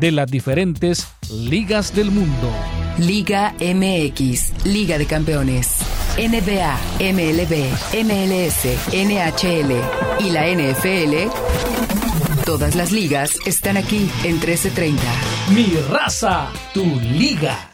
[0.00, 2.52] de las diferentes ligas del mundo.
[2.98, 5.76] Liga MX, Liga de Campeones,
[6.16, 7.70] NBA, MLB,
[8.04, 9.72] MLS, NHL
[10.20, 11.30] y la NFL.
[12.44, 15.02] Todas las ligas están aquí en 1330.
[15.54, 17.70] Mi raza, tu liga.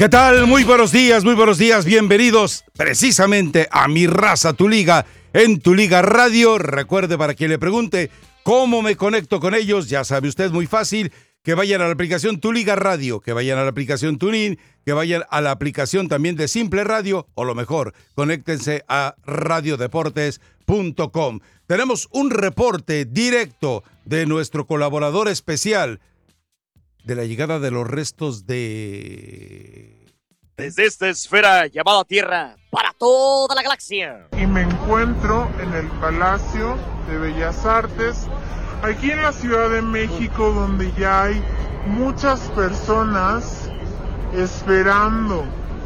[0.00, 0.46] ¿Qué tal?
[0.46, 1.84] Muy buenos días, muy buenos días.
[1.84, 6.58] Bienvenidos precisamente a Mi Raza, tu liga, en tu liga radio.
[6.58, 8.10] Recuerde para quien le pregunte
[8.42, 11.10] cómo me conecto con ellos, ya sabe usted muy fácil,
[11.42, 14.92] que vayan a la aplicación Tu Liga Radio, que vayan a la aplicación TuneIn, que
[14.92, 21.40] vayan a la aplicación también de Simple Radio, o lo mejor, conéctense a radiodeportes.com.
[21.66, 26.00] Tenemos un reporte directo de nuestro colaborador especial,
[27.04, 29.96] de la llegada de los restos de...
[30.58, 34.28] Desde esta esfera llamada Tierra para toda la galaxia.
[34.36, 36.76] Y me encuentro en el Palacio
[37.08, 38.26] de Bellas Artes,
[38.82, 41.42] aquí en la Ciudad de México, donde ya hay
[41.86, 43.70] muchas personas
[44.36, 45.44] esperando,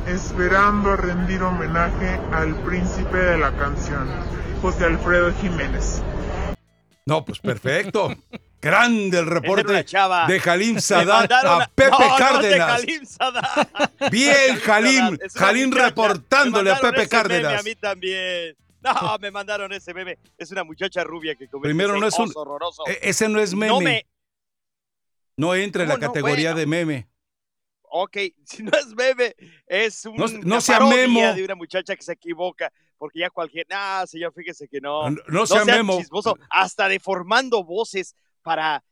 [0.08, 4.08] esperando a rendir homenaje al príncipe de la canción,
[4.60, 6.02] José Alfredo Jiménez.
[7.06, 8.14] No, pues perfecto.
[8.60, 12.80] Grande el reporte de Jalim Sadat a Pepe no, no, de Cárdenas.
[12.80, 14.10] Jalim Sadat.
[14.10, 17.60] Bien, Jalim, Jalim reportándole a Pepe meme Cárdenas.
[17.60, 18.56] a mí también.
[18.80, 20.18] No, me mandaron ese meme.
[20.38, 22.82] Es una muchacha rubia que comete Primero, no es un- oso horroroso.
[22.86, 24.06] E- Ese no es meme.
[25.36, 25.62] No No, me...
[25.64, 26.12] entra en la ¿Cómo no?
[26.12, 26.60] categoría Bueno.
[26.60, 27.08] de meme.
[27.82, 31.20] Ok, si no es meme, es un, No- una no sea Memo.
[31.34, 32.72] de una muchacha que se equivoca.
[33.04, 33.66] Porque ya cualquier...
[33.70, 35.10] Ah, señor, fíjese que no.
[35.10, 35.98] No, no sea memo.
[35.98, 38.82] chismoso, hasta deformando voces para,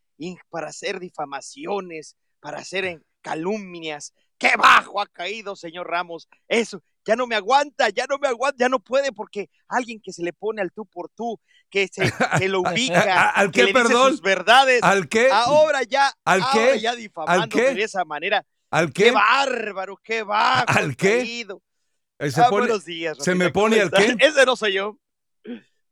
[0.50, 4.12] para hacer difamaciones, para hacer calumnias.
[4.36, 6.28] ¡Qué bajo ha caído, señor Ramos!
[6.46, 10.12] Eso, ya no me aguanta, ya no me aguanta, ya no puede porque alguien que
[10.12, 11.40] se le pone al tú por tú,
[11.70, 14.10] que se que lo ubica, ¿Al que qué, le dice perdón?
[14.10, 15.30] sus verdades, ¿Al qué?
[15.32, 16.80] ahora ya, ¿Al ahora qué?
[16.80, 17.74] ya difamándome qué?
[17.76, 18.44] de esa manera.
[18.70, 19.10] ¿Al ¡Qué, qué?
[19.10, 21.18] bárbaro, qué bajo ¿Al qué?
[21.20, 21.62] caído!
[22.30, 24.16] Se Ah, pone- buenos días, se me ¿cómo pone al qué?
[24.20, 24.98] Ese no soy yo.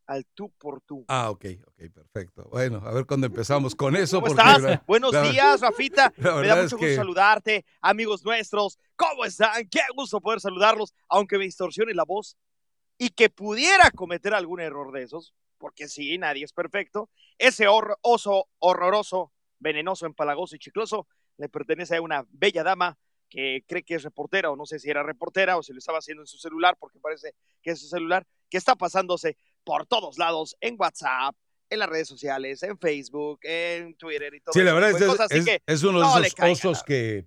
[0.07, 1.05] Al tú por tú.
[1.07, 2.49] Ah, ok, ok, perfecto.
[2.51, 4.21] Bueno, a ver cuándo empezamos con eso.
[4.21, 4.63] ¿Cómo porque estás?
[4.63, 6.13] la- Buenos la- días, Rafita.
[6.17, 8.79] Me da mucho que- gusto saludarte, amigos nuestros.
[8.97, 9.69] ¿Cómo están?
[9.69, 12.37] Qué gusto poder saludarlos, aunque me distorsione la voz
[12.99, 17.09] y que pudiera cometer algún error de esos, porque sí, nadie es perfecto.
[17.39, 21.07] Ese hor- oso horroroso, venenoso, empalagoso y chicloso
[21.39, 22.99] le pertenece a una bella dama
[23.31, 25.99] que cree que es reportera, o no sé si era reportera o si lo estaba
[25.99, 30.19] haciendo en su celular, porque parece que es su celular, que está pasándose por todos
[30.19, 31.35] lados, en WhatsApp,
[31.71, 35.05] en las redes sociales, en Facebook, en Twitter y todo Sí, la verdad es, de
[35.05, 37.27] es- cosas, así es- que es uno de no esos osos que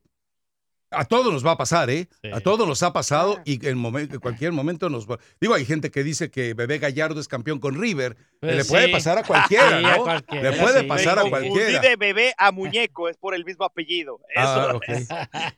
[0.96, 2.08] a todos nos va a pasar, ¿eh?
[2.22, 2.30] Sí.
[2.34, 3.42] A todos nos ha pasado Ah.
[3.46, 3.82] y en,
[4.20, 5.18] cualquier momento nos va.
[5.42, 8.16] Digo, hay gente que dice que Bebé Gallardo es campeón con River.
[8.40, 10.04] Pues le puede pasar a cualquiera, Sí, a ¿no?
[10.04, 10.88] cualquiera, le puede sí.
[10.88, 11.80] pasar a cualquiera.
[11.82, 14.20] de bebé a muñeco, es por el mismo apellido.
[14.36, 14.84] Eso, Ah, ok.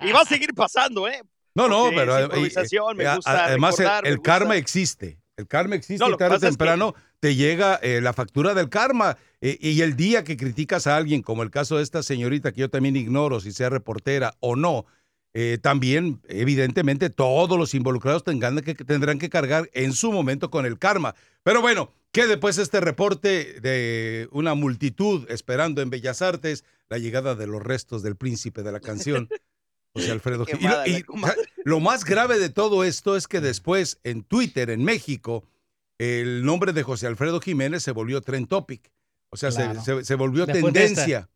[0.01, 1.21] Y va a seguir pasando, ¿eh?
[1.53, 4.31] No, no, porque pero es eh, improvisación, me gusta además el- recordar, el, me gusta-
[4.31, 5.19] karma existe.
[5.37, 8.53] El karma existe No, y tarde o es que- temprano te llega eh, la factura
[8.53, 9.17] del karma.
[9.41, 12.61] Eh, y el día que criticas a alguien, como el caso de esta señorita que
[12.61, 14.85] yo también ignoro si sea reportera o no,
[15.37, 20.65] eh, también, evidentemente, todos los involucrados tendrán que, tendrán que cargar en su momento con
[20.65, 21.13] el karma.
[21.43, 27.35] Pero bueno, que después este reporte de una multitud esperando en Bellas Artes la llegada
[27.35, 29.27] de los restos del príncipe de la canción,
[29.93, 31.03] José Alfredo Gil- y
[31.67, 35.43] lo- y, más grave de todo esto es que después en Twitter, en México,
[35.97, 38.89] el nombre de José Alfredo Jiménez se volvió trend topic.
[39.31, 39.81] O sea, se- Claro.
[39.83, 41.27] se, se volvió Después tendencia.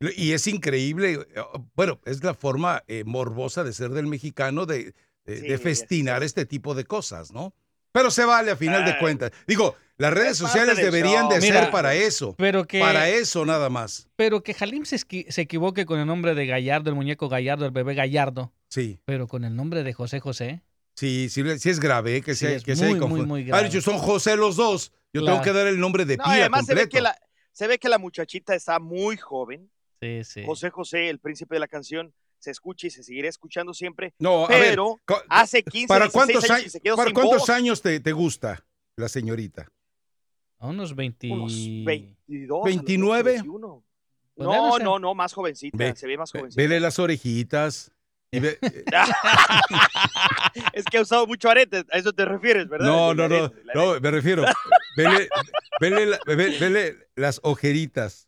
[0.00, 1.14] Y es increíble.
[1.34, 1.42] eh,
[1.74, 5.58] Bueno, es la forma eh, morbosa de ser del mexicano de, de- Sí, de ya
[5.58, 7.52] festinar este tipo de cosas, ¿no?
[7.92, 9.32] Pero se vale a final de cuentas.
[9.46, 11.32] Digo, las redes sociales deberían show.
[11.32, 12.34] de ser para eso.
[12.38, 14.08] Pero que, Para eso nada más.
[14.14, 17.72] pero que Halim se, se equivoque con el nombre de Gallardo, el muñeco Gallardo, el
[17.72, 19.00] bebé Gallardo, Sí.
[19.04, 20.62] pero con el nombre de José José.
[20.94, 22.22] Sí, sí, sí es grave, ¿eh?
[22.22, 24.92] que Sí, sea, es que sea muy, dicho, son José los dos.
[25.12, 25.36] Yo Claro.
[25.38, 26.96] tengo que dar el nombre de No, pila además se ve, completo.
[26.96, 27.18] que la,
[27.52, 29.70] se ve que la muchachita está muy joven.
[30.00, 30.42] Sí, sí.
[30.44, 34.14] José José, el príncipe de la canción, se escucha y se seguirá escuchando siempre.
[34.18, 37.08] No, a ver, Pero hace 15, ¿para 16 cuántos, años años, que se quedó ¿para
[37.08, 37.50] sin cuántos voz.
[37.50, 38.64] años te, te gusta
[38.96, 39.68] la señorita?
[40.60, 41.30] A unos 20...
[41.32, 41.52] Unos
[41.84, 42.56] 22.
[42.56, 43.32] a los 29.
[43.32, 43.84] 21.
[44.34, 45.76] Podrían No, no, no, más jovencita.
[45.78, 46.62] Ve- se ve más Ve- jovencita.
[46.62, 47.90] Vele las orejitas.
[48.30, 48.84] y ve- eh,
[50.72, 52.86] es que ha usado mucho arete, a eso te refieres, ¿verdad?
[52.86, 54.44] no, no, no, no, me refiero.
[54.96, 55.28] Vele,
[55.80, 58.27] vele la- ve- vele las ojeritas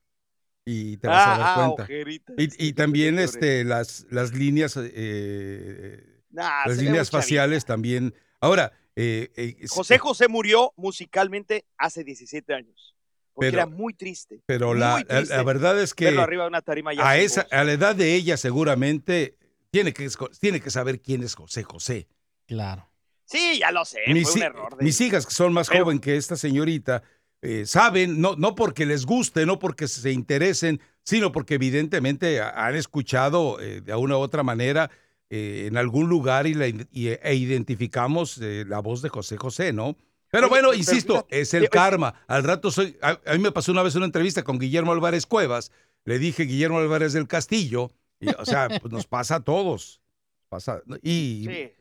[0.65, 1.83] y te vas a dar Ah, ah, cuenta.
[1.85, 2.37] ojeritas.
[2.59, 8.15] Y, también este, las, las líneas, eh, Nah, las líneas faciales también.
[8.41, 12.95] Ahora, eh, eh, José José murió musicalmente hace 17 años.
[13.33, 14.41] Porque Pero- era muy triste.
[14.47, 17.17] pero muy la, la- triste la verdad es que arriba de una tarima ya a
[17.17, 17.53] esa, voz.
[17.53, 19.37] a la edad de ella seguramente
[19.71, 20.09] tiene que,
[20.41, 22.09] tiene que saber quién es José José.
[22.47, 22.89] Claro.
[23.25, 24.77] Sí, ya lo sé, mis, fue un error.
[24.77, 27.03] de- mis hijas, que son más jóvenes que esta señorita,
[27.43, 32.67] eh, saben, no, no porque les guste, no porque se interesen, sino porque evidentemente ha-
[32.67, 34.91] han escuchado eh, de una u otra manera
[35.31, 36.87] eh, en algún lugar y, la y-
[37.23, 39.97] e identificamos la voz de José José, ¿no?
[40.33, 42.15] Pero bueno, insisto, es el karma.
[42.29, 42.97] Al rato soy.
[43.03, 45.73] A, a mí me pasó una vez una entrevista con Guillermo Álvarez Cuevas.
[46.05, 47.91] Le dije Guillermo Álvarez del Castillo.
[48.21, 50.01] y, o sea, pues nos pasa a todos.
[50.49, 51.73] Pasa, y Sí.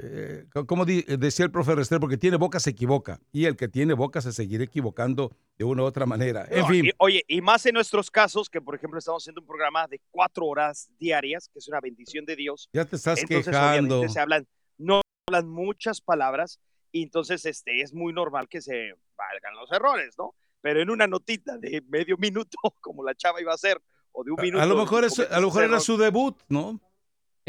[0.00, 3.20] Eh, co- como di- decía el profe Restrepo, porque tiene boca se equivoca.
[3.32, 6.46] Y el que tiene boca se seguirá equivocando de una u otra manera.
[6.50, 9.40] En No, fin, y- oye, y más en nuestros casos, que por ejemplo estamos haciendo
[9.40, 12.68] un programa de cuatro horas diarias, que es una bendición de Dios.
[12.72, 14.08] ya te estás Entonces, quejando.
[14.08, 14.46] se hablan,
[14.76, 16.60] no hablan muchas palabras,
[16.92, 20.34] y entonces este, es muy normal que se valgan los errores, ¿no?
[20.60, 23.80] Pero en una notita de medio minuto, como la chava iba a hacer,
[24.12, 24.62] o de un minuto.
[24.62, 26.80] A lo mejor, es, a lo mejor era su debut, ¿no?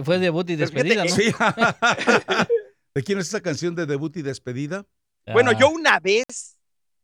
[0.04, 1.10] Fue debut y despedida, ¿no?
[1.16, 1.32] Sí.
[2.96, 4.86] ¿De quién es esa canción de debut y despedida?
[5.32, 6.58] Bueno, Ah, yo una vez,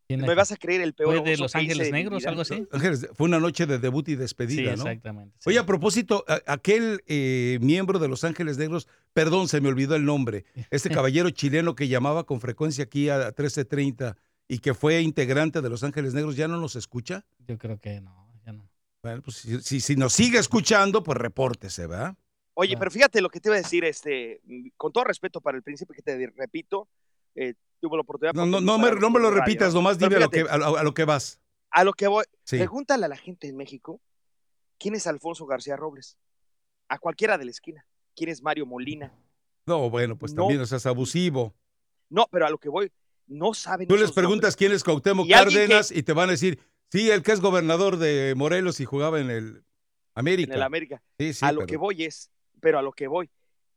[0.08, 2.66] ¿quién me vas a creer el peor ¿Fue de Los Ángeles Negros, algo así?
[2.72, 4.84] Ángeles, fue una noche de debut y Sí, despedida, ¿no?
[4.84, 5.36] exactamente.
[5.40, 5.50] sí.
[5.50, 9.96] Oye, a propósito, a- aquel eh, miembro de Los Ángeles Negros, perdón, se me olvidó
[9.96, 15.02] el nombre, este caballero chileno que llamaba con frecuencia aquí a 1330 y que fue
[15.02, 17.26] integrante de Los Ángeles Negros, ¿ya no nos escucha?
[17.48, 18.68] Yo creo que no, ya no.
[19.04, 22.16] Bueno, pues si, si, si nos sigue escuchando, pues repórtese, ¿verdad?
[22.56, 25.57] Oye, pero fíjate lo que te iba a decir, este, mm, con todo respeto para
[25.57, 26.88] el príncipe que te repito,
[27.36, 28.34] eh, tuvo la oportunidad.
[28.34, 29.80] No, no, no, me, no me lo repitas, ¿no?
[29.81, 31.40] nomás dime a lo, que, a, lo- a lo que vas.
[31.69, 32.24] a lo que voy.
[32.44, 32.57] Sí.
[32.57, 34.00] Pregúntale a la gente en México
[34.80, 36.18] quién es Alfonso García Robles.
[36.88, 37.86] A cualquiera de la esquina.
[38.16, 39.12] ¿Quién es Mario Molina?
[39.66, 41.54] No, bueno, pues también no seas abusivo.
[42.10, 42.92] No, pero a lo que voy,
[43.28, 43.88] no saben.
[43.88, 46.60] Tú les preguntas quién es Cuauhtémoc Y Cárdenas y te van a decir,
[46.92, 49.66] sí, el que es gobernador de Morelos y jugaba en el
[50.13, 50.54] América.
[50.54, 51.01] en el América.
[51.19, 52.30] Sí, sí, a lo pero- que voy es,
[52.66, 53.30] pero a lo que voy,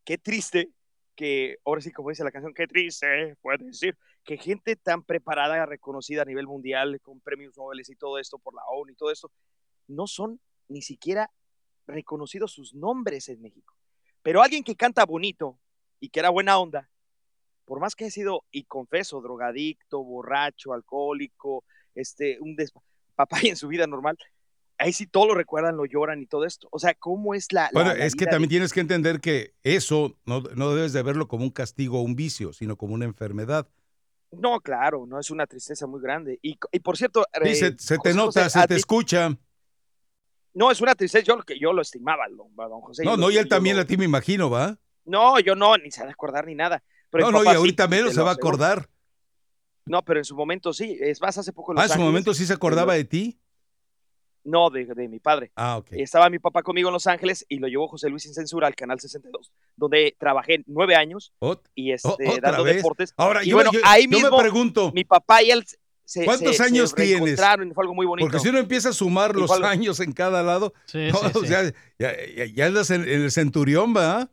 [0.02, 0.70] qué triste
[1.14, 5.66] que, ahora sí, como dice la canción, qué triste, puede decir, que gente tan preparada,
[5.66, 9.10] reconocida a nivel mundial, con premios Nobel y todo esto por la ONU y todo
[9.10, 9.30] esto,
[9.88, 11.30] no son ni siquiera
[11.86, 13.74] reconocidos sus nombres en México.
[14.22, 15.60] Pero alguien que canta bonito
[16.00, 16.88] y que era buena onda,
[17.66, 21.62] por más que haya sido, y confeso, drogadicto, borracho, alcohólico,
[21.94, 22.56] este, un
[23.14, 24.16] papá en su vida normal,
[24.78, 26.68] ahí sí todo lo recuerdan, lo lloran y todo esto.
[26.70, 27.70] O sea, ¿cómo es la...
[27.72, 31.02] Bueno, la es que también de- tienes que entender que eso no, no debes de
[31.02, 33.68] verlo como un castigo o un vicio, sino como una enfermedad.
[34.30, 36.38] No, claro, no es una tristeza muy grande.
[36.42, 39.36] Y, y por cierto, Sí, eh, se, se te nota, José, se te escucha.
[40.54, 43.04] No, es una tristeza, yo, yo lo estimaba, don, don José.
[43.04, 44.78] No, no, lo- y él también lo- a ti me imagino, ¿va?
[45.04, 46.82] No, yo no, ni se va a acordar ni nada.
[47.10, 48.88] Pero No, no, y sí, ahorita menos se va a acordar.
[49.86, 50.98] No, pero en su momento sí.
[51.00, 53.38] Es más, hace poco Ah, en su momento sí se acordaba de ti.
[54.48, 55.50] No, de, de mi padre.
[55.56, 55.88] Ah, ok.
[55.92, 58.74] Estaba mi papá conmigo en Los Ángeles y lo llevó José Luis sin censura al
[58.74, 62.76] Canal 62, donde trabajé nueve años Ot- y este, o- dando vez.
[62.76, 63.12] deportes.
[63.16, 65.64] Ahora, Y yo, bueno, yo- ahí yo mismo me pregunto, Mi papá y él
[66.04, 67.38] se, ¿Cuántos se- años se tienes?
[67.38, 68.24] fue algo muy bonito.
[68.26, 71.46] porque si uno empieza a sumar los años en cada lado, Sí, no, sí, sí.
[71.48, 74.30] ya, ya, ya- andas en, en el centurión, ¿va?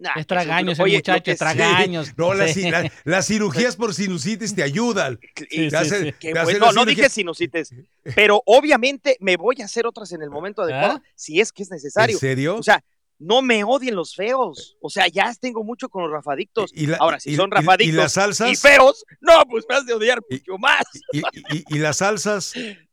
[0.00, 2.12] Nah, Es tragaños Oye, muchacho, es sí- tragaños.
[2.16, 2.70] No, las, Sí.
[2.70, 3.26] la- las
[3.66, 5.18] cirugías por sinusitis te ayudan.
[5.50, 7.74] Sí, Te te bueno, no cirugías- dije sinusitis,
[8.14, 11.08] pero obviamente me voy a hacer otras en el momento adecuado, ¿Ah?
[11.16, 12.14] si es que es necesario.
[12.14, 12.56] ¿En serio?
[12.56, 12.80] O sea,
[13.18, 14.76] no me odien los feos.
[14.80, 16.70] O sea, ya tengo mucho con los rafadictos.
[16.72, 18.52] Y la- Ahora, si y- son rafadictos y las salsas?
[18.52, 20.84] y feos, no, pues me has de odiar mucho más.
[21.12, 22.52] ¿Y, y- y las salsas?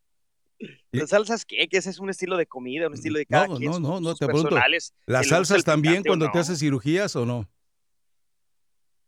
[0.92, 1.68] ¿Las salsas qué?
[1.68, 3.72] Que ese es un estilo de comida, un estilo de No, cada no, quien.
[3.72, 4.58] no, no, sus te pregunto,
[5.06, 6.42] ¿Las salsas también cuando te no.
[6.42, 7.50] haces cirugías o no?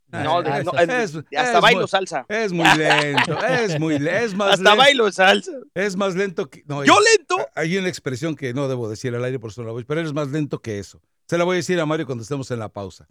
[0.10, 2.26] No, de- Ah, no, es- hasta es bailo muy- salsa.
[2.30, 5.52] Es muy lento, es muy es más Hasta lento, bailo salsa.
[5.74, 7.36] es más lento que no, Yo es- lento.
[7.56, 10.00] Hay una expresión que no debo decir al aire por eso no la voy, pero
[10.00, 11.02] eres más lento que eso.
[11.28, 13.10] Se la voy a decir a Mario cuando estemos en la pausa,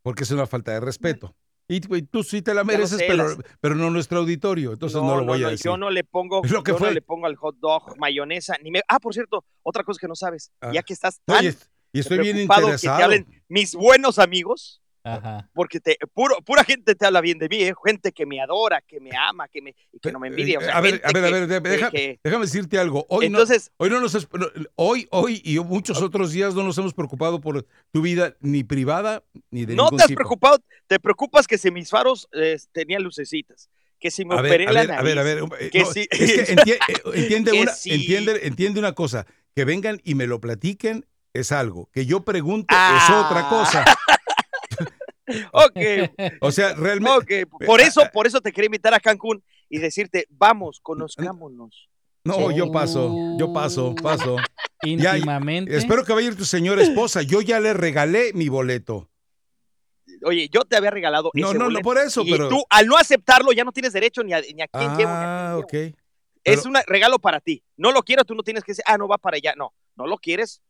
[0.00, 1.36] porque es una falta de respeto.
[1.76, 5.00] Y, y tú sí te la mereces, sé, pero, las- pero no nuestro auditorio, entonces
[5.00, 5.64] no, lo voy a decir.
[5.64, 6.88] Yo no le pongo, Lo que yo fue.
[6.88, 8.56] no le pongo al hot dog mayonesa.
[8.62, 8.82] Ni me...
[8.88, 10.52] Ah, por cierto, otra cosa que no sabes.
[10.60, 10.70] Ah.
[10.74, 11.54] Ya que estás tan Oye,
[11.92, 13.04] y estoy bien preocupado que te interesado.
[13.04, 15.50] hablen mis buenos amigos, Ajá.
[15.52, 17.74] Porque te, puro, pura gente te habla bien de mí, ¿eh?
[17.84, 20.58] gente que me adora, que me ama, que, me, y que no me envidia.
[20.58, 23.04] o sea, a ver, a ver, a ver, que- deja- que- déjame decirte algo.
[23.08, 24.28] Hoy no- Entonces, Hoy no nos
[24.76, 29.24] hoy, hoy y muchos otros días no nos hemos preocupado por tu vida ni privada
[29.50, 30.18] ni de no ningún te has tipo.
[30.18, 33.68] preocupado, te preocupas que si mis faros eh, tenían lucecitas,
[33.98, 35.70] que si me A operé ver, a la ver, a ver, a nariz, ver, eh,
[35.70, 36.06] que no, sí.
[36.10, 40.26] es que enti- eh, entiende, Que una, entiende, entiende una cosa, que vengan y me
[40.28, 42.98] lo platiquen es algo, que yo pregunte Ah.
[43.08, 43.84] es otra cosa.
[45.52, 45.76] Ok,
[46.40, 50.80] O sea, realmente, por eso, por eso te quería invitar a Cancún y decirte, vamos,
[50.82, 51.88] conozcámonos.
[52.24, 52.56] no, Sí.
[52.56, 54.36] yo paso, yo paso, paso.
[54.84, 55.76] Ya, Íntimamente.
[55.76, 57.22] Espero que vaya a ir tu señora esposa.
[57.22, 59.08] Yo ya le regalé mi boleto.
[60.24, 62.48] Oye, yo te había regalado No, ese no, no boleto, por eso, y pero.
[62.48, 65.10] tú, al no aceptarlo, ya no tienes derecho ni a, ni a quién llevo.
[65.12, 65.60] Ah, llevo.
[65.90, 65.96] ok.
[66.42, 67.62] Es un regalo para ti.
[67.76, 69.54] No lo quiero, tú no tienes que decir, ah, no va para allá.
[69.56, 70.60] No, no lo quieres.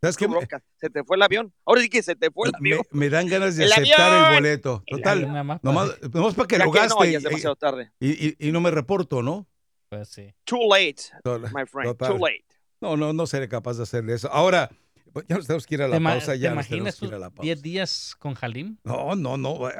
[0.00, 0.28] ¿Sabes qué?
[0.28, 0.36] Me.
[0.80, 1.52] Se te fue el avión.
[1.66, 2.86] Ahora sí que se te fue el me- avión.
[2.92, 4.34] me dan ganas de ¡El aceptar el avión!
[4.42, 4.82] boleto.
[4.86, 5.18] El Total.
[5.18, 7.26] avión nada más, Nomás, nomás para que Ya lo que no, gaste ya es y-
[7.26, 7.92] demasiado tarde.
[8.00, 9.48] y, y- y no me reporto, ¿no?
[9.88, 10.34] pues sí.
[10.44, 11.50] Too late, Total.
[11.54, 11.90] my friend.
[11.90, 12.08] Total.
[12.10, 12.44] Too late.
[12.80, 14.30] No, no, no seré capaz de hacerle eso.
[14.30, 14.70] Ahora,
[15.12, 16.32] pues, ya nos tenemos que ir a la ¿Te, pausa.
[16.32, 17.42] te Ya nos tenemos imaginas que ir a la pausa.
[17.42, 18.76] 10 días con Halim?
[18.84, 19.68] No, no, no.
[19.70, 19.72] eh,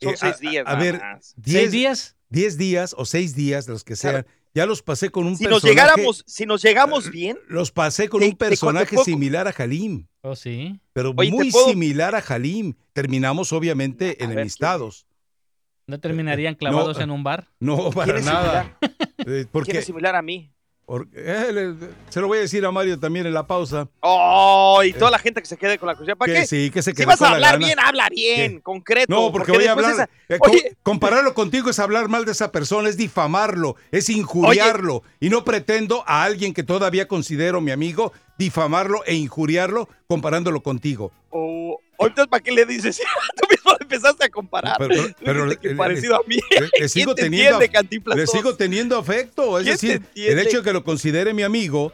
[0.00, 0.64] Son eh, seis a- días.
[0.66, 1.34] A, nada ver, más.
[1.34, 2.16] 6 10 días?
[2.30, 4.28] 10 días o 6 días, los que sean, Claro.
[4.54, 5.70] Ya los pasé con un Si nos personaje.
[5.90, 9.54] llegáramos, si nos llegamos bien, Los pasé con Te- un te- te personaje similar a
[9.56, 10.80] Halim, ¿Oh, sí?
[10.92, 12.74] pero Oye, ¿te muy puedo- similar a Halim.
[12.92, 15.06] Terminamos, obviamente, A ver, enemistados.
[15.86, 17.02] ¿No terminarían clavados no.
[17.04, 17.48] en un bar?
[17.58, 18.62] No, para ¿quién es nada.
[18.62, 18.78] similar?
[19.18, 20.52] Eh, ¿Quién porque, es similar a mí?
[21.14, 21.74] Eh,
[22.08, 23.88] se lo voy a decir a Mario también en la pausa.
[24.00, 26.16] Oh, y toda la gente que se quede con la curiosidad.
[26.16, 26.46] ¿Para Que qué?
[26.46, 29.14] sí, que se Si quede vas con a la hablar bien, habla bien, concreto.
[29.14, 29.92] No, porque, voy a hablar.
[29.92, 34.08] esa- eh, co- Oye, compararlo contigo es hablar mal de esa persona, es difamarlo, es
[34.10, 35.02] injuriarlo.
[35.20, 41.12] Y no pretendo a alguien que todavía considero mi amigo difamarlo e injuriarlo comparándolo contigo.
[41.30, 43.00] oh, entonces, ¿para qué le dices?
[43.36, 44.76] Tú mismo empezaste a comparar.
[44.78, 46.36] Pero- pero- que le- le- parecido a mí.
[46.50, 47.50] Le, le ¿Quién sigo te teniendo.
[47.56, 49.58] entiende, Cantinflas Le sigo teniendo afecto.
[49.58, 51.92] Es ¿Quién te decir, el hecho de que lo considere mi amigo.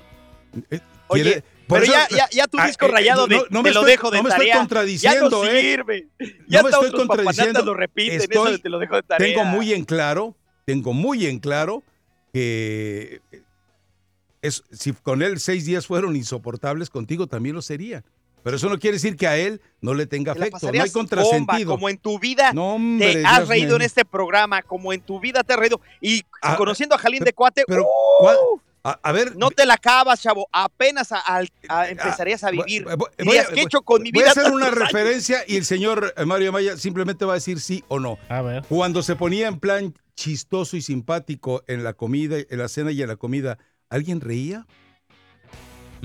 [0.70, 3.44] eh, Oye, quiere- Pero eso- ya, ya, ya tu Ah, disco eh, rayado de no-
[3.50, 4.46] no me te lo dejo de no me estoy.
[4.48, 6.06] Ya contradiciendo, no ¿eh?
[6.48, 7.64] Ya No me estoy contradiciendo.
[7.64, 9.26] lo repiten, eso de te lo dejo de tarea.
[9.26, 11.82] Tengo muy en claro, tengo muy en claro
[12.32, 13.20] que
[14.42, 18.04] es, si con él seis días fueron insoportables, contigo también lo serían.
[18.47, 20.93] Pero eso no quiere decir que a él no le tenga afecto, no hay pasarías
[20.93, 21.73] bomba, contrasentido.
[21.73, 23.76] como en tu vida No, hombre, te has Dios reído mío.
[23.76, 25.81] en este programa, como en tu vida te has reído.
[26.00, 27.87] Y Ah, conociendo a Jalín de Cuate, pero, ¡uh!
[28.21, 28.37] ¿cuál?
[28.85, 30.47] A, a ver, no te la acabas, chavo.
[30.53, 32.85] Apenas a- al- a- empezarías a vivir.
[32.85, 34.29] voy- voy- Dirías, voy a- ¿qué he hecho con mi voy vida?
[34.29, 34.79] a hacer una años?
[34.79, 38.17] referencia y el señor eh, Mario Maya simplemente va a decir sí o no.
[38.29, 38.62] A ver.
[38.69, 43.03] Cuando se ponía en plan chistoso y simpático en la comida, en la cena y
[43.03, 43.59] en la comida,
[43.91, 44.67] ¿alguien reía?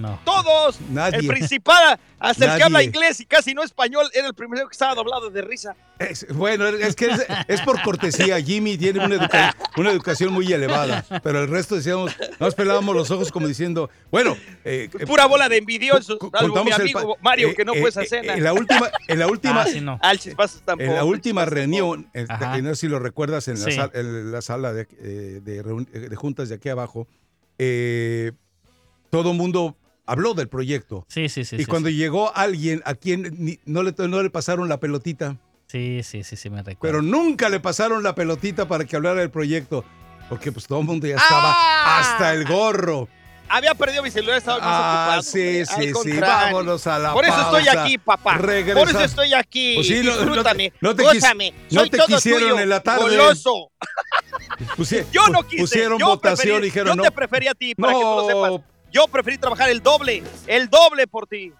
[0.01, 0.19] No.
[0.25, 0.79] Todos.
[0.89, 1.19] Nadie.
[1.19, 2.63] El principal, hasta el que Nadie.
[2.63, 5.75] habla inglés y casi no español, era el primero que estaba doblado de risa.
[5.99, 8.41] Es- bueno, es que es, es por cortesía.
[8.41, 13.11] Jimmy tiene una, educa- una educación muy elevada, pero el resto decíamos, nos pelábamos los
[13.11, 16.17] ojos como diciendo, bueno, eh, eh, Pura bola de envidiosos.
[16.65, 18.33] mi amigo Mario, eh, que no eh, fue esa cena.
[18.33, 19.99] En la última, en la última, Ah, sí, no.
[20.65, 20.89] Tampoco.
[20.89, 22.09] en la última reunión,
[22.63, 23.71] no sé si lo recuerdas en la, Sí.
[23.73, 24.85] sal- en la sala de,
[25.41, 27.07] de de juntas de aquí abajo,
[27.59, 28.31] eh,
[29.09, 29.75] todo el mundo
[30.11, 31.05] habló del proyecto.
[31.07, 31.55] Sí, sí, sí.
[31.55, 31.95] y sí, cuando sí.
[31.95, 35.37] llegó alguien a quien ni- no, le, no le pasaron la pelotita,
[35.67, 36.79] Sí, sí, sí, sí, me recuerdo.
[36.81, 39.85] pero nunca le pasaron la pelotita para que hablara del proyecto,
[40.27, 41.99] porque pues todo el mundo ya estaba ¡Ah!
[41.99, 43.07] hasta el gorro.
[43.53, 45.21] Había perdido mi celular, estaba más Ah, ocupado.
[45.23, 45.59] sí, hombre.
[45.59, 46.45] Al sí, sí, contrario.
[46.55, 48.37] vámonos a la Por eso estoy aquí, papá.
[48.37, 49.75] Regresa- Por eso estoy aquí.
[49.75, 50.73] Pues sí, no- no te- Disfrútame.
[50.79, 51.53] no te quis- gózame.
[51.69, 53.01] no Soy te todo quisieron tuyo, en la tarde.
[53.17, 53.71] Goloso.
[54.77, 55.63] Pusie- Yo no quise.
[55.63, 57.03] Pusieron yo votación preferí- y dijeron yo no.
[57.03, 58.70] te preferí a ti, para que tú lo sepas.
[58.91, 60.23] Yo preferí trabajar el doble.
[60.47, 61.51] El doble por ti.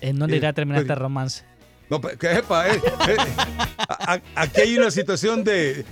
[0.00, 1.44] ¿En dónde Eh, irá a terminar pero- este romance?
[1.88, 3.16] no, que, epa, eh, eh,
[3.88, 5.84] a- aquí hay una situación de,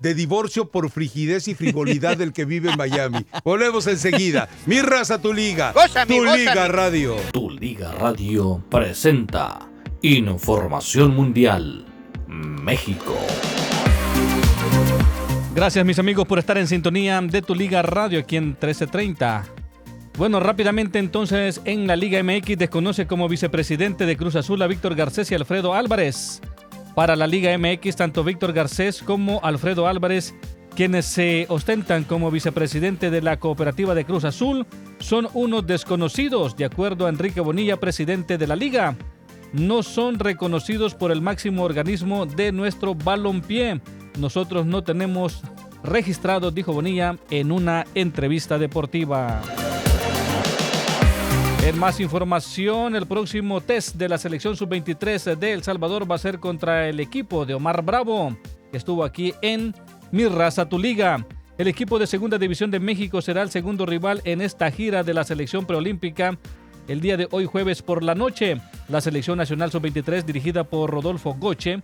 [0.00, 3.24] de divorcio por frigidez y frivolidad del que vive en Miami.
[3.44, 4.48] Volvemos enseguida.
[4.66, 5.72] Mi raza, tu liga.
[5.72, 6.38] Gózame, tu gózame.
[6.38, 7.16] liga radio.
[7.32, 9.68] Tu Liga Radio presenta
[10.02, 11.86] Información Mundial
[12.26, 13.16] México.
[15.54, 19.44] Gracias mis amigos por estar en sintonía de tu Liga Radio aquí en 1330.
[20.18, 24.94] Bueno, rápidamente entonces en la Liga MX desconoce como vicepresidente de Cruz Azul a Víctor
[24.94, 26.40] Garcés y Alfredo Álvarez.
[26.94, 30.34] Para la Liga MX, tanto Víctor Garcés como Alfredo Álvarez,
[30.76, 34.66] quienes se ostentan como vicepresidente de la cooperativa de Cruz Azul,
[34.98, 38.94] son unos desconocidos, de acuerdo a Enrique Bonilla, presidente de la liga.
[39.54, 43.80] No son reconocidos por el máximo organismo de nuestro balompié.
[44.18, 45.42] Nosotros no tenemos
[45.82, 49.40] registrados, dijo Bonilla en una entrevista deportiva.
[51.62, 56.18] En más información, el próximo test de la selección sub-23 de El Salvador va a
[56.18, 58.36] ser contra el equipo de Omar Bravo,
[58.72, 59.72] que estuvo aquí en
[60.10, 61.24] Mi Raza Tu Liga.
[61.58, 65.14] El equipo de Segunda División de México será el segundo rival en esta gira de
[65.14, 66.36] la selección preolímpica
[66.88, 68.60] el día de hoy jueves por la noche.
[68.88, 71.80] La selección nacional sub-23 dirigida por Rodolfo Goche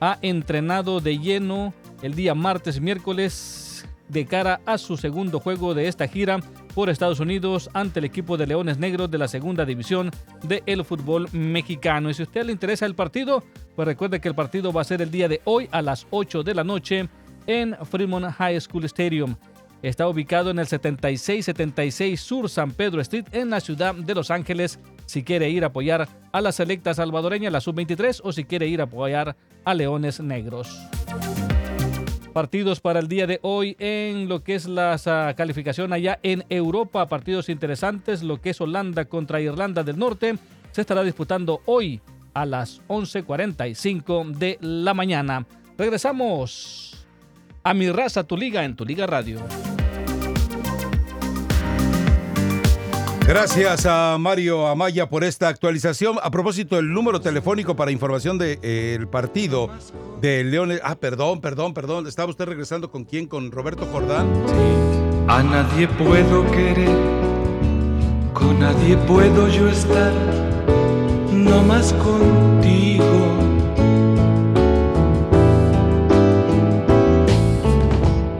[0.00, 1.72] ha entrenado de lleno
[2.02, 3.69] el día martes miércoles
[4.10, 6.40] de cara a su segundo juego de esta gira
[6.74, 10.10] por Estados Unidos ante el equipo de Leones Negros de la segunda división
[10.42, 12.10] del fútbol mexicano.
[12.10, 13.42] Y si a usted le interesa el partido,
[13.76, 16.42] pues recuerde que el partido va a ser el día de hoy a las 8
[16.42, 17.08] de la noche
[17.46, 19.36] en Fremont High School Stadium.
[19.82, 24.78] Está ubicado en el 7676 Sur San Pedro Street en la ciudad de Los Ángeles.
[25.06, 28.80] Si quiere ir a apoyar a la selecta salvadoreña, la sub-23, o si quiere ir
[28.80, 30.86] a apoyar a Leones Negros.
[32.32, 34.96] Partidos para el día de hoy en lo que es la
[35.36, 37.06] calificación allá en Europa.
[37.06, 38.22] Partidos interesantes.
[38.22, 40.36] Lo que es Holanda contra Irlanda del Norte
[40.70, 42.00] se estará disputando hoy
[42.34, 45.44] a las 11.45 de la mañana.
[45.76, 47.06] Regresamos
[47.64, 49.40] a Mi Raza, tu liga en tu liga radio.
[53.26, 56.16] Gracias a Mario Amaya por esta actualización.
[56.22, 59.70] A propósito, el número telefónico para información del de, eh, partido
[60.20, 60.80] de Leones.
[60.82, 62.06] Ah, perdón, perdón, perdón.
[62.06, 63.26] ¿Estaba usted regresando con quién?
[63.26, 64.26] ¿Con Roberto Jordán?
[64.46, 64.52] Sí.
[65.28, 66.88] A nadie puedo querer,
[68.34, 70.12] con nadie puedo yo estar,
[71.32, 73.04] no más contigo.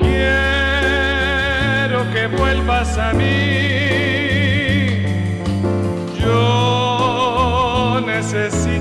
[0.01, 3.70] Quiero que vuelvas a mí.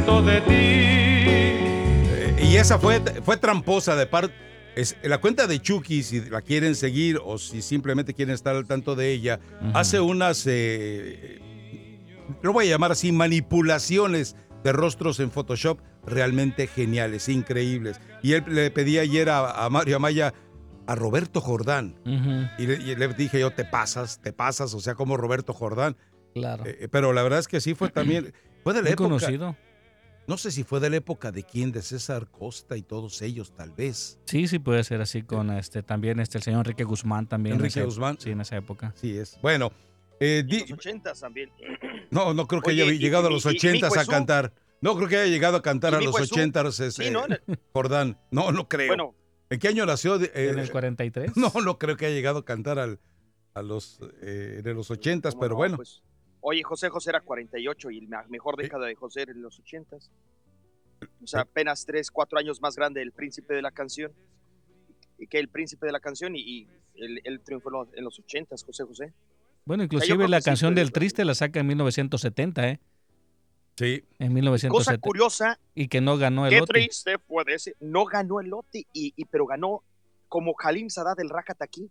[0.10, 0.54] De ti.
[0.56, 4.34] Eh, y esa fue, fue tramposa de parte.
[4.76, 8.66] Es, la cuenta de Chucky, si la quieren seguir o si simplemente quieren estar al
[8.66, 9.72] tanto de ella, uh -huh.
[9.76, 11.40] hace unas, eh,
[12.42, 18.02] lo voy a llamar así, manipulaciones de rostros en Photoshop realmente geniales, increíbles.
[18.24, 20.34] Y él le pedí ayer a, a Mario Amaya
[20.88, 21.96] a Roberto Jordán.
[22.06, 22.52] Uh -huh.
[22.58, 25.96] y, le, y, le, dije yo, te pasas, te pasas, o sea, como Roberto Jordán.
[26.34, 26.64] Claro.
[26.66, 28.34] Eh, pero la verdad es que sí fue también.
[28.64, 29.10] Fue de la Muy época.
[29.10, 29.56] conocido.
[30.30, 33.52] No sé si fue de la época de quién, de César Costa y todos ellos,
[33.56, 34.20] tal vez.
[34.26, 37.56] Sí, sí puede ser así con este también este el señor Enrique Guzmán también.
[37.56, 38.18] Enrique en Guzmán.
[38.20, 38.94] Sí, en esa época.
[38.96, 39.40] Sí es.
[39.42, 39.72] Bueno,
[40.20, 41.50] eh, di- Los ochentas también.
[42.12, 44.54] no, no creo que Oye, haya y- llegado a los ochentas a cantar.
[44.82, 46.76] No creo que haya llegado a cantar ¿Y a los ochentas.
[46.76, 47.26] Sí, ¿no?
[47.74, 48.18] Jordán.
[48.32, 48.88] No, no creo.
[48.90, 49.16] Bueno,
[49.50, 50.22] ¿En qué año nació?
[50.22, 51.32] eh, En el 43.
[51.38, 53.00] no, no creo que haya llegado a cantar al,
[53.56, 55.58] a los eh, de los ochentas, ¿cómo pero no?
[55.58, 55.76] bueno.
[55.78, 56.04] Pues,
[56.42, 59.98] oye, José José era 48 y la mejor década de José era en los 80.
[61.24, 64.12] O sea, apenas 3, 4 años más grande el príncipe de la canción.
[65.18, 68.04] Y que el príncipe de la canción y, y él, él triunfó en los- en
[68.04, 69.14] los 80, José José.
[69.66, 72.80] Bueno, inclusive la canción del triste la saca en 1970, ¿eh?
[73.78, 74.04] Sí.
[74.20, 75.02] En Cosa 1970.
[75.02, 76.74] curiosa, Y que no ganó el qué Oti.
[76.74, 77.76] triste puede ser.
[77.80, 79.84] No ganó el Oti, y, y- pero ganó
[80.28, 81.90] como Halim Sadat del Rakataki.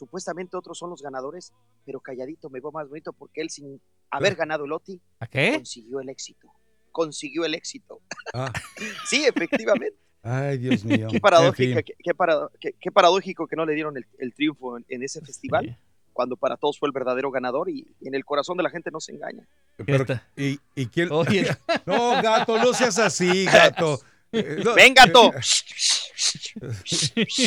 [0.00, 1.52] Supuestamente otros son los ganadores,
[1.84, 5.52] pero calladito me veo más bonito porque él sin haber ganado el Oti ¿A qué?
[5.56, 6.48] consiguió el éxito.
[6.90, 8.00] Consiguió el éxito.
[8.32, 8.50] Ah,
[9.06, 9.98] Sí, efectivamente.
[10.22, 11.08] ay, Dios mío.
[11.10, 11.84] Qué paradójico, En fin.
[11.84, 15.02] qué, qué parado- qué- qué paradójico que no le dieron el, el triunfo en, en
[15.02, 15.76] ese festival, Sí.
[16.14, 18.90] cuando para todos fue el verdadero ganador y, y en el corazón de la gente
[18.90, 19.46] no se engaña.
[19.84, 20.06] Pero-?
[20.34, 21.12] ¿y, y quién?
[21.12, 21.46] Oye,
[21.86, 24.00] No, gato, no seas así, gato.
[24.32, 25.32] Eh, no, ¡Ven, gato!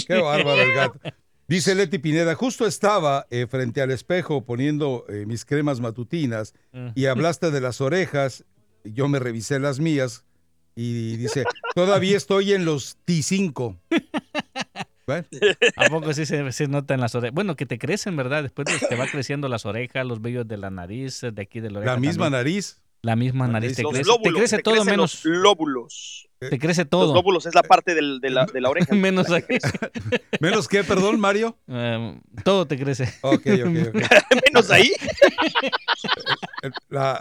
[0.07, 0.99] Qué bárbaro el gato.
[1.53, 6.55] Dice Leti Pineda, justo estaba eh, frente al espejo poniendo eh, mis cremas matutinas
[6.95, 8.43] y hablaste de las orejas,
[8.83, 10.25] yo me revisé las mías
[10.75, 11.43] y dice,
[11.75, 13.77] todavía estoy en los T5.
[15.05, 15.25] Bueno,
[15.75, 17.35] ¿a poco sí se, se nota en las orejas?
[17.35, 18.41] Bueno, que te crecen, ¿verdad?
[18.41, 21.69] Después de- te va creciendo las orejas, los vellos de la nariz, de aquí de
[21.71, 21.93] la oreja.
[21.95, 22.31] la misma también.
[22.39, 22.81] nariz.
[23.03, 23.75] La misma nariz.
[23.75, 25.25] Te Los crece, lóbulos, te crece te todo crecen menos.
[25.25, 26.29] los lóbulos.
[26.39, 27.13] Te crece Los todo.
[27.13, 28.95] lóbulos es la parte del- de, la, de la oreja.
[28.95, 29.59] menos La que.
[30.39, 31.57] ¿Menos qué, perdón, Mario?
[31.67, 33.13] Eh, todo te crece.
[33.21, 34.01] Ok, ok, ok.
[34.47, 34.91] Menos ahí.
[36.89, 37.19] La-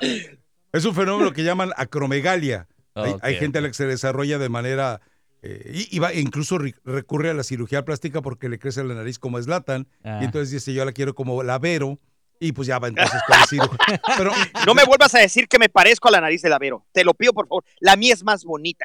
[0.72, 2.68] es un fenómeno que llaman acromegalia.
[2.94, 5.00] Hay, gente a la que se desarrolla de manera...
[5.42, 8.94] eh, y, y va- incluso re- recurre a la cirugía plástica porque le crece la
[8.94, 9.88] nariz como eslatan.
[10.04, 10.18] Ah.
[10.22, 11.98] Y entonces dice, yo la quiero como la Vero.
[12.44, 13.70] Y pues ya va entonces cirugía.
[14.18, 14.32] Pero
[14.66, 16.84] No me vuelvas a decir que me parezco a la nariz de la Vero.
[16.92, 17.64] Te lo pido, por favor.
[17.80, 18.84] La mía es más bonita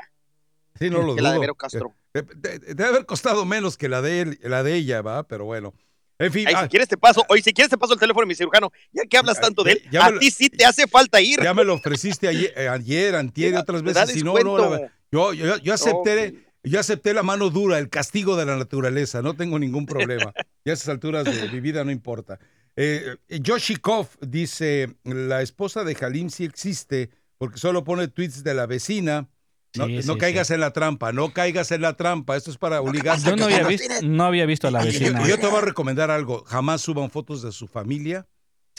[0.79, 1.41] sí, no lo que la de dudo.
[1.41, 1.95] Vero Castro.
[2.13, 5.23] Eh, de- de- Debe haber costado menos que la de, él- la de ella, ¿va?
[5.27, 5.73] Pero bueno.
[6.19, 8.25] En fin, Ay, ah, si quieres te paso, oye, si quieres te paso el teléfono
[8.25, 8.71] de mi cirujano.
[8.91, 11.41] Ya que hablas Ya- tanto de él, ya- a ti sí te hace falta ir.
[11.41, 14.11] ya me lo ofreciste ayer, eh, ayer antier y otras veces.
[14.11, 16.43] Si no, no, la- yo, yo, yo acepté...
[16.63, 20.33] Yo acepté la mano dura, el castigo de la naturaleza, no tengo ningún problema.
[20.65, 22.39] Y a esas alturas de mi vida no importa.
[22.79, 27.09] Eh, Yoshikov dice, la esposa de Halim sí existe
[27.39, 29.27] porque solo pone tweets de la vecina.
[29.75, 30.53] No, Sí, no sí, caigas sí.
[30.53, 32.35] en la trampa, no caigas en la trampa.
[32.37, 33.29] Esto es para obligarse.
[33.29, 35.27] Yo no había, visto, no había visto a la yo, vecina.
[35.27, 36.43] yo te voy a recomendar algo.
[36.45, 38.25] Jamás suban fotos de su familia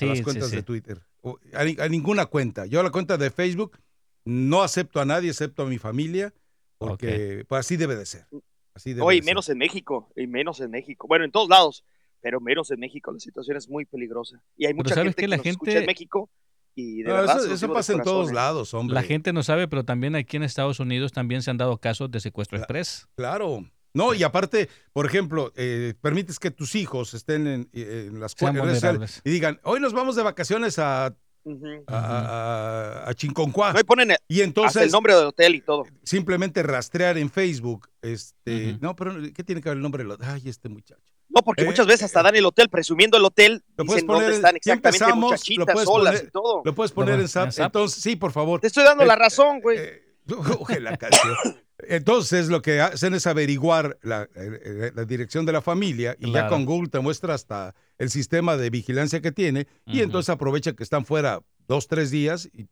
[0.00, 0.56] a las cuentas sí.
[0.56, 1.02] de Twitter.
[1.20, 2.66] O A, ni- a ninguna cuenta.
[2.66, 3.78] Yo a la cuenta de Facebook
[4.24, 6.32] no acepto a nadie excepto a mi familia
[6.78, 8.26] porque pues, así debe de ser.
[8.74, 11.06] Así debe Oye, de menos en México, y menos en México.
[11.08, 11.84] Bueno, en todos lados,
[12.20, 13.12] pero menos en México.
[13.12, 14.42] La situación es muy peligrosa.
[14.56, 16.30] Y hay mucha ¿sabes gente que La nos gente- escucha en México
[16.74, 17.08] y de.
[17.08, 18.34] No, verdad eso pasa en todos ¿eh?
[18.34, 18.94] lados, hombre.
[18.94, 22.10] La gente no sabe, pero también aquí en Estados Unidos también se han dado casos
[22.10, 23.06] de secuestro express.
[23.16, 23.64] Claro.
[23.94, 29.22] No, y aparte, por ejemplo, eh, permites que tus hijos estén en, en las vulnerables.
[29.24, 31.84] y digan, hoy nos vamos de vacaciones a, Ujú.
[31.86, 33.72] a, a- a Chinconcuá.
[33.72, 35.84] No, y ponen el- Y hasta el entonces nombre del hotel y todo.
[36.04, 40.28] simplemente rastrear en Facebook, este, no, pero ¿qué tiene que ver el nombre del hotel?
[40.28, 41.02] Ay, este muchacho.
[41.30, 44.06] No, porque Eh, muchas veces hasta dan el hotel, presumiendo el hotel, Lo puedes dicen
[44.06, 46.62] poner dónde en- están exactamente, muchachitas puedes solas poner- y todo.
[46.64, 47.46] Lo puedes poner en SAP.
[47.46, 47.66] en Zap.
[47.66, 48.60] Entonces, sí, por favor.
[48.60, 49.78] Te estoy dando Eh, la razón, güey.
[49.78, 50.02] Eh,
[50.60, 51.34] oje la canción.
[51.80, 56.48] Entonces, lo que hacen es averiguar la, eh, la dirección de la familia y ya
[56.48, 60.82] con Google te muestra hasta el sistema de vigilancia que tiene y entonces aprovecha que
[60.82, 62.48] están fuera dos, tres días.
[62.52, 62.66] Y,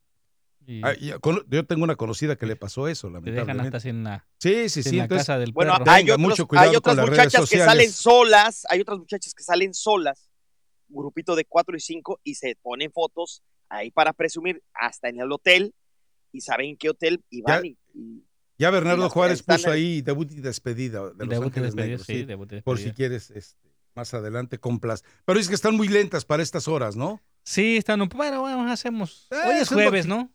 [0.69, 3.25] Y ah, y con- yo tengo una conocida que le pasó eso, te dejan
[3.57, 3.77] lamentablemente.
[3.77, 4.97] hasta sin la, Sí, sí, sin sí.
[4.97, 5.85] la Entonces, casa del Bueno, perro.
[5.91, 8.81] hay, Tenga otros- mucho cuidado hay otras con las redes muchachas que salen solas, hay
[8.81, 10.29] otras muchachas que salen solas,
[10.89, 15.31] grupito de cuatro y cinco, y se ponen fotos ahí para presumir hasta en el
[15.31, 15.73] hotel,
[16.33, 18.25] y saben en qué hotel, y van Ya- y, y-
[18.59, 21.75] ya Bernardo las Juárez puso ahí debut y despedida de Y Los debut y Ángeles
[21.75, 25.05] despedida, Negros, sí, sí, debut y por si quieres este, más adelante complas.
[25.27, 27.21] Pero es que están muy lentas para estas horas, ¿no?
[27.47, 29.29] Sí, están un Bueno, bueno, hacemos.
[29.31, 30.31] Eh, Hoy es jueves, ¿no?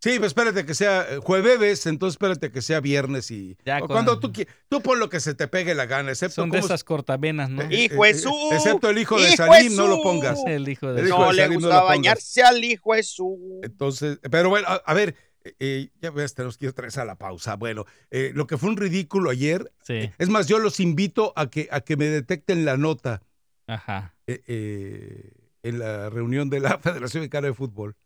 [0.00, 3.80] Sí, pues espérate que sea eh, jueves, entonces espérate que sea viernes y Ya o
[3.80, 4.30] con- cuando tú
[4.68, 7.62] tú pon lo que se te pegue la gana, excepto Son de esas cortavenas, ¿no?
[7.62, 8.32] Eh, ¡Hijo de su!
[8.52, 10.38] excepto el hijo de ¡Hijo Salim, no lo pongas.
[10.46, 11.96] el hijo de el hijo no de le Salim, no lo gustaba pongas.
[11.98, 13.60] bañarse al hijo de su...
[13.64, 15.16] Entonces, pero bueno, a, a ver,
[15.58, 17.56] eh, ya ves, tenemos que ir otra vez a la pausa.
[17.56, 21.50] Bueno, eh, lo que fue un ridículo ayer, Sí, es más, yo los invito a
[21.50, 23.22] que a que me detecten la nota
[23.66, 24.14] ajá.
[24.28, 25.32] eh, eh,
[25.68, 27.96] en la reunión de la Federación Mexicana de Fútbol.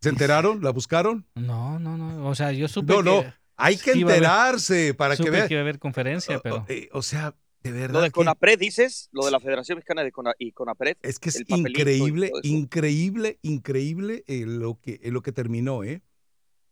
[0.00, 0.62] ¿Se enteraron?
[0.62, 1.26] ¿La buscaron?
[1.34, 2.26] No, no, no.
[2.28, 5.46] O sea, yo supe No, no, que, hay que haber- enterarse para que vean.
[5.48, 6.56] que iba a haber conferencia, pero...
[6.56, 7.94] O, eh, o sea, de verdad.
[7.94, 10.96] Lo de Conapred, dices, lo de la Federación Mexicana de Cona- y Conapred.
[11.02, 16.02] es que es increíble, increíble, increíble eh, lo, que, eh, lo que terminó, ¿eh?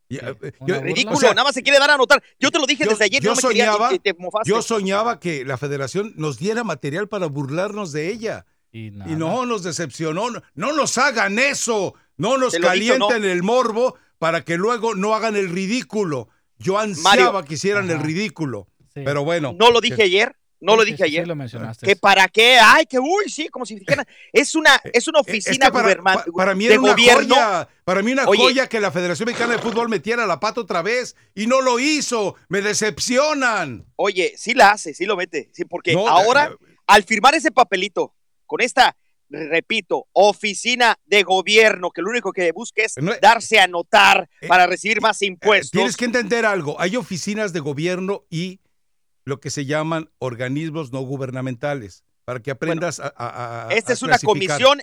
[0.09, 0.81] Yo-.
[0.81, 2.21] Ridículo, o sea, nada más se quiere dar a notar.
[2.41, 4.49] Yo te lo dije yo- desde ayer, yo no me quería- soñaba- y te mofaste.
[4.51, 8.45] yo soñaba que la federación nos diera material para burlarnos de ella.
[8.73, 9.11] Y, nada.
[9.11, 10.31] Y no nos decepcionó.
[10.31, 11.95] No, no nos hagan eso.
[12.17, 16.29] No nos calienten el morbo para que luego no hagan el ridículo.
[16.59, 18.69] Yo ansiaba que hicieran el ridículo.
[18.95, 19.01] Sí.
[19.05, 19.55] Pero bueno.
[19.59, 21.27] No lo dije ayer, no lo dije sí, sí ayer.
[21.29, 21.87] lo mencionaste.
[21.87, 25.23] que para qué, ay, que uy, sí, como si dijeran, es una, es una Eh,
[25.27, 25.73] es oficina que
[26.35, 27.35] para, mí de una gobierno.
[27.35, 28.43] joya, para mí una Oye.
[28.43, 31.79] joya que la Federación Mexicana de Fútbol metiera la pata otra vez y no lo
[31.79, 32.35] hizo.
[32.49, 33.87] Me decepcionan.
[33.97, 37.51] Oye, sí la hace, sí lo mete, sí, porque No, ahora, eh, al firmar ese
[37.51, 38.15] papelito
[38.51, 38.97] con esta,
[39.29, 44.29] repito, oficina de gobierno, que lo único que busca es No, eh, darse a notar
[44.41, 45.71] eh, para recibir más eh, impuestos.
[45.71, 46.81] tienes que entender algo.
[46.81, 48.59] Hay oficinas de gobierno y
[49.25, 52.03] lo que se llaman organismos no gubernamentales.
[52.25, 54.81] Para que aprendas a, a- a- Esta a es una comisión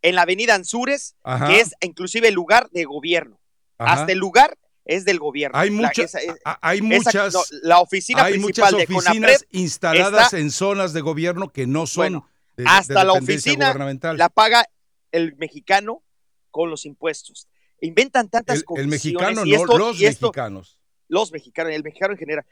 [0.00, 3.38] en la avenida Anzures, Ajá, que es inclusive el lugar de gobierno.
[3.76, 3.92] ajá.
[4.00, 4.56] Hasta el lugar
[4.86, 5.58] es del gobierno.
[5.58, 6.20] Hay, La- mucha- esa-
[6.62, 10.50] hay esa- muchas, no, la oficina hay principal muchas de oficinas Conapred instaladas está- en
[10.50, 12.29] zonas de gobierno que no son Bueno,
[12.60, 13.74] de- de hasta la oficina
[14.16, 14.64] la paga
[15.12, 16.02] el mexicano
[16.50, 17.48] con los impuestos.
[17.80, 20.78] Inventan tantas el, el comisiones mexicano, y no los y esto- mexicanos.
[21.08, 22.46] los mexicanos, el mexicano en general,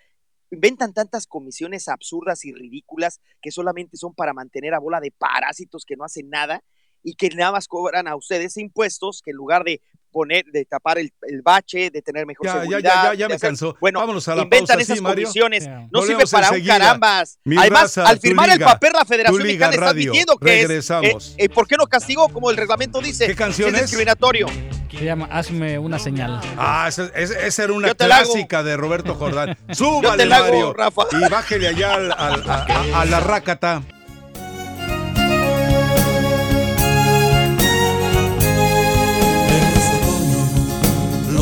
[0.51, 5.85] inventan tantas comisiones absurdas y ridículas que solamente son para mantener a bola de parásitos
[5.85, 6.65] que no hacen nada
[7.03, 9.83] y que nada más cobran a ustedes impuestos que en lugar de
[10.19, 12.81] poner, de tapar el, el bache, de tener mejor Ya, ya, seguridad.
[12.83, 13.77] ya, ya, ya me hacer- cansó.
[13.81, 14.99] Bueno, Vámonos a la inventan pausa, esas.
[14.99, 15.69] Sí.
[15.93, 17.39] No sirve para un carambas.
[17.45, 20.69] Mi Además, raza, al firmar el liga, papel, la Federación Mexicana está admitiendo que es,
[20.69, 21.35] Regresamos.
[21.39, 23.27] eh, eh, ¿Por qué no castigó como el reglamento dice?
[23.27, 23.81] ¿Qué canción Si es?
[23.83, 24.47] es discriminatorio.
[24.91, 26.41] Se llama Hazme una señal.
[26.57, 29.57] Ah, esa, esa- esa era una Yo clásica de Roberto Jordán.
[29.69, 30.73] Yo Súbale, te la hago, Mario.
[30.73, 31.03] Rafa.
[31.13, 33.83] Y bájele allá al- al- a, a- a la rácata.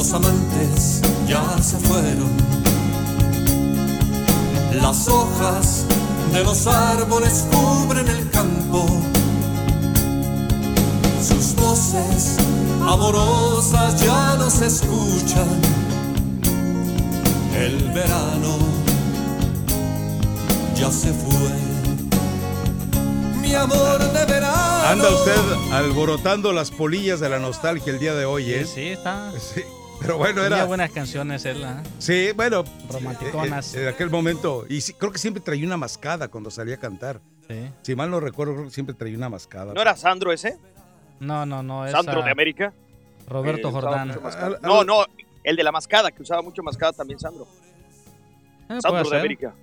[0.06, 2.30] Los amantes ya se fueron.
[4.80, 5.84] Las hojas
[6.32, 8.86] de los árboles cubren el campo.
[11.20, 12.36] Sus voces
[12.82, 15.48] amorosas ya no se escuchan.
[17.56, 18.58] El verano
[20.76, 21.50] ya se fue.
[23.40, 24.86] mi amor de verano.
[24.86, 28.64] Anda usted alborotando las polillas de la nostalgia el día de hoy, ¿eh?
[28.64, 29.32] Sí, sí, está.
[29.38, 29.64] Sí,
[30.00, 30.64] Pero bueno, Tenía era.
[30.66, 31.82] buenas canciones él, ¿ah?
[31.98, 32.64] Sí, bueno.
[32.90, 33.74] Romanticonas.
[33.74, 34.64] eh, eh, En aquel momento.
[34.68, 37.20] Y sí, creo que siempre traía una mascada cuando salía a cantar.
[37.48, 37.70] Sí.
[37.82, 39.72] Si mal no recuerdo, creo que siempre traía una mascada.
[39.72, 40.58] ¿No era Sandro ese?
[41.20, 41.88] No, no, no.
[41.90, 42.72] ¿Sandro de América?
[43.28, 44.20] Roberto Eh, Jordán.
[44.62, 45.04] No, no,
[45.42, 47.46] el de la mascada, que usaba mucho mascada también, Sandro.
[48.68, 49.18] Eh, Sandro de ser.
[49.18, 49.54] América.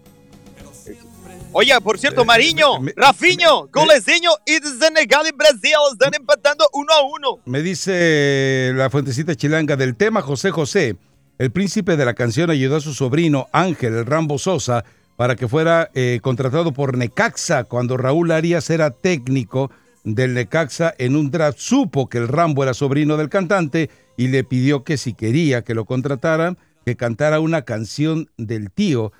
[1.52, 6.68] Oye, por cierto, Eh, Mariño, me- Rafinho, golezinho y de Senegal y Brasil están empatando
[6.74, 7.40] uno a uno.
[7.46, 10.96] Me dice la fuentecita chilanga del tema José José.
[11.38, 14.84] El príncipe de la canción ayudó a su sobrino Ángel el Rambo Sosa
[15.16, 19.70] para que fuera eh, contratado por Necaxa cuando Raúl Arias era técnico
[20.04, 21.60] del Necaxa en un draft.
[21.60, 25.76] Supo que el Rambo era sobrino del cantante y le pidió que si quería que
[25.76, 29.12] lo contrataran, que cantara una canción del tío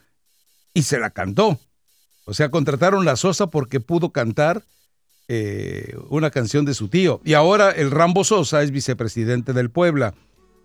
[0.74, 1.60] y se la cantó.
[2.26, 4.64] O sea, contrataron a Sosa porque pudo cantar
[5.28, 7.22] eh, una canción de su tío.
[7.24, 10.14] Y ahora el Rambo Sosa es vicepresidente del Puebla.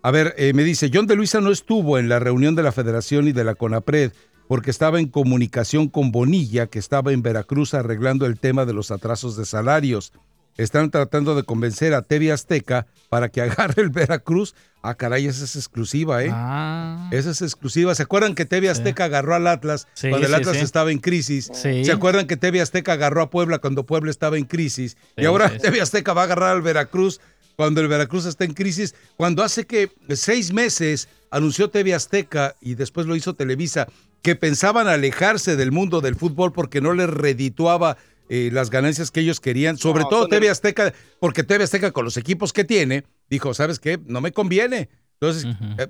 [0.01, 2.71] A ver, eh, me dice, John de Luisa no estuvo en la reunión de la
[2.71, 4.13] Federación y de la CONAPRED
[4.47, 8.89] porque estaba en comunicación con Bonilla, que estaba en Veracruz arreglando el tema de los
[8.89, 10.11] atrasos de salarios.
[10.59, 14.55] Están tratando de convencer a TV Azteca para que agarre el Veracruz.
[14.81, 16.29] Ah, caray, esa es exclusiva, ¿eh?
[16.33, 17.95] Ah, Esa es exclusiva.
[17.95, 20.63] ¿Se acuerdan que TV Azteca agarró al Atlas Sí, cuando el Atlas sí.
[20.63, 21.49] estaba en crisis?
[21.53, 21.85] Sí.
[21.85, 24.97] ¿Se acuerdan que TV Azteca agarró a Puebla cuando Puebla estaba en crisis?
[25.15, 25.49] y ahora.
[25.57, 27.21] TV Azteca va a agarrar al Veracruz
[27.55, 28.95] cuando el Veracruz está en crisis.
[29.15, 33.87] Cuando hace que seis meses anunció TV Azteca y después lo hizo Televisa,
[34.21, 37.97] que pensaban alejarse del mundo del fútbol porque no les redituaba
[38.29, 41.91] eh, las ganancias que ellos querían, sobre No, todo TV el- Azteca, porque TV Azteca
[41.91, 43.99] con los equipos que tiene, dijo, ¿sabes qué?
[44.05, 44.89] No me conviene.
[45.19, 45.45] Entonces,
[45.77, 45.87] eh,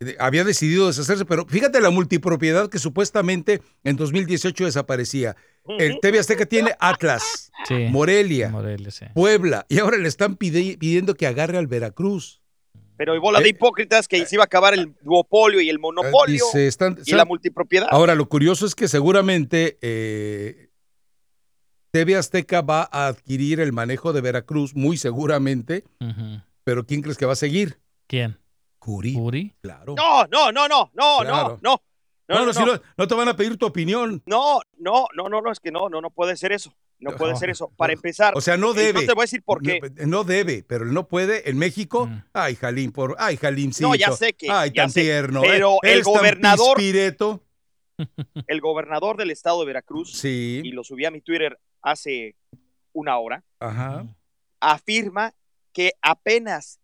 [0.00, 5.34] eh, había decidido deshacerse, pero fíjate la multipropiedad que supuestamente en 2018 desaparecía.
[5.78, 7.74] El TV Azteca tiene Atlas, sí.
[7.90, 9.04] Morelia, Morelia, sí.
[9.14, 12.40] Puebla, y ahora le están pide- pidiendo que agarre al Veracruz.
[12.96, 13.50] Pero hay bola de Eh.
[13.50, 17.24] hipócritas que se iba a acabar el duopolio y el monopolio dice, están- y la
[17.24, 17.86] multipropiedad.
[17.90, 20.67] Ahora, lo curioso es que seguramente eh,
[21.90, 25.84] TV Azteca va a adquirir el manejo de Veracruz, muy seguramente,
[26.64, 27.78] pero ¿quién crees que va a seguir?
[28.06, 28.38] ¿Quién?
[28.78, 29.16] Curi.
[29.16, 29.54] ¿Uri?
[29.60, 29.94] Claro.
[29.96, 31.58] No, no, no, no, no, Claro.
[31.62, 31.82] no, no.
[32.30, 32.66] No, no, si no.
[32.74, 34.22] no, no te van a pedir tu opinión.
[34.26, 36.74] No, no, no, no, no, es que no, no, no puede ser eso.
[37.00, 37.38] No puede No.
[37.38, 37.72] ser eso.
[37.76, 39.00] Para empezar, O sea, no debe.
[39.00, 39.80] no te voy a decir por qué.
[40.00, 41.48] No, no debe, pero él no puede.
[41.48, 42.24] En México, Mm.
[42.34, 43.88] ay, Jalín, por, ay, Jalimcito.
[43.88, 45.40] No, ya sé que- Ay, tan sé, tierno.
[45.40, 47.44] pero eh, el eres tan gobernador- pispireto.
[48.46, 52.36] El gobernador del estado de Veracruz, y Sí, lo subí a mi Twitter hace
[52.92, 54.06] una hora, ajá.
[54.60, 55.34] afirma
[55.72, 56.80] que apenas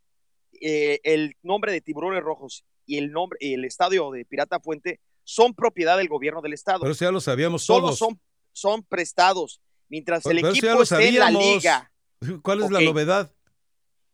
[0.61, 5.55] eh, el nombre de Tiburones Rojos y el nombre, el estadio de Pirata Fuente son
[5.55, 6.81] propiedad del gobierno del estado.
[6.81, 7.99] Pero eso ya lo sabíamos Todos todos.
[7.99, 8.21] son,
[8.53, 9.61] son prestados.
[9.89, 11.93] Mientras el Pero equipo esté en la liga.
[12.43, 13.33] ¿Cuál es la novedad?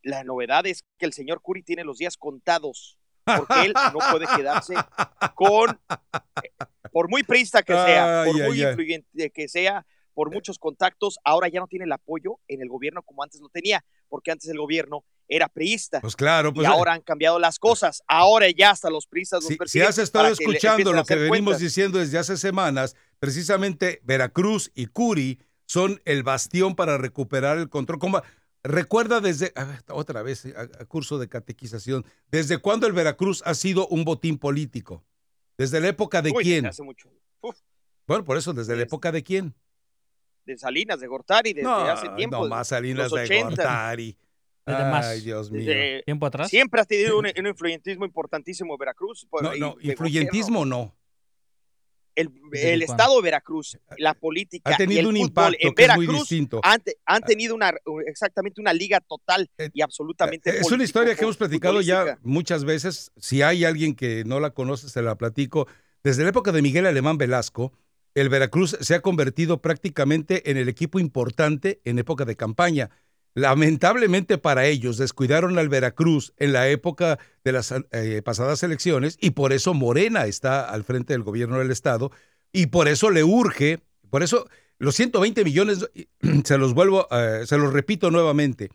[0.03, 2.97] La novedad es que el señor Curi tiene los días contados.
[3.25, 4.75] Porque él no puede quedarse
[5.35, 5.79] con,
[6.43, 6.51] eh,
[6.91, 8.71] por muy prista que sea, por Ay, muy ay.
[8.71, 13.03] influyente que sea, por muchos contactos, ahora ya no tiene el apoyo en el gobierno
[13.03, 16.01] como antes lo tenía, porque antes el gobierno era priista.
[16.01, 18.03] Pues claro, pues y ahora han cambiado las cosas.
[18.09, 21.61] Ahora ya hasta los priistas los si, si has estado escuchando lo que venimos cuentas.
[21.61, 28.01] diciendo desde hace semanas, precisamente Veracruz y Curi son el bastión para recuperar el control.
[28.63, 33.43] Recuerda desde, a ver, otra vez, a, a curso de catequización, ¿desde cuándo el Veracruz
[33.47, 35.05] ha sido un botín político?
[35.57, 36.67] ¿Desde la época de Uy, quién?
[36.67, 37.11] Hace mucho.
[37.41, 37.57] Uf,
[38.07, 39.55] Bueno, por eso, ¿desde la época de quién?
[40.47, 42.43] De Salinas, de Gortari, desde no, hace tiempo.
[42.43, 43.45] no más Salinas de 80.
[43.49, 44.17] Gortari.
[44.67, 45.07] Desde más.
[45.07, 45.61] Ay, Dios mío.
[45.65, 46.49] desde- ¿Tiempo atrás?
[46.51, 49.27] siempre has tenido un, un influyentismo importantísimo en Veracruz.
[49.29, 50.95] por- No, no, influyentismo no.
[52.17, 55.75] El, ¿Desde el estado de Veracruz, la política Ha y tenido el un impacto en
[55.75, 56.61] que es muy Veracruz distinto.
[56.65, 57.73] han, han tenido una
[58.07, 62.65] exactamente una liga total Eh, y absolutamente Es una historia que hemos platicado ya muchas
[62.65, 63.13] veces.
[63.17, 65.69] Si hay alguien que no la conoce, se la platico.
[66.03, 67.73] Desde la época de Miguel Alemán Velasco,
[68.15, 72.91] el Veracruz se ha convertido prácticamente en el equipo importante en época de campaña.
[73.35, 79.31] Lamentablemente para ellos descuidaron al Veracruz en la época de las eh, pasadas elecciones y
[79.31, 82.11] por eso Morena está al frente del gobierno del estado
[82.53, 85.89] y por eso le urge, por eso los 120 millones,
[86.45, 88.71] se los vuelvo, eh, se los repito nuevamente,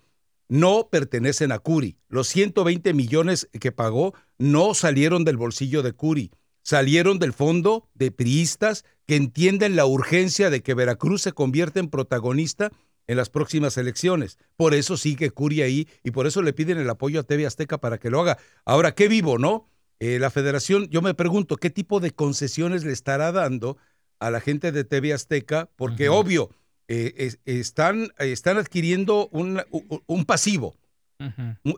[0.48, 1.98] no pertenecen a Curi.
[2.08, 8.12] Los 120 millones que pagó no salieron del bolsillo de Curi, salieron del fondo de
[8.12, 12.72] priistas que entienden la urgencia de que Veracruz se convierta en protagonista
[13.08, 14.38] en las próximas elecciones.
[14.56, 17.78] Por eso sigue Curi ahí y por eso le piden el apoyo a TV Azteca
[17.80, 18.38] para que lo haga.
[18.66, 19.70] Ahora, qué vivo, ¿no?
[20.00, 23.78] Eh, la federación, yo me pregunto, ¿qué tipo de concesiones le estará dando
[24.20, 25.70] a la gente de TV Azteca?
[25.76, 26.50] Porque obvio,
[26.88, 29.62] eh, están, están adquiriendo un,
[30.06, 30.76] un pasivo.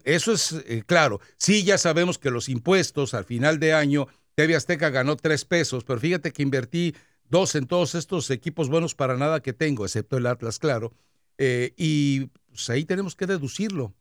[0.03, 1.19] Eso es eh, claro.
[1.37, 5.83] Sí, ya sabemos que los impuestos al final de año, TV Azteca ganó tres pesos,
[5.83, 6.95] pero fíjate que invertí
[7.29, 10.93] dos en todos estos equipos buenos para nada que tengo, excepto el Atlas, claro.
[11.37, 13.93] Eh, y pues, ahí tenemos que deducirlo.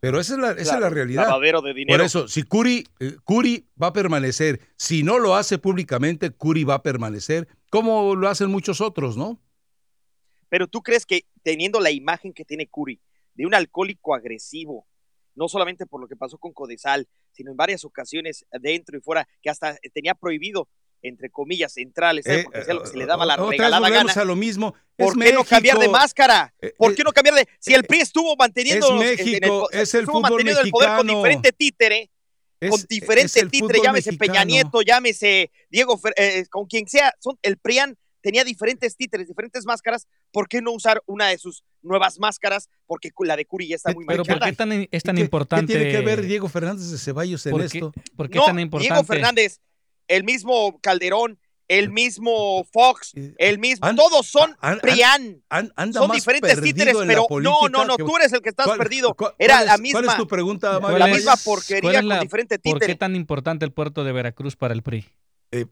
[0.00, 1.28] Pero esa es la, esa es la realidad.
[1.88, 6.64] Por eso, si Curi, eh, Curi va a permanecer, si no lo hace públicamente, Curi
[6.64, 9.40] va a permanecer, como lo hacen muchos otros, ¿no?
[10.50, 13.00] Pero tú crees que teniendo la imagen que tiene Curi,
[13.34, 14.86] de un alcohólico agresivo,
[15.34, 19.26] no solamente por lo que pasó con Codesal, sino en varias ocasiones dentro y fuera,
[19.40, 20.68] que hasta tenía prohibido
[21.02, 22.44] entre comillas, centrales, ¿eh?
[22.44, 24.12] porque lo que se le daba la regalada gana.
[24.12, 24.74] a lo mismo.
[24.96, 26.52] ¿Por qué no cambiar de máscara?
[26.60, 27.48] Eh, ¿Por qué no cambiar de...?
[27.60, 29.00] Si el PRI estuvo manteniendo...
[29.00, 30.64] Es México, es el fútbol mexicano.
[30.64, 32.10] el poder con diferente títere,
[32.68, 37.96] con diferente títere, llámese Peña Nieto, llámese Diego, eh, con quien sea, son, el PRIAN
[38.20, 42.68] tenía diferentes títeres, diferentes máscaras, ¿por qué no usar una de sus nuevas máscaras?
[42.86, 45.72] Porque la de Curi ya está muy Pero ¿por qué tan, es tan importante?
[45.72, 47.92] ¿Qué tiene que ver Diego Fernández de Ceballos en esto?
[48.16, 48.92] ¿Por qué tan importante?
[48.92, 49.60] Diego Fernández
[50.08, 55.42] el mismo Calderón, el mismo Fox, el mismo, todos son Prián.
[55.92, 59.14] son diferentes títeres, pero no, no, no, tú eres el que estás perdido.
[59.38, 60.00] Era la misma.
[60.00, 62.78] ¿Cuál es tu pregunta, La misma porquería con diferente títere.
[62.78, 65.06] ¿Por qué tan importante el puerto de Veracruz para el PRI?
[65.52, 65.66] Eh,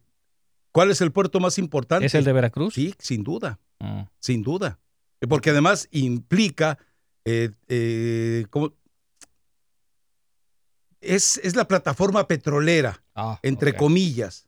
[0.71, 2.07] ¿Cuál es el puerto más importante?
[2.07, 2.75] ¿Es el de Veracruz?
[2.75, 3.59] Sí, sin duda.
[3.81, 4.11] Ah.
[4.21, 4.79] Sin duda.
[5.27, 6.79] Porque además implica
[7.25, 8.75] eh, eh, como,
[11.01, 14.47] es, es la plataforma petrolera, ah, entre comillas.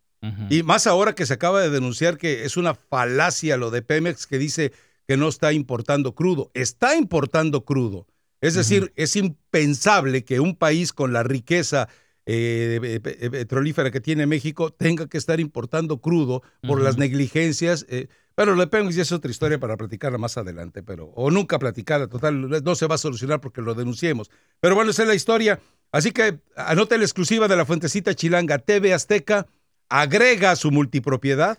[0.51, 4.27] Y más ahora que se acaba de denunciar que es una falacia lo de Pemex
[4.27, 4.73] que dice
[5.07, 6.51] que no está importando crudo.
[6.55, 8.09] Está importando crudo.
[8.41, 11.89] Es decir, es impensable que un país con la riqueza
[12.27, 17.87] eh, petrolífera que tiene México tenga que estar importando crudo por las negligencias.
[17.89, 18.09] Eh,
[18.47, 22.07] bueno, de Pemex ya es otra historia para platicarla más adelante, pero o nunca platicarla,
[22.07, 24.31] total, no se va a solucionar porque lo denunciemos.
[24.61, 25.59] Pero bueno, esa es la historia.
[25.91, 28.59] Así que anota la exclusiva de la Fuentecita Chilanga.
[28.59, 29.49] TV Azteca
[29.89, 31.59] agrega su multipropiedad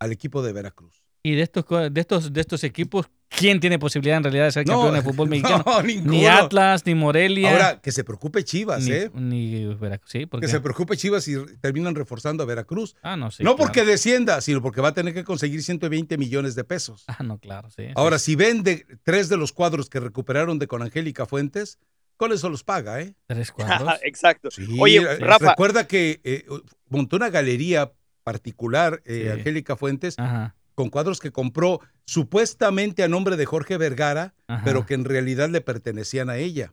[0.00, 1.04] al equipo de Veracruz.
[1.22, 4.64] Y de estos, de estos, de estos equipos, ¿quién tiene posibilidad en realidad de ser
[4.64, 5.64] campeón de fútbol mexicano?
[5.66, 7.52] No, ni Atlas, ni Morelia.
[7.52, 9.10] Ahora, que se preocupe Chivas, ni, ¿eh?
[9.14, 12.94] Ni Veracruz, sí, Que se preocupe Chivas y terminan reforzando a Veracruz.
[13.02, 13.42] Ah, no, sí.
[13.42, 17.04] No porque descienda, sino porque va a tener que conseguir 120 millones de pesos.
[17.06, 17.84] Ah, no, claro, sí.
[17.94, 21.78] Ahora, si vende tres de los cuadros que recuperaron de con Angélica Fuentes,
[22.16, 23.14] con eso los paga, ¿eh?
[23.26, 23.98] Tres cuadros.
[24.02, 24.48] Exacto.
[24.78, 25.50] Oye, eh, Rafa.
[25.50, 26.44] Recuerda que eh,
[26.88, 27.92] montó una galería
[28.22, 34.34] particular, eh, Angélica Fuentes, Ajá con cuadros que compró supuestamente a nombre de Jorge Vergara,
[34.64, 36.72] pero que en realidad le pertenecían a ella.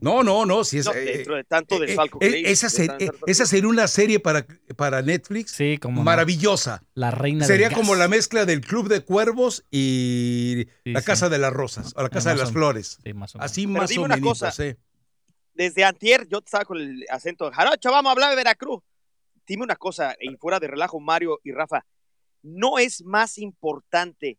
[0.00, 2.66] No, no, no, si es, eh, dentro de tanto eh, eh, esa,
[3.26, 4.44] esa, sería una serie para,
[4.76, 6.82] para Netflix sí, como maravillosa.
[6.92, 11.54] La reina Sería como la mezcla del Club de Cuervos y la Casa de las
[11.54, 12.98] Rosas, o la Casa de las Flores.
[13.14, 14.44] Más Así más o menos.
[15.54, 18.82] Desde antier yo estaba con el acento jarocho, vamos a hablar de Veracruz.
[19.46, 21.84] Dime una cosa, y fuera de relajo, Mario y Rafa,
[22.44, 24.38] no es más importante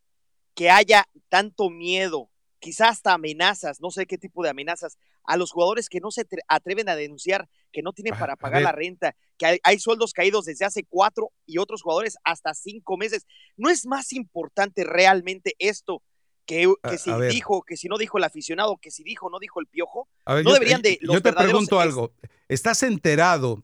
[0.53, 5.51] que haya tanto miedo, quizás hasta amenazas, no sé qué tipo de amenazas, a los
[5.51, 9.59] jugadores que no se atreven a denunciar, que no tienen para pagar la renta, que
[9.61, 13.25] hay, sueldos caídos desde hace cuatro y otros jugadores hasta cinco meses.
[13.57, 16.03] ¿No es más importante realmente esto
[16.45, 19.59] que, que si dijo, que si no dijo el aficionado, que si dijo, no dijo
[19.59, 20.07] el piojo?
[20.27, 20.99] no deberían de...
[21.01, 22.13] yo te pregunto algo,
[22.47, 23.63] ¿estás enterado,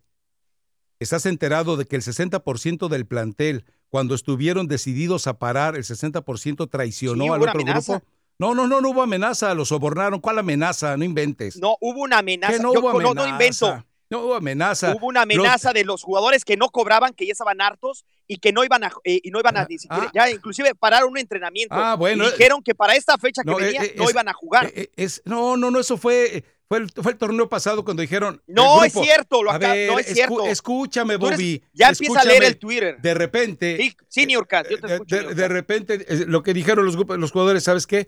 [0.99, 6.69] estás enterado de que el 60% del plantel cuando estuvieron decididos a parar, el 60%
[6.69, 8.01] traicionó al otro grupo.
[8.39, 10.21] No, no, no, no hubo amenaza, lo sobornaron.
[10.21, 10.95] ¿Cuál amenaza?
[10.95, 11.58] No inventes.
[11.58, 12.58] No, hubo una amenaza.
[12.58, 13.13] No, hubo amenaza?
[13.13, 13.86] no, invento.
[14.10, 14.95] No hubo amenaza.
[14.95, 18.54] Hubo una amenaza de los jugadores que no cobraban, que ya estaban hartos y que
[18.54, 20.12] no iban a, eh, y no iban a, ah, ah.
[20.13, 21.75] ya inclusive pararon un entrenamiento.
[21.75, 22.23] Ah, bueno.
[22.23, 24.71] Y dijeron que para esta fecha que venía eh, no iban a jugar.
[24.73, 28.41] Eh, es, no, no, no, eso fue fue el, fue el, torneo pasado cuando dijeron.
[28.47, 30.45] No es cierto, lo acá, no es cierto.
[30.45, 31.62] escúchame, Bobby.
[31.73, 32.97] ya empieza a leer el Twitter.
[33.01, 33.75] De repente.
[33.75, 37.65] Sí, Senior Cat, yo te escucho, de, repente, eh, lo que dijeron los, los jugadores,
[37.65, 38.07] ¿sabes qué?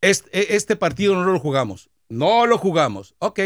[0.00, 1.90] Este, este, partido no lo jugamos.
[2.08, 3.14] No lo jugamos.
[3.18, 3.40] Ok.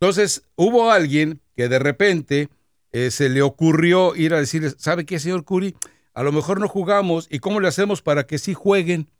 [0.00, 2.48] Entonces, hubo alguien que de repente
[2.92, 5.76] eh, se le ocurrió ir a decirles, ¿sabe qué, señor Curi?
[6.14, 7.26] A lo mejor no jugamos.
[7.30, 9.10] ¿Y cómo le hacemos para que sí jueguen?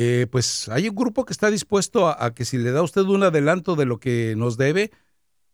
[0.00, 3.24] Eh, pues hay un grupo que está dispuesto a, que si le da usted un
[3.24, 4.92] adelanto de lo que nos debe,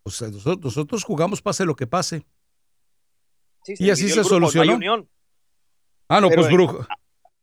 [0.03, 2.27] pues nosotros, jugamos pase lo que pase.
[3.67, 4.79] y así se solucionó.
[6.09, 6.87] Ah, no, pues brujo.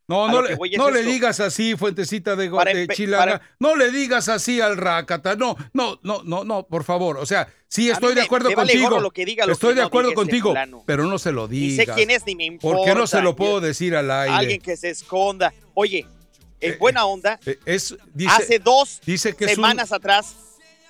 [0.07, 4.29] No, no, le, es no le digas así, fuentecita de, de para- No le digas
[4.29, 5.35] así al rácata.
[5.35, 7.17] No, no, no, no, no, por favor.
[7.17, 8.99] O sea, sí estoy de acuerdo me vale contigo.
[8.99, 10.53] lo que diga, lo estoy que de no acuerdo ese contigo,
[10.85, 11.87] pero no se lo Ni digas.
[11.87, 12.77] sé quién es ni me importa.
[12.77, 14.35] ¿Por qué no se lo puedo decir al aire?
[14.35, 15.51] Alguien que se esconda.
[15.73, 16.05] Oye,
[16.61, 20.35] en Eh, buena onda, Eh, Es, dice, hace dos dice que es un- semanas atrás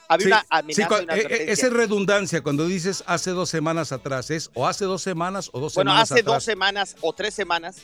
[0.08, 3.32] había Sí, una sí, amenaza cua- y una eh, eh, es redundancia cuando dices hace
[3.32, 4.30] dos semanas atrás.
[4.30, 6.36] Es o hace dos semanas o dos Bueno, semanas hace atrás.
[6.36, 7.78] dos semanas o tres semanas,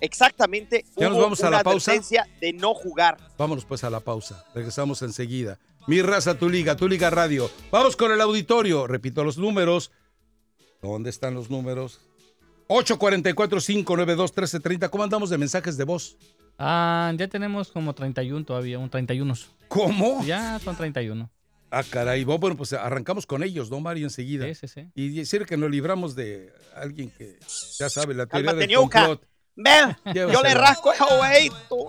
[0.00, 1.92] exactamente Ya nos vamos a una la pausa.
[2.40, 3.16] de no jugar.
[3.38, 4.44] Vámonos pues a la pausa.
[4.54, 5.58] Regresamos enseguida.
[5.86, 7.50] Mi raza, tu liga, tu liga radio.
[7.70, 8.86] Vamos con el auditorio.
[8.86, 9.90] Repito los números.
[10.82, 12.00] ¿Dónde están los números?
[12.68, 14.88] 844-592-1330.
[14.90, 16.16] ¿Cómo andamos de mensajes de voz?
[16.64, 19.34] Ah, ya tenemos como 31 todavía, un 31.
[19.66, 20.24] ¿Cómo?
[20.24, 21.28] Ya son 31.
[21.72, 22.22] Ah, caray.
[22.22, 24.06] Bueno, pues arrancamos con ellos, ¿no, Mario?
[24.06, 24.46] Enseguida.
[24.46, 24.86] Sí, sí, sí.
[24.94, 27.38] Y decir que nos libramos de alguien que
[27.78, 29.26] ya sabe la teoría Cálmate, del complot.
[29.56, 31.88] Ven, yo le rasco el huevito.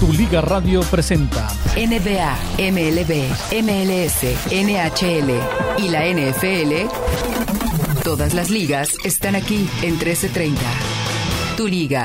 [0.00, 3.30] Tu Liga Radio presenta NBA, MLB,
[3.62, 5.30] MLS, NHL
[5.78, 6.88] y la NFL.
[8.02, 10.60] Todas las ligas están aquí en 1330.
[11.56, 12.04] Tu liga.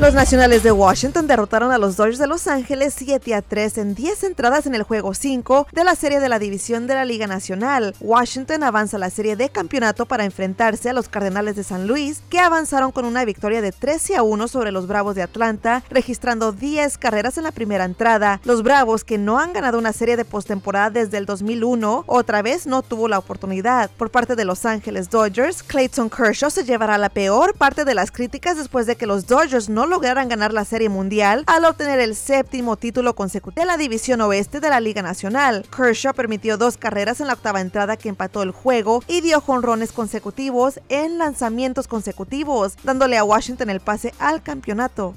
[0.00, 3.94] Los Nacionales de Washington derrotaron a los Dodgers de Los Ángeles 7 a 3 en
[3.94, 7.26] 10 entradas en el juego 5 de la serie de la división de la Liga
[7.26, 7.94] Nacional.
[8.00, 12.22] Washington avanza a la serie de campeonato para enfrentarse a los Cardenales de San Luis,
[12.30, 16.52] que avanzaron con una victoria de 13 a 1 sobre los Bravos de Atlanta, registrando
[16.52, 18.40] 10 carreras en la primera entrada.
[18.44, 22.66] Los Bravos, que no han ganado una serie de postemporada desde el 2001, otra vez
[22.66, 23.90] no tuvo la oportunidad.
[23.98, 28.10] Por parte de Los Ángeles Dodgers, Clayton Kershaw se llevará la peor parte de las
[28.10, 32.14] críticas después de que los Dodgers no lograran ganar la Serie Mundial al obtener el
[32.14, 35.66] séptimo título consecutivo de la División Oeste de la Liga Nacional.
[35.76, 39.92] Kershaw permitió dos carreras en la octava entrada que empató el juego y dio jonrones
[39.92, 45.14] consecutivos en lanzamientos consecutivos, dándole a Washington el pase al campeonato.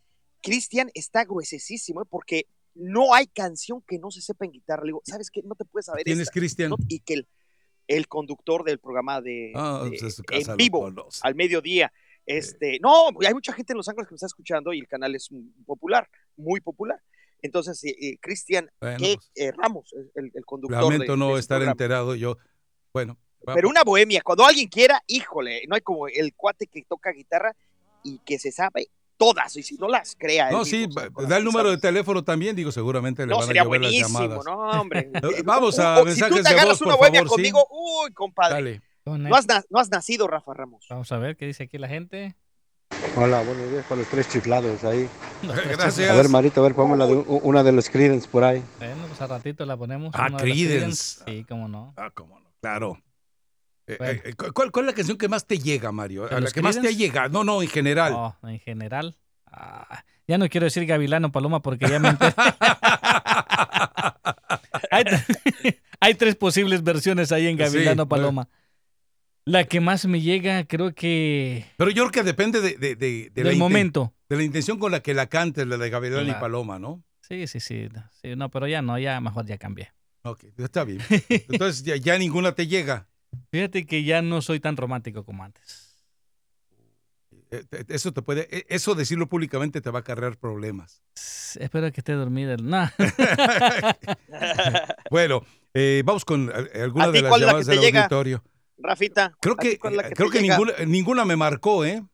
[0.42, 2.06] Cristian está gruesísimo ¿eh?
[2.10, 4.82] porque no hay canción que no se sepa en guitarra.
[4.82, 5.42] Le digo, ¿sabes qué?
[5.42, 6.32] No te puedes saber ¿Quién es esta".
[6.32, 6.70] Cristian?
[6.70, 7.28] No, y que el,
[7.86, 10.90] el conductor del programa de, Ah, de- pues su casa en vivo,
[11.22, 11.92] al mediodía.
[12.26, 15.14] Este, no, hay mucha gente en Los Ángeles que me está escuchando y el canal
[15.14, 15.28] es
[15.66, 17.00] popular, muy popular.
[17.42, 20.82] Entonces, eh, eh, Cristian Bueno, eh, pues, eh, Ramos, el, conductor.
[20.82, 21.72] Lamento de- no de estar programa.
[21.72, 22.38] enterado yo.
[22.92, 23.18] Bueno.
[23.54, 27.54] Pero una bohemia, cuando alguien quiera, híjole, no hay como el cuate que toca guitarra
[28.02, 30.50] y que se sabe todas, y si no las crea.
[30.50, 30.86] No, sí,
[31.28, 33.90] da el número de teléfono también, digo, seguramente le No, van a sería llover las
[33.90, 34.44] buenísimo, llamadas.
[34.44, 35.10] no, hombre.
[35.38, 37.24] Eh, Vamos a o mensajes Si tú te agarras una sí.
[37.24, 38.54] conmigo, uy, compadre.
[38.54, 38.82] Dale.
[39.28, 40.86] No has, no has nacido, Rafa Ramos.
[40.88, 42.34] Vamos a ver qué dice aquí la gente.
[43.16, 45.08] Hola, buenos días con los tres chiflados ahí.
[45.42, 46.10] Gracias.
[46.10, 48.62] A ver, Marito, a ver, ponme la de, u- una de los Creedence por ahí.
[48.78, 50.10] Bueno, pues a ratito la ponemos.
[50.14, 51.22] Ah, Creedence.
[51.26, 51.92] Sí, cómo no.
[51.96, 52.46] Ah, cómo no.
[52.60, 52.98] Claro.
[53.86, 54.20] Eh, Bueno.
[54.24, 56.26] eh, ¿cuál, cuál es la canción que más te llega, Mario?
[56.28, 57.28] ¿De A la que más te ha llegado.
[57.30, 58.12] No, no, en general.
[58.12, 59.16] No, en general.
[59.46, 62.34] Ah, ya no quiero decir Gavilano Paloma porque ya me enteré.
[64.90, 65.04] hay,
[66.00, 68.48] hay tres posibles versiones ahí en Gavilano Sí, Paloma.
[69.46, 73.30] La que más me llega, creo que Pero yo creo que depende de, de, de-
[73.34, 74.14] de la del momento.
[74.30, 76.32] de la intención con la que la cantes, la de Gabriel y.
[76.32, 77.04] Paloma, ¿no?
[77.20, 77.88] Sí, sí, sí.
[78.22, 79.92] Sí, no, pero ya no, ya mejor ya cambié.
[80.22, 81.00] Ok, está bien.
[81.28, 83.06] Entonces ya, ya ninguna te llega.
[83.50, 85.92] Fíjate que ya no soy tan romántico como antes.
[87.50, 91.02] Eh, Eso te puede, eh, eso decirlo públicamente te va a acarrear problemas.
[91.58, 92.56] Espero que esté dormida.
[92.62, 92.90] No.
[95.10, 98.00] Bueno, eh, vamos con eh, alguna ¿A ti de las la llamadas te del llega?
[98.00, 98.44] auditorio.
[98.78, 99.36] Rafita.
[99.40, 100.56] Creo ¿a ti que, la que creo que llega?
[100.58, 102.04] ninguna, ninguna me marcó, ¿eh?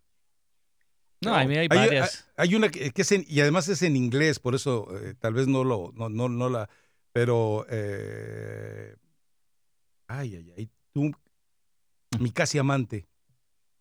[1.22, 2.28] No, a mí hay varias.
[2.36, 5.14] Hay, hay una que, que es en, y además es en inglés, por eso eh,
[5.18, 6.68] tal vez no lo, no, no, no la,
[7.12, 8.94] pero, eh,
[10.06, 11.10] ay, ay, ay, tú,
[12.18, 13.06] mi casi amante,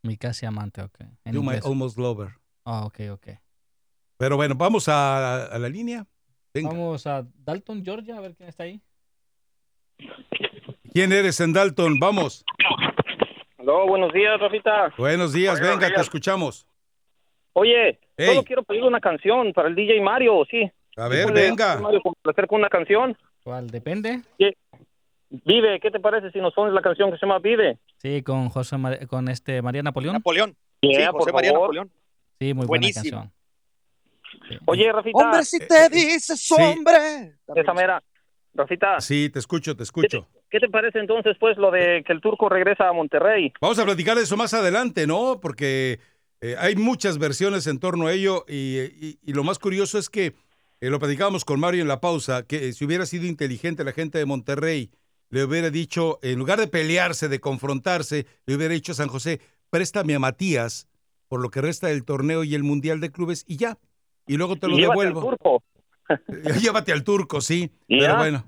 [0.02, 1.02] Mi casi amante, ok.
[1.26, 2.30] En you my almost lover.
[2.66, 3.28] Ah, ok, ok.
[4.18, 6.06] Pero bueno, vamos a, a la línea.
[6.54, 6.70] Venga.
[6.70, 8.82] Vamos a Dalton, Georgia, a ver quién está ahí.
[10.94, 12.00] ¿Quién eres en Dalton?
[12.00, 12.44] Vamos.
[13.58, 14.94] Aló, buenos días, Rafita.
[14.98, 16.66] Buenos días, Buenos venga, te escuchamos.
[17.54, 18.28] Oye, Ey.
[18.28, 20.70] solo quiero pedir una canción para el DJ Mario, sí.
[20.98, 21.80] A ver, ¿Puede venga.
[21.80, 23.18] Mario complacer con una canción?
[23.44, 23.70] ¿Cuál?
[23.70, 24.22] Depende.
[24.38, 24.56] Sí.
[25.30, 27.78] Vive, ¿qué te parece si nos pones la canción que se llama Vive?
[27.98, 30.14] Sí, con José Mar- con este María Napoleón.
[30.14, 30.56] Napoleón.
[30.82, 31.68] Yeah, sí, por José María favor.
[31.68, 31.92] Napoleón.
[32.40, 33.18] Sí, muy Buenísimo.
[33.18, 34.60] buena canción.
[34.66, 35.18] Oye, Rafita.
[35.20, 36.56] Hombre, si te dices sí.
[36.58, 37.36] hombre.
[37.56, 38.02] Esa mera.
[38.54, 40.28] Rafita, Sí, te escucho, te escucho.
[40.50, 43.54] ¿qué te parece entonces, pues, lo de que el turco regresa a Monterrey?
[43.62, 45.40] Vamos a platicar de eso más adelante, ¿no?
[45.40, 46.00] Porque
[46.42, 50.10] eh, hay muchas versiones en torno a ello y, y- y lo más curioso es
[50.10, 50.34] que
[50.82, 54.18] eh, lo platicábamos con Mario en la pausa, que si hubiera sido inteligente la gente
[54.18, 54.90] de Monterrey,
[55.30, 59.40] le hubiera dicho, en lugar de pelearse, de confrontarse, le hubiera dicho a San José,
[59.70, 60.88] préstame a Matías
[61.28, 63.78] por lo que resta del torneo y el Mundial de Clubes y ya.
[64.26, 65.30] Y luego te lo Y llévate al devuelvo.
[65.30, 65.64] turco.
[66.62, 67.72] Llévate al turco, sí.
[67.88, 67.98] Ya.
[68.00, 68.44] Pero bueno.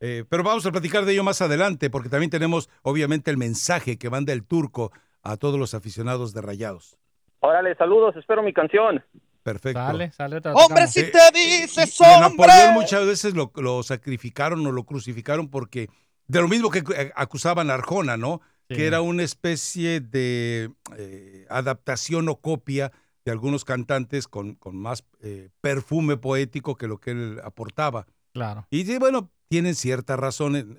[0.00, 3.98] Eh, pero vamos a platicar de ello más adelante, porque también tenemos, obviamente, el mensaje
[3.98, 4.92] que manda el turco
[5.22, 6.96] a todos los aficionados de Rayados.
[7.40, 9.02] Órale, saludos, espero mi canción.
[9.42, 9.78] Perfecto.
[9.78, 10.40] Sale, sale.
[10.40, 12.46] te la Hombre, si Eh, te dices Y a hombre.
[12.46, 15.88] Napoleón muchas veces lo, lo sacrificaron o lo crucificaron porque,
[16.28, 18.40] de lo mismo que eh, acusaban a Arjona, ¿no?
[18.68, 18.76] Sí.
[18.76, 22.90] Que era una especie de eh, adaptación o copia
[23.24, 28.06] de algunos cantantes con, con más eh, perfume poético que lo que él aportaba.
[28.32, 28.66] Claro.
[28.70, 30.78] Y bueno, tienen cierta razón,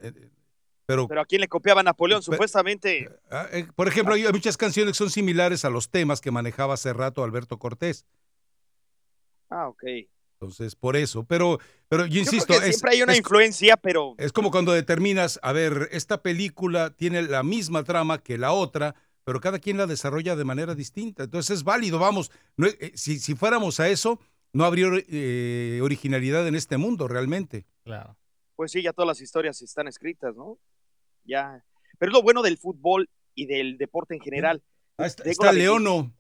[0.86, 3.10] pero, Pero a quién le copiaba Napoleón, Pero- supuestamente.
[3.32, 6.32] ah, eh, por ejemplo, hay hay muchas canciones que son similares a los temas que
[6.32, 8.06] manejaba hace rato Alberto Cortés.
[9.50, 9.84] Ah, ok.
[10.40, 11.24] Entonces, por eso.
[11.26, 11.60] Pero,
[11.90, 14.52] pero yo Yo insisto, creo que es, siempre hay una es- influencia, pero es como
[14.52, 19.60] cuando determinas, a ver, esta película tiene la misma trama que la otra, pero cada
[19.60, 21.24] quien la desarrolla de manera distinta.
[21.24, 22.32] Entonces es válido, vamos.
[22.56, 24.20] No, eh, si, si fuéramos a eso,
[24.54, 27.66] no habría eh, originalidad en este mundo realmente.
[27.84, 28.16] Claro.
[28.56, 30.60] pues sí, ya todas las historias están escritas, ¿no?
[31.26, 31.64] Ya.
[32.00, 34.62] Pero es lo bueno del fútbol y del deporte en general.
[35.00, 36.12] Ah, está está Leono,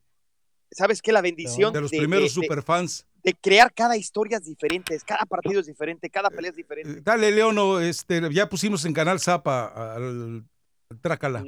[0.71, 1.11] ¿Sabes qué?
[1.11, 3.05] La bendición de los de- primeros de- superfans.
[3.23, 6.91] de crear cada historia es diferente, cada partido es diferente, cada pelea es diferente.
[6.99, 10.43] Eh, Dale, Leono, este, ya pusimos en Canal Zapa al,
[10.89, 11.43] al Trácala.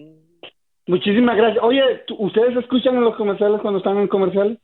[0.87, 1.63] Muchísimas gracias.
[1.63, 4.59] Oye, ¿tú- ¿ustedes escuchan los comerciales cuando están en comercial?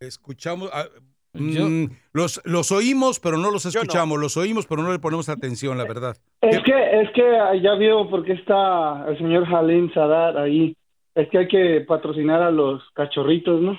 [0.00, 0.86] Escuchamos, ah,
[1.32, 3.68] Yo- mm, los, los oímos, pero no los no.
[3.70, 4.18] escuchamos.
[4.18, 6.16] Los oímos, pero no le ponemos atención, la verdad.
[6.40, 7.22] Es que, es que
[7.62, 10.76] ya vio por qué está el señor Halim Sadat ahí.
[11.16, 13.76] Es que hay que patrocinar a los cachorritos, ¿no?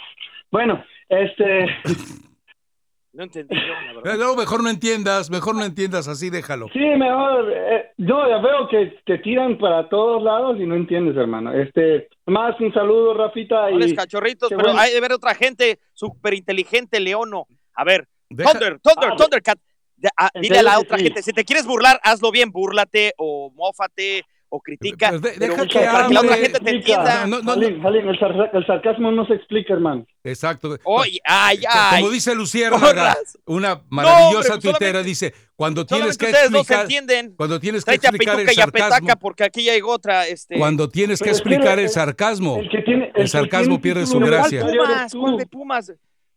[0.52, 1.68] Bueno, este,
[3.14, 4.14] No entendí yo, la verdad.
[4.14, 6.68] Eh, No, mejor no entiendas, mejor no entiendas, así déjalo.
[6.72, 11.16] sí, mejor, eh, yo ya veo que te tiran para todos lados y no entiendes,
[11.18, 11.52] hermano.
[11.54, 13.72] Este, más un saludo, Rafita.
[13.72, 14.80] No les Y, cachorritos, pero bueno.
[14.80, 17.48] hay de ver otra gente súper inteligente, Leono.
[17.74, 19.58] A ver, Deja- Thunder, Thunder, Ah, Thundercat.
[19.96, 21.06] De- ah, dile a la otra sí.
[21.06, 25.12] gente, si te quieres burlar, hazlo bien, búrlate o mófate o critica.
[25.12, 27.26] De- pero deja que para que la otra gente te entienda.
[27.28, 27.52] No, no, no.
[27.54, 30.06] Halim, Halim, el, sar- el sarcasmo no se explica, hermano.
[30.24, 30.78] Exacto.
[31.26, 32.02] Ay, ay.
[32.02, 36.84] Como dice Luciérnaga, una maravillosa hombre, tuitera, dice, cuando tienes que ustedes no se explicar,
[36.84, 37.36] entienden.
[37.36, 40.28] cuando tienes que explicar el Pituca y a Petaca sarcasmo, porque aquí ya llegó otra.
[40.28, 40.58] Este...
[40.58, 43.24] cuando tienes que Pero es que explicar el- el sarcasmo, El que tiene, el el
[43.24, 44.62] que sarcasmo tiene pierde su gracia.
[44.62, 45.16] ¿Cuál universitario Pumas?
[45.16, 45.94] ¿Cuál de Pumas?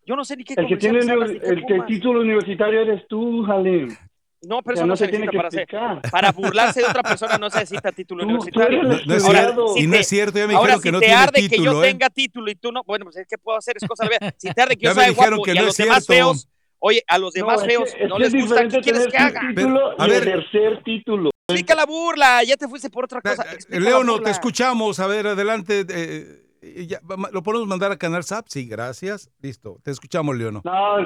[0.06, 3.44] Yo no sé ni qué El que tiene comerciales el, que título universitario eres tú,
[3.46, 3.94] Halim.
[4.42, 5.66] No, pero eso no, no se se tiene que para hacer.
[6.10, 8.82] Para burlarse de otra persona no se necesita título Tú- universitario.
[8.82, 10.88] No, no es Ahora, cierto, si y no es cierto, ya me Ahora, dijeron si
[10.88, 11.88] que no te tiene arde que yo ¿eh?
[11.88, 14.34] tenga título y tú no, bueno, pues es que puedo hacer es cosa de ver.
[14.38, 15.84] Si te arde que Ya yo me sea guapo que y a no los es
[15.84, 16.24] demás cierto.
[16.32, 19.06] feos, oye, a los demás No, es feos que- no les es gusta, ¿qué quieres
[19.08, 19.40] que haga?
[19.54, 20.28] título a ver.
[20.28, 21.30] ejercer título.
[21.48, 23.44] Explica la burla, ya te fuiste por otra cosa.
[23.68, 24.24] Leono, burla.
[24.24, 25.00] te escuchamos.
[25.00, 25.84] A ver, adelante.
[25.88, 27.00] eh, eh, ya,
[27.32, 28.46] ¿Lo podemos mandar a Canal SAP?
[28.48, 29.30] Sí, gracias.
[29.42, 29.78] Listo.
[29.82, 30.62] Te escuchamos, Leono.
[30.64, 30.98] No,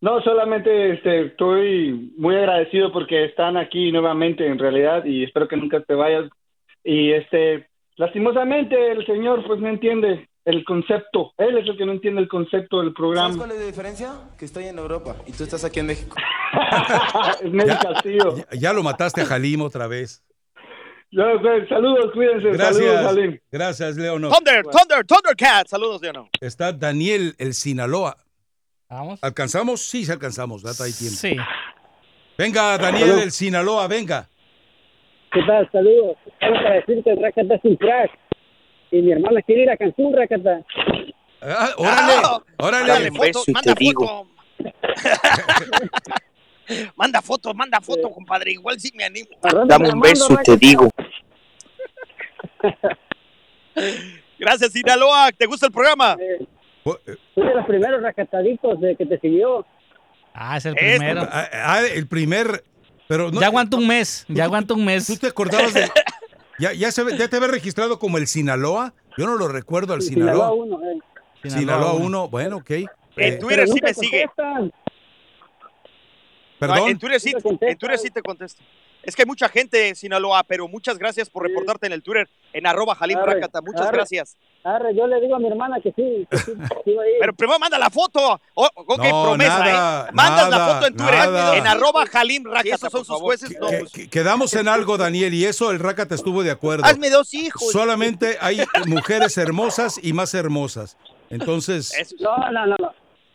[0.00, 5.56] no, solamente este, estoy muy agradecido porque están aquí nuevamente en realidad y espero que
[5.56, 6.30] nunca te vayas.
[6.84, 11.32] Y este, lastimosamente el señor pues no entiende el concepto.
[11.38, 13.36] Él es el que no entiende el concepto del ¿Sabes programa.
[13.36, 14.12] cuál es la diferencia?
[14.38, 16.14] Que estoy en Europa y tú estás aquí en México.
[17.42, 18.36] es Nelly Castillo.
[18.36, 20.22] Ya, ya lo mataste a Jalim otra vez.
[21.10, 22.54] Ya, pues, saludos, cuídense.
[22.54, 23.02] Saludos, Gracias.
[23.02, 23.38] Salim.
[23.50, 24.28] Gracias, Leono.
[24.28, 25.66] Thunder, Thunder, Thundercat.
[25.66, 26.28] Saludos, Leono.
[26.40, 28.16] Está Daniel, el Sinaloa.
[28.88, 29.18] Vamos.
[29.22, 29.82] ¿Alcanzamos?
[29.82, 30.62] Sí, sí alcanzamos.
[30.62, 31.16] Data hay tiempo.
[31.16, 31.36] Sí.
[32.38, 33.22] Venga, Daniel, Salud.
[33.22, 34.28] el Sinaloa, venga.
[35.32, 35.68] ¿Qué tal?
[35.72, 36.16] Saludos.
[36.40, 38.10] Solo para decirte, Rakata es un crack.
[38.90, 40.62] Y mi hermana quiere ir a Cancún, Rakata.
[41.42, 42.12] Ah, órale,
[42.58, 42.86] órale.
[42.86, 44.26] Dale foto, manda foto.
[46.96, 48.52] manda foto, manda foto, compadre.
[48.52, 49.28] Igual sí me animo.
[49.66, 50.88] Dame un beso y te digo.
[54.38, 55.32] Gracias, Sinaloa.
[55.32, 56.16] ¿Te gusta el programa?
[57.34, 59.66] Fui de los primeros racataditos de que te siguió.
[60.34, 61.22] Ah, es el Es- primero.
[61.30, 62.62] Ah, ah, el primer.
[63.08, 65.06] Pero no, ya aguanta un mes, ya aguanta un mes.
[65.06, 65.90] ¿Tú te acordabas de.?
[66.58, 68.94] ¿Ya, ya, se, ve- ya te había registrado como el Sinaloa?
[69.18, 70.50] Yo no lo recuerdo al Sinaloa.
[70.50, 70.98] Sinaloa uno, eh.
[71.50, 72.70] Sinaloa 1, bueno, ok.
[72.70, 74.26] En Eh, Twitter sí me sigue.
[76.58, 76.78] Perdón.
[76.78, 78.62] No, en, Twitter sí, en Twitter sí te contesto.
[79.06, 82.66] Es que hay mucha gente, Sinaloa, pero muchas gracias por reportarte en el Twitter, en
[82.66, 83.60] arroba Arre, Rácata.
[83.62, 83.96] Muchas arre.
[83.98, 84.36] gracias.
[84.64, 86.52] Arre, yo le digo a mi hermana que sí, que sí,
[86.84, 87.14] que iba a ir.
[87.20, 88.40] Pero primero manda la foto.
[88.54, 90.10] O- ok, No, promesa, nada, ¿eh?
[90.12, 91.56] Mandas la foto en Twitter, nada.
[91.56, 94.98] en arroba Jalim Rácata, esos son sus jueces, no, que- pues, que- quedamos en algo,
[94.98, 96.84] Daniel, y eso el Rácata estuvo de acuerdo.
[96.84, 97.70] hazme dos hijos.
[97.70, 100.96] Solamente hay mujeres hermosas y más hermosas.
[101.30, 102.92] Entonces, No, no, no, no.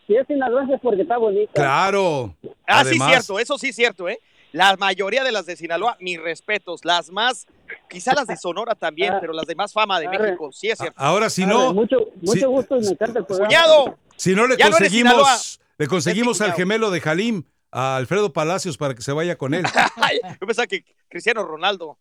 [0.07, 1.53] Si es sinaloense es porque está bonita.
[1.53, 2.36] claro.
[2.67, 4.19] Ah, Además, sí, cierto, eso sí es cierto, ¿eh?
[4.51, 6.83] La mayoría de las de Sinaloa, mis respetos.
[6.83, 7.47] Las más,
[7.89, 10.19] quizá las de Sonora también, pero las de más fama de Arre.
[10.19, 10.95] México, sí es cierto.
[10.99, 13.47] Ahora, si Arre, no, Mucho, gusto y me encanta el programa.
[13.47, 13.97] ¡Cuñado!
[14.17, 18.77] si no le Ya no conseguimos, le conseguimos al gemelo de Jalim, a Alfredo Palacios,
[18.77, 19.63] para que se vaya con él.
[20.41, 21.97] Yo pensaba que Cristiano Ronaldo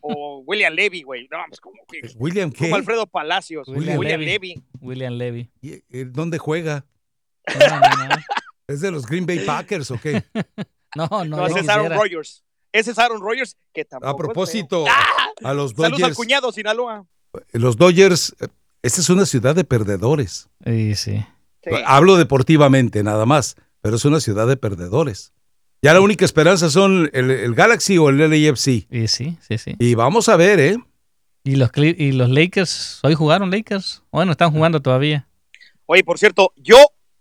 [0.00, 1.26] o William Levy, güey.
[1.30, 2.02] No, pues como que.
[2.16, 2.66] William, ¿qué?
[2.66, 3.66] Como Alfredo Palacios.
[3.68, 4.48] William William, Levy.
[4.48, 4.62] Levy.
[4.80, 5.50] William Levy.
[5.62, 6.84] ¿Y, eh, ¿Dónde juega?
[7.58, 8.16] No, no, no.
[8.68, 10.22] ¿Es de los Green Bay Packers o qué?
[10.94, 11.92] No, no, No, ese es Aaron.
[11.92, 12.44] Rodgers.
[12.72, 14.10] Ese es Aaron Rodgers, que tampoco.
[14.10, 14.94] A propósito, feo.
[15.48, 17.06] a los Saludos al Dodgers, cuñado, Sinaloa.
[17.52, 18.48] los Dodgers, eh,
[18.82, 20.48] esta es una ciudad de perdedores.
[20.64, 21.24] Sí, sí.
[21.64, 21.70] Sí.
[21.86, 25.32] Hablo deportivamente, nada más, pero es una ciudad de perdedores.
[25.82, 28.86] Ya la única esperanza son el, el Galaxy o el LAFC.
[28.90, 29.76] Y sí, sí, sí.
[29.78, 30.76] Y vamos a ver, ¿eh?
[31.44, 34.02] Y los, y los Lakers, hoy jugaron Lakers.
[34.10, 35.28] Bueno, están jugando todavía.
[35.86, 36.76] Oye, por cierto, yo.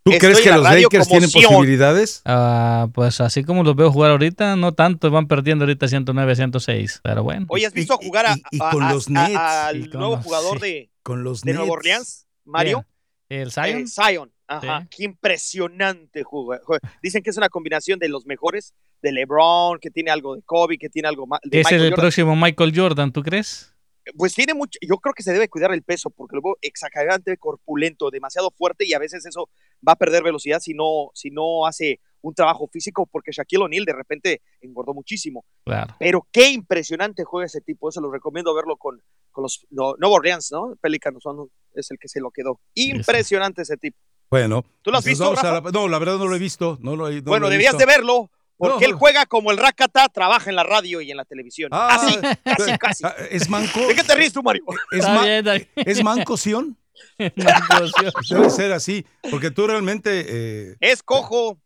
[0.08, 1.44] ¿Tú estoy crees que los Lakers tienen Sion.
[1.54, 2.22] posibilidades?
[2.26, 7.00] Ah, pues así como los veo jugar ahorita, no tanto, van perdiendo ahorita 109 106,
[7.04, 7.46] pero bueno.
[7.50, 9.36] Oye, ¿has visto jugar a, y a- con a- los a- Nets.
[9.38, 10.66] al Y con nuevo los- jugador sí.
[10.66, 11.72] de, Con los de Nueva.
[11.72, 12.86] Orleans, Mario?
[13.30, 13.66] ¿El Zion?
[13.82, 14.32] Eh, Zion.
[14.48, 14.88] Ajá.
[14.90, 16.62] Qué impresionante juega.
[17.02, 20.78] Dicen que es una combinación de los mejores, de LeBron, que tiene algo de Kobe,
[20.78, 21.40] que tiene algo más.
[21.44, 22.02] de es Michael el Jordan.
[22.04, 23.74] próximo Michael Jordan, ¿tú crees?
[24.16, 27.36] Pues tiene mucho, yo creo que se debe cuidar el peso porque lo veo exageradamente
[27.38, 29.50] corpulento, demasiado fuerte y a veces eso
[29.88, 33.86] va a perder velocidad si no, si no hace un trabajo físico porque Shaquille O'Neal
[33.86, 35.46] de repente engordó muchísimo.
[35.66, 35.96] Claro.
[36.00, 39.02] Pero qué impresionante juega ese tipo, eso lo recomiendo verlo con,
[39.32, 40.76] con los no, Nueva Orleans, ¿no?
[40.82, 42.60] Pelicanos son, es el que se lo quedó.
[42.74, 43.98] Impresionante ese tipo.
[44.30, 44.66] Bueno.
[44.82, 45.62] ¿Tú lo has visto, Rafa?
[45.62, 46.78] la- no, la verdad no lo he visto.
[46.82, 47.86] No lo he, no bueno, lo he deberías visto.
[47.90, 48.94] de verlo porque No.
[48.94, 51.70] él juega como el Rakata, trabaja en la radio y en la televisión.
[51.72, 53.04] Ah, así, casi, casi.
[53.30, 53.80] ¿Es manco?
[53.88, 54.64] ¿De qué te ríes tú, Mario?
[54.92, 55.68] ¿Es.
[55.76, 56.76] ¿Es manco Sion?
[58.30, 61.60] Debe ser así, porque tú realmente, eh, Es cojo.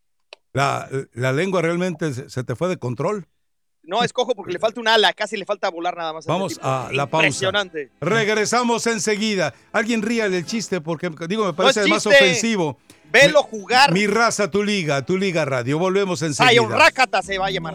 [0.52, 3.26] la, la lengua realmente se se te fue de control.
[3.84, 6.24] No, es cojo porque le falta un ala, casi le falta volar nada más.
[6.24, 7.26] Vamos a la pausa.
[7.26, 7.90] Impresionante.
[8.00, 9.54] Regresamos enseguida.
[9.72, 12.78] Alguien ría el chiste porque, digo, me parece es más ofensivo.
[13.10, 13.92] Velo jugar.
[13.92, 15.78] Mi raza, tu liga, tu liga radio.
[15.78, 16.50] Volvemos enseguida.
[16.52, 17.74] Zion Rakata se va a llamar.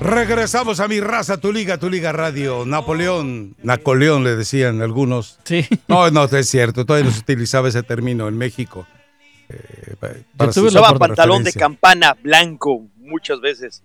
[0.00, 2.64] Regresamos a mi raza, tu liga, tu liga radio.
[2.64, 5.38] Napoleón, Napoleón le decían algunos.
[5.44, 5.66] Sí.
[5.88, 8.86] No, no, es cierto, todavía no se utilizaba ese término en México.
[9.48, 13.82] Eh, pa- para tuve la de pantalón de campana blanco muchas veces.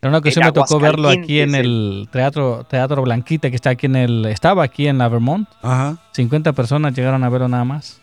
[0.00, 3.70] En una ocasión En me tocó verlo aquí en el teatro Teatro Blanquita que está
[3.70, 5.48] aquí en el estaba aquí en la Vermont.
[5.62, 5.98] Ajá.
[6.14, 8.00] 50 personas llegaron a verlo nada más.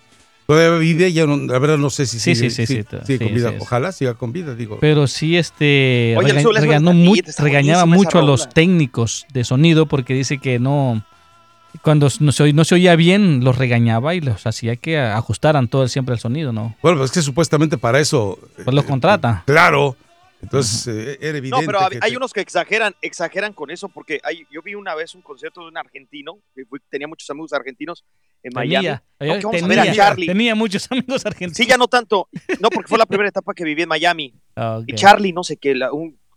[0.50, 3.34] Todavía vive, ya no, la verdad no sé si Sí, sigue, sí, sí, sí, con
[3.36, 3.50] vida.
[3.50, 3.62] sí, sí.
[3.62, 4.80] Ojalá siga con vida, digo.
[4.82, 8.50] Pero sí, este, Oye, el rega- regañó buena mu- tapita, está regañaba mucho a los
[8.50, 11.04] técnicos de sonido porque dice que no,
[11.84, 15.68] cuando no se, oy- no se oía bien, los regañaba y los hacía que ajustaran
[15.68, 16.76] todo el- siempre el sonido, ¿no?
[16.82, 18.40] Bueno, pues es que supuestamente para eso.
[18.64, 19.44] Pues los contrata.
[19.46, 19.96] Claro.
[20.42, 21.66] Entonces eh, era evidente.
[21.66, 24.96] No, pero hay te- unos que exageran, exageran con eso, porque hay, yo vi una
[24.96, 28.06] vez un concierto de un argentino, que fui- tenía muchos amigos argentinos
[28.44, 28.86] en Miami.
[28.88, 30.28] Tenía, No, eh, a tenía, ver a Charlie.
[30.28, 31.58] tenía muchos amigos argentinos.
[31.58, 32.30] Sí, ya no tanto.
[32.62, 34.34] No, porque fue la primera etapa que viví en Miami.
[34.56, 34.82] Ah.
[34.88, 35.78] Y Charlie, no sé qué,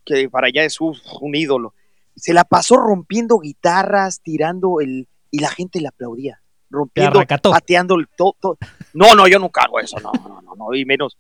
[0.05, 1.75] que para allá es uf, un ídolo.
[2.17, 5.09] Se la pasó rompiendo guitarras, tirando el.
[5.31, 6.41] y la gente le aplaudía.
[6.71, 8.59] Rompiendo, pateando el todo.
[8.95, 11.17] No, no, yo nunca hago eso, no, no, no, no, y menos.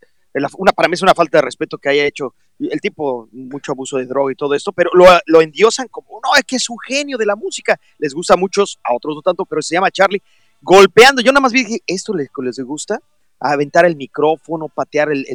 [0.56, 3.96] Una, para mí es una falta de respeto que haya hecho el tipo, mucho abuso
[3.98, 6.78] de droga y todo esto, pero lo, lo endiosan como, no, es que es un
[6.86, 7.78] genio de la música.
[7.98, 10.22] Les gusta a muchos, a otros no tanto, pero se llama Charlie.
[10.60, 13.00] Golpeando, yo nada más vi dije, ¿esto les, les gusta?
[13.40, 15.26] Aventar el micrófono, patear el-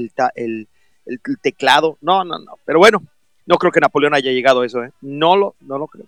[1.25, 1.97] el teclado.
[2.01, 2.53] No, no, no.
[2.65, 3.03] Pero bueno,
[3.45, 4.91] no creo que Napoleón haya llegado a eso, ¿eh?
[5.01, 6.05] No lo, no lo creo.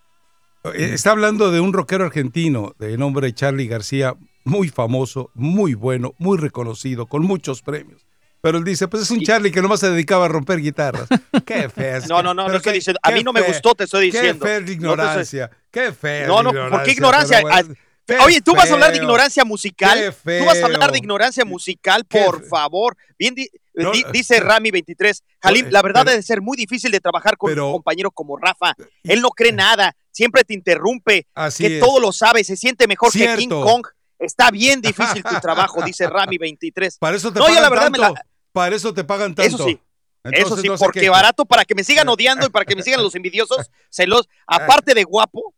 [0.74, 6.14] Eh, Está hablando de un rockero argentino de nombre Charlie García, muy famoso, muy bueno,
[6.18, 8.06] muy reconocido, con muchos premios.
[8.42, 11.08] Pero él dice, pues es un Charlie que nomás se dedicaba a romper guitarras.
[11.46, 12.02] Qué feo.
[12.08, 13.00] No, no, no, Pero no estoy qué- diciendo.
[13.04, 14.46] A mí no me gustó, te estoy diciendo.
[14.46, 15.52] Qué fea te estoy- ignorancia.
[15.72, 17.38] Qué fea No, no, ¿por qué ignorancia?
[17.44, 17.76] pero bueno, Ah,
[18.08, 19.04] qué Oye, tú vas a hablar de feo.
[19.04, 20.00] ignorancia musical.
[20.26, 20.92] Qué Tú vas a hablar feo.
[20.94, 22.98] de ignorancia musical, por favor.
[23.20, 25.22] Bien, di- No, di- eh, dice Rami 23.
[25.42, 28.36] Halim, eh, la verdad pero- debe ser muy difícil de trabajar con un compañero como
[28.38, 28.74] Rafa.
[29.04, 31.80] Él no cree nada, siempre te interrumpe, Así que es.
[31.84, 33.50] todo lo sabe, se siente mejor que King.
[33.50, 33.86] Kong.
[34.20, 36.98] Está bien difícil tu trabajo, dice Rami 23.
[37.00, 38.14] Para eso te no, pagan yo la verdad me tanto.
[38.16, 39.56] la, Para eso te pagan tanto.
[39.56, 39.80] Eso sí.
[40.24, 42.66] Entonces, Eso sí, no sé porque qué- barato para que me sigan odiando y para
[42.66, 45.54] que me sigan los envidiosos, celos, aparte de guapo,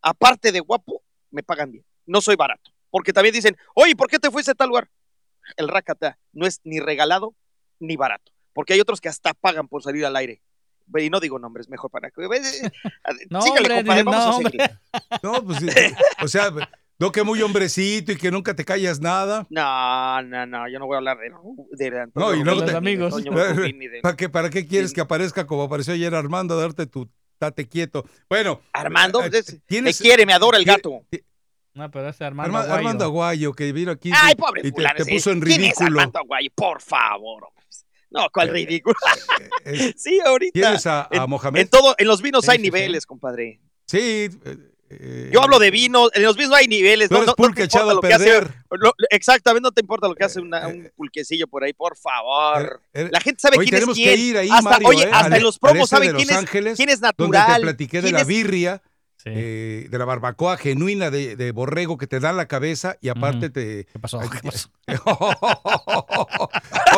[0.00, 1.84] aparte de guapo, me pagan bien.
[2.06, 2.70] No soy barato.
[2.90, 4.88] Porque también dicen, oye, ¿por qué te fuiste a tal lugar?
[5.58, 7.34] El racata no es ni regalado
[7.78, 8.32] ni barato.
[8.54, 10.40] Porque hay otros que hasta pagan por salir al aire.
[10.96, 12.22] Y no digo nombres, mejor para que.
[13.28, 14.70] No, Sígale, hombre, compadre, no, vamos a seguir.
[15.22, 15.68] No, pues, sí,
[16.24, 16.50] o sea,
[16.98, 19.46] no que muy hombrecito y que nunca te callas nada.
[19.50, 21.30] No, no, no, yo no voy a hablar de.
[21.90, 23.14] de No, y luego de te- amigos.
[24.02, 27.68] ¿Para qué, ¿Para qué quieres que aparezca como apareció ayer Armando a darte tu tate
[27.68, 28.04] quieto?
[28.28, 28.60] Bueno.
[28.72, 31.02] Armando, eh, es- tienes- me quiere, me adora el gato.
[31.74, 32.78] No, pero ese Armando Arma- Aguayo.
[32.78, 34.96] Armando Aguayo, que vino aquí Ay, y pobre te, fulano.
[34.96, 36.00] te puso en ¿Quién es ridículo.
[36.00, 36.50] Armando Aguayo?
[36.56, 37.48] Por favor.
[38.10, 38.96] No, ¿cuál ridículo?
[39.96, 40.52] sí, ahorita.
[40.52, 41.60] ¿Tienes a, a en, Mohamed?
[41.60, 43.60] en todo, en los vinos hay niveles, compadre.
[43.86, 44.28] Sí.
[44.90, 47.10] Eh, eh, Yo hablo de vinos, en los vinos hay niveles.
[47.10, 48.40] No, no- no pulque te importa echado a lo que hace.
[48.70, 52.80] lo- exactamente, no te importa lo que hace una- un pulquecillo por ahí, por favor.
[52.94, 54.14] eh, La gente sabe hoy quién es tenemos quién.
[54.14, 56.36] que ir ahí, hasta, Mario, oye, eh, hasta al- en los promos saben quién Los
[56.36, 57.60] es, Ángeles, quién es Donde natural.
[57.60, 58.82] te platiqué de la es- birria,
[59.24, 63.50] eh, de la barbacoa genuina de, de borrego que te da la cabeza y aparte
[63.50, 63.84] te...
[63.92, 64.20] ¿Qué pasó?
[64.20, 64.70] ¿Qué pasó?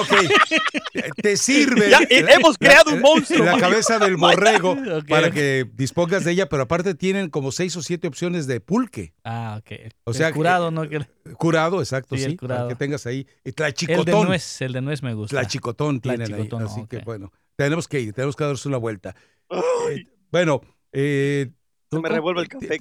[0.01, 1.90] ok, te sirve.
[1.90, 4.76] Ya, eh, hemos creado un monstruo, La cabeza del borrego
[5.09, 9.14] para que dispongas de ella, pero aparte tienen como seis o siete opciones de pulque.
[9.24, 9.92] Ah, ok.
[10.05, 10.88] O El sea, curado, que- ¿no?
[10.88, 12.28] Que- Curado, exacto, Sí, sí.
[12.30, 12.61] el curado.
[12.62, 13.26] Para que tengas ahí.
[13.44, 14.05] Y El tlachicotón.
[14.05, 15.36] de nuez, el de nuez me gusta.
[15.36, 16.68] Tlachicotón tienen Tlachicotón, ahí.
[16.70, 19.14] Así que bueno, tenemos que ir, tenemos que darnos una vuelta.
[19.51, 20.61] Eh, bueno,
[20.92, 21.51] eh,
[21.90, 22.78] Se me ¿cómo- revuelve el café.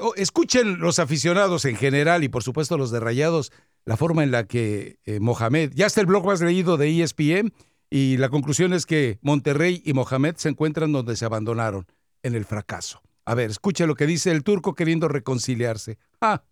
[0.00, 3.52] oh, Escuchen los aficionados en general y por supuesto los de Rayados,
[3.86, 7.52] la forma en la que eh, Mohamed, ya está el blog más leído de ESPN
[7.88, 11.86] y la conclusión es que Monterrey y Mohamed se encuentran donde se abandonaron,
[12.22, 13.00] en el fracaso.
[13.24, 15.98] A ver, escuche lo que dice el turco queriendo reconciliarse.
[16.20, 16.42] Ah,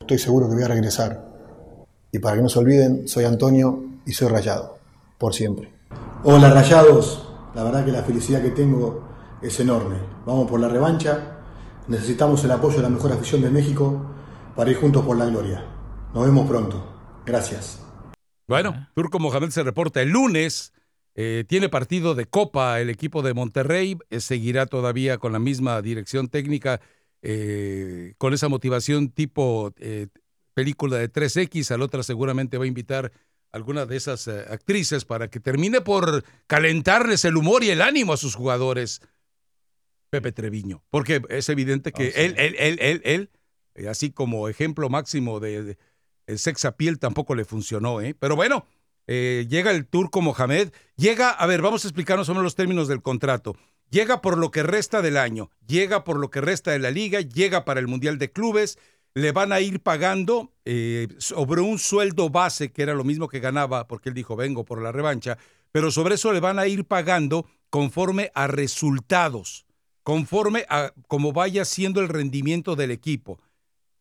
[0.00, 1.24] Estoy seguro que voy a regresar.
[2.10, 4.78] Y para que no se olviden, soy Antonio y soy Rayado,
[5.16, 5.72] por siempre.
[6.24, 9.08] Hola Rayados, la verdad que la felicidad que tengo
[9.40, 9.98] es enorme.
[10.26, 11.38] Vamos por la revancha,
[11.86, 14.11] necesitamos el apoyo de la mejor afición de México
[14.56, 15.64] para ir juntos por la gloria.
[16.14, 17.22] Nos vemos pronto.
[17.24, 17.80] Gracias.
[18.48, 20.72] Bueno, Turco Mohamed se reporta el lunes.
[21.14, 23.98] eh, tiene partido de Copa el equipo de Monterrey.
[24.10, 26.80] eh, seguirá todavía con la misma dirección técnica,
[27.22, 30.08] eh, con esa motivación tipo eh,
[30.54, 31.70] película de 3X.
[31.70, 33.12] Al otra seguramente va a invitar
[33.52, 38.12] alguna de esas eh, actrices para que termine por calentarles el humor y el ánimo
[38.14, 39.02] a sus jugadores.
[40.10, 40.82] Pepe Treviño.
[40.90, 43.30] Porque es evidente que él, él, él, él, él,
[43.74, 45.78] eh, así como ejemplo máximo de, de-
[46.26, 48.14] el sex appeal tampoco le funcionó, ¿eh?
[48.18, 48.64] Pero bueno,
[49.08, 53.02] eh, llega el turco Mohamed, llega, a ver, vamos a explicarnos sobre los términos del
[53.02, 53.56] contrato.
[53.90, 57.20] Llega por lo que resta del año, llega por lo que resta de la liga,
[57.20, 58.78] llega para el Mundial de Clubes,
[59.14, 63.40] le van a ir pagando eh, sobre un sueldo base, que era lo mismo que
[63.40, 65.36] ganaba, porque él dijo, vengo por la revancha,
[65.72, 69.66] pero sobre eso le van a ir pagando conforme a resultados,
[70.02, 73.40] conforme a cómo vaya siendo el rendimiento del equipo.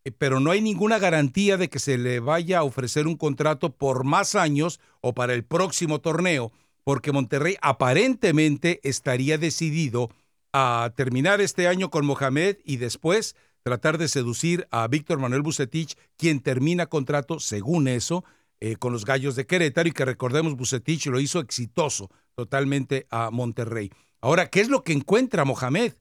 [0.03, 3.75] Eh, pero no hay ninguna garantía de que se le vaya a ofrecer un contrato
[3.75, 6.51] por más años o para el próximo torneo,
[6.83, 10.09] porque Monterrey aparentemente estaría decidido
[10.53, 15.95] a terminar este año con Mohamed y después tratar de seducir a Víctor Manuel Bucetich,
[16.17, 18.23] quien termina contrato, según eso,
[18.59, 23.31] eh, con los Gallos de Querétaro y que recordemos, Bucetich lo hizo exitoso totalmente a
[23.31, 23.91] Monterrey.
[24.19, 25.93] Ahora, ¿qué es lo que encuentra Mohamed?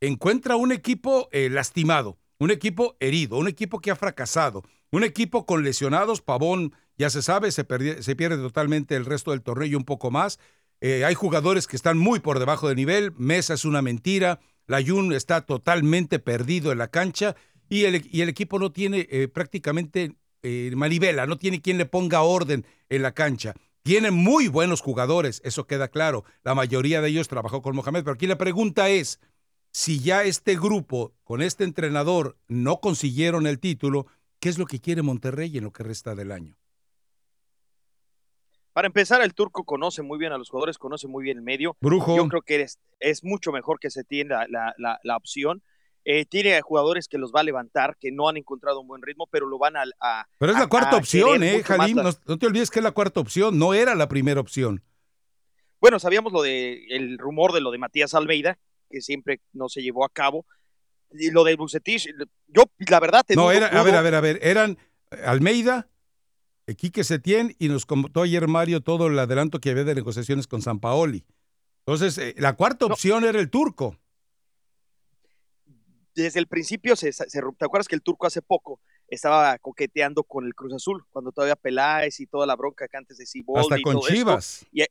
[0.00, 5.46] Encuentra un equipo eh, lastimado, un equipo herido, un equipo que ha fracasado, un equipo
[5.46, 9.84] con lesionados, Pavón, ya se sabe, se, pierde totalmente el resto del torneo y un
[9.84, 10.38] poco más.
[10.80, 15.12] Eh, hay jugadores que están muy por debajo de nivel, Mesa es una mentira, Layun
[15.12, 17.36] está totalmente perdido en la cancha
[17.68, 22.20] y el, el equipo no tiene eh, prácticamente eh, manivela, no tiene quien le ponga
[22.20, 23.54] orden en la cancha.
[23.82, 26.24] Tiene muy buenos jugadores, eso queda claro.
[26.42, 29.20] La mayoría de ellos trabajó con Mohamed, pero aquí la pregunta es,
[29.74, 34.06] si ya este grupo con este entrenador no consiguieron el título,
[34.38, 36.56] ¿qué es lo que quiere Monterrey en lo que resta del año?
[38.72, 41.76] Para empezar, el turco conoce muy bien a los jugadores, conoce muy bien el medio.
[41.80, 42.16] Brujo.
[42.16, 45.60] Yo creo que es, es mucho mejor que se tiene la, la, la, opción.
[46.04, 49.26] Eh, tiene jugadores que los va a levantar, que no han encontrado un buen ritmo,
[49.26, 49.82] pero lo van a.
[50.00, 51.96] a pero es la a- cuarta a opción, ¿eh, Jalim?
[51.96, 54.84] No, no te olvides que es la cuarta opción, no era la primera opción.
[55.80, 58.56] Bueno, sabíamos lo de el rumor de lo de Matías Almeida,
[58.94, 60.46] que siempre no se llevó a cabo.
[61.10, 62.08] Y lo de Bucetich,
[62.48, 64.78] yo la verdad te No, era, a ver, a ver, a ver, eran
[65.10, 65.88] eh, Almeida,
[66.76, 70.62] Quique Setién y nos contó ayer Mario todo el adelanto que había de negociaciones con
[70.62, 71.24] San Paoli.
[71.86, 73.98] Entonces, eh, la cuarta opción era el turco.
[76.14, 80.46] Desde el principio, se, se- ¿te acuerdas que el turco hace poco estaba coqueteando con
[80.46, 83.78] el Cruz Azul, cuando todavía Peláez y toda la bronca que antes de Siboldi Hasta
[83.78, 84.08] y con esto?
[84.12, 84.66] Chivas.
[84.72, 84.82] Y,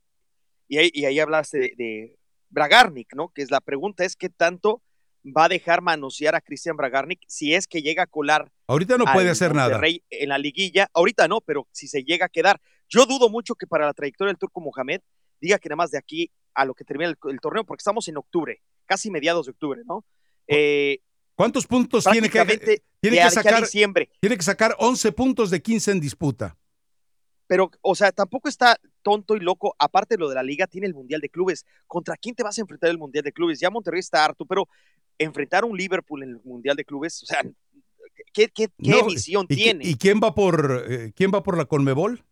[0.68, 2.18] y ahí, y ahí hablaste de, de
[2.54, 3.28] Bragarnik, ¿no?
[3.28, 4.82] Que es la pregunta es qué tanto
[5.24, 9.04] va a dejar manosear a Cristian Bragarnik si es que llega a colar Ahorita no
[9.04, 9.80] puede hacer nada.
[10.10, 10.88] En la liguilla.
[10.94, 12.60] Ahorita no, pero si se llega a quedar.
[12.88, 15.00] Yo dudo mucho que para la trayectoria del turco Mohamed
[15.40, 18.06] diga que nada más de aquí a lo que termine el, el torneo, porque estamos
[18.08, 20.04] en octubre, casi mediados de octubre, ¿no?
[20.46, 21.00] Eh,
[21.34, 23.60] ¿Cuántos puntos tiene que, tiene sacar?
[23.60, 24.08] diciembre.
[24.20, 26.56] Tiene que sacar 11 puntos de 15 en disputa.
[27.54, 29.76] Pero, o sea, tampoco está tonto y loco.
[29.78, 31.64] Aparte de lo de la liga, tiene el Mundial de Clubes.
[31.86, 33.60] ¿Contra quién te vas a enfrentar el Mundial de Clubes?
[33.60, 34.66] Ya Monterrey está harto, pero
[35.18, 37.42] enfrentar a un Liverpool en el Mundial de Clubes, o sea,
[38.32, 39.86] ¿qué, qué, qué No, visión ¿y, tiene?
[39.86, 42.24] ¿Y quién va por eh, quién va por la Conmebol?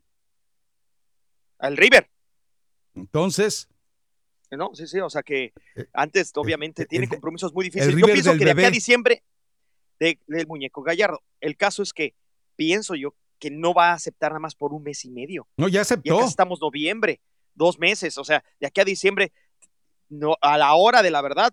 [1.59, 2.11] Al River,
[2.97, 3.69] Entonces,
[4.51, 4.75] ¿no?
[4.75, 5.53] Sí, sí, o sea que
[5.93, 7.97] antes, obviamente, tiene compromisos muy difíciles.
[7.97, 9.23] Yo pienso que de aquí a diciembre,
[10.01, 12.17] de- del muñeco Gallardo, el caso es que
[12.57, 15.49] pienso yo que no va a aceptar nada más por un mes y medio.
[15.57, 16.17] no, ya Ya aceptó.
[16.17, 17.21] casi estamos noviembre,
[17.55, 19.33] dos meses, o sea, de aquí a diciembre,
[20.09, 21.53] no, a la hora de la verdad,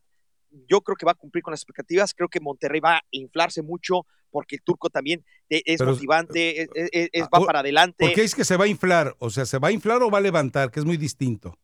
[0.68, 3.64] yo creo que va a cumplir con las expectativas, creo que Monterrey va a inflarse
[3.64, 7.60] mucho porque el turco también eh, es Pero- motivante, es, es- es- Ah, va para
[7.62, 8.06] adelante.
[8.06, 9.16] ¿Por qué es que se va a inflar?
[9.18, 10.70] O sea, ¿se va a inflar o va a levantar?
[10.70, 11.58] Que es muy distinto.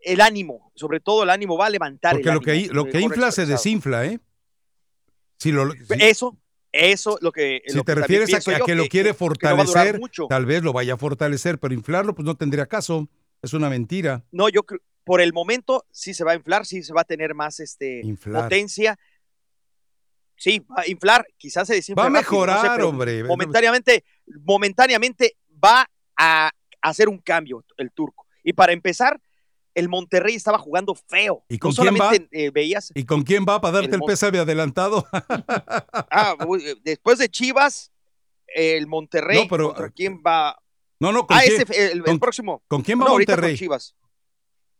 [0.00, 2.98] El ánimo, sobre todo el ánimo, va a levantar Porque el lo que, lo que
[2.98, 4.18] mejor infla se desinfla, ¿eh?
[5.38, 6.36] Si, lo, si- Eso,
[6.76, 7.62] eso, lo que.
[7.66, 9.98] si lo te que refieres a que, a yo, que lo quiere que durar fortalecer,
[10.00, 10.26] mucho.
[10.28, 13.08] tal vez lo vaya a fortalecer, pero inflarlo pues no tendría caso.
[13.42, 14.24] Es una mentira.
[14.32, 17.04] No, yo creo, por el momento sí se va a inflar, sí se va a
[17.04, 18.44] tener más este Inflar.
[18.44, 18.98] potencia.
[20.36, 23.24] Sí, va a inflar, quizás se desinfla Va a rápido, no sé, mejorar, hombre.
[23.24, 24.04] Momentáneamente,
[24.42, 26.50] momentáneamente va a
[26.82, 28.26] hacer un cambio el turco.
[28.42, 29.20] Y para empezar,
[29.76, 31.44] el Monterrey estaba jugando feo.
[31.48, 32.10] ¿Y con no quién va?
[32.32, 35.06] eh, veías, ¿Y con quién va para darte El el, pésame adelantado?
[36.10, 37.92] ah, eh, después de Chivas,
[38.48, 40.58] el Monterrey, No, pero- ¿contra quién va?
[40.98, 41.60] No, no, ¿con Ah, quién?
[41.60, 42.62] ese, el, el ¿Con- próximo.
[42.68, 43.52] ¿Con quién va No, Monterrey?
[43.52, 43.94] con Chivas.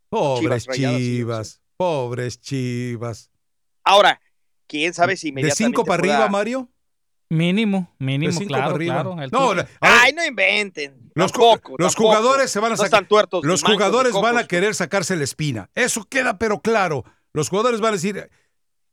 [0.08, 3.30] Pobres Chivas, Chivas, pobres Chivas.
[3.84, 4.20] Ahora,
[4.66, 6.70] quién sabe si ¿De inmediatamente cinco para pueda- arriba, Mario?
[7.28, 9.16] Mínimo, mínimo, De cinco claro, para claro.
[9.22, 11.10] el No, ver, Ay, no inventen.
[11.14, 12.08] Los, Tampoco, los tampoco.
[12.16, 13.06] jugadores se van a sacar.
[13.06, 15.68] tuertos, los jugadores van a querer sacarse la espina.
[15.74, 17.04] Eso queda, pero claro.
[17.32, 18.30] Los jugadores van a decir.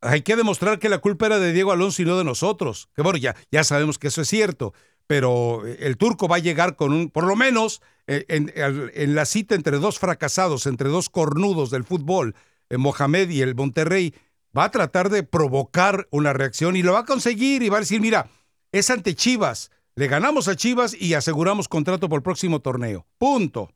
[0.02, 2.90] Hay que demostrar que la culpa era de Diego Alonso y no de nosotros.
[2.96, 4.74] Que bueno, ya, ya sabemos que eso es cierto.
[5.08, 8.92] Pero eh, el turco va a llegar con un, por lo menos, eh, en, al-
[8.96, 12.36] en la cita entre dos fracasados, entre dos cornudos del fútbol,
[12.70, 14.14] eh, Mohamed y el Monterrey,
[14.58, 17.82] va a tratar de provocar una reacción y lo va a conseguir y va a
[17.82, 18.30] decir, mira,
[18.72, 19.72] es ante Chivas.
[19.96, 23.06] Le ganamos a Chivas y aseguramos contrato por el próximo torneo.
[23.18, 23.72] Punto.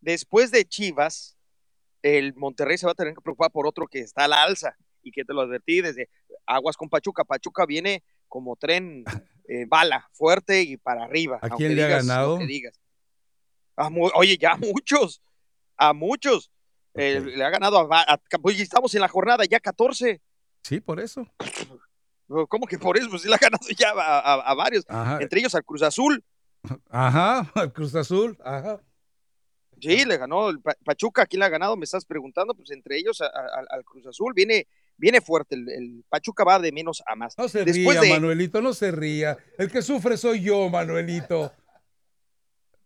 [0.00, 1.36] Después de Chivas,
[2.02, 4.76] el Monterrey se va a tener que preocupar por otro que está a la alza
[5.02, 6.08] y que te lo advertí desde
[6.46, 7.24] Aguas con Pachuca.
[7.24, 9.04] Pachuca viene como tren
[9.48, 11.38] eh, bala, fuerte y para arriba.
[11.42, 12.38] ¿A quién le ha digas ganado?
[12.38, 12.80] digas.
[13.76, 15.22] A oye, ya a muchos,
[15.76, 16.50] a muchos.
[16.94, 18.20] Eh, le ha ganado a,
[18.58, 20.20] estamos en la jornada ya 14.
[20.62, 21.26] Sí, por eso.
[22.48, 23.08] ¿Cómo que por eso?
[23.10, 25.18] Pues sí le ha ganado ya a, a- a varios, Ajá.
[25.20, 26.22] entre ellos al Cruz Azul.
[26.90, 28.80] Ajá, al Cruz Azul, ajá.
[29.80, 31.76] Sí, le ganó el Pa- Pachuca, ¿quién le ha ganado?
[31.76, 34.66] Me estás preguntando, pues entre ellos al Cruz Azul viene,
[34.96, 37.36] viene fuerte, el, el Pachuca va de menos a más.
[37.36, 39.36] No se Después ría, de, Manuelito, no se ría.
[39.58, 41.52] El que sufre soy yo, Manuelito.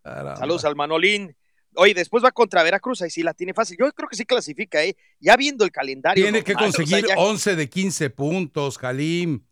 [0.02, 0.36] Caramba.
[0.36, 1.36] Saludos al Manolín.
[1.76, 3.76] Oye, después va contra Veracruz, ahí sí la tiene fácil.
[3.78, 4.96] Yo creo que sí clasifica, ¿eh?
[5.20, 6.24] Ya viendo el calendario.
[6.24, 9.44] Tiene que o sea, conseguir ya- 11 de 15 puntos, Jalim.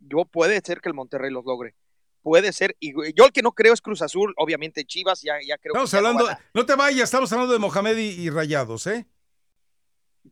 [0.00, 1.74] yo puede ser que el Monterrey los logre.
[2.22, 2.76] Puede ser.
[2.80, 5.90] Y yo el que no creo es Cruz Azul, obviamente Chivas, ya, ya creo Estamos
[5.90, 8.86] que no hablando, van a- no te vayas, estamos hablando de Mohamed y, y Rayados,
[8.86, 9.06] ¿eh?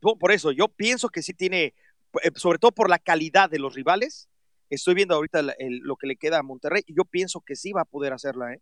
[0.01, 1.75] Por eso, yo pienso que sí tiene,
[2.23, 4.29] eh, sobre todo por la calidad de los rivales.
[4.71, 7.73] Estoy viendo ahorita el- lo que le queda a Monterrey y yo pienso que sí
[7.73, 8.61] va a poder hacerla, ¿eh?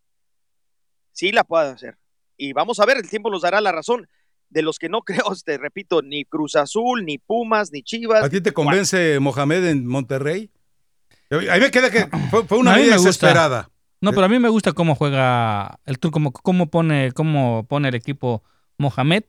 [1.11, 1.97] Sí la puede hacer.
[2.37, 4.07] Y vamos a ver, el tiempo nos dará la razón.
[4.49, 8.23] De los que no creo, te repito, ni Cruz Azul, ni Pumas, ni Chivas.
[8.23, 10.49] ¿A ti te convence Mohamed en Monterrey?
[11.29, 13.69] A mí me queda que fue, fue una vida desesperada.
[13.99, 17.89] No, pero a mí me gusta cómo juega el tour, cómo, cómo pone, cómo pone
[17.89, 18.43] el equipo
[18.77, 19.23] Mohamed.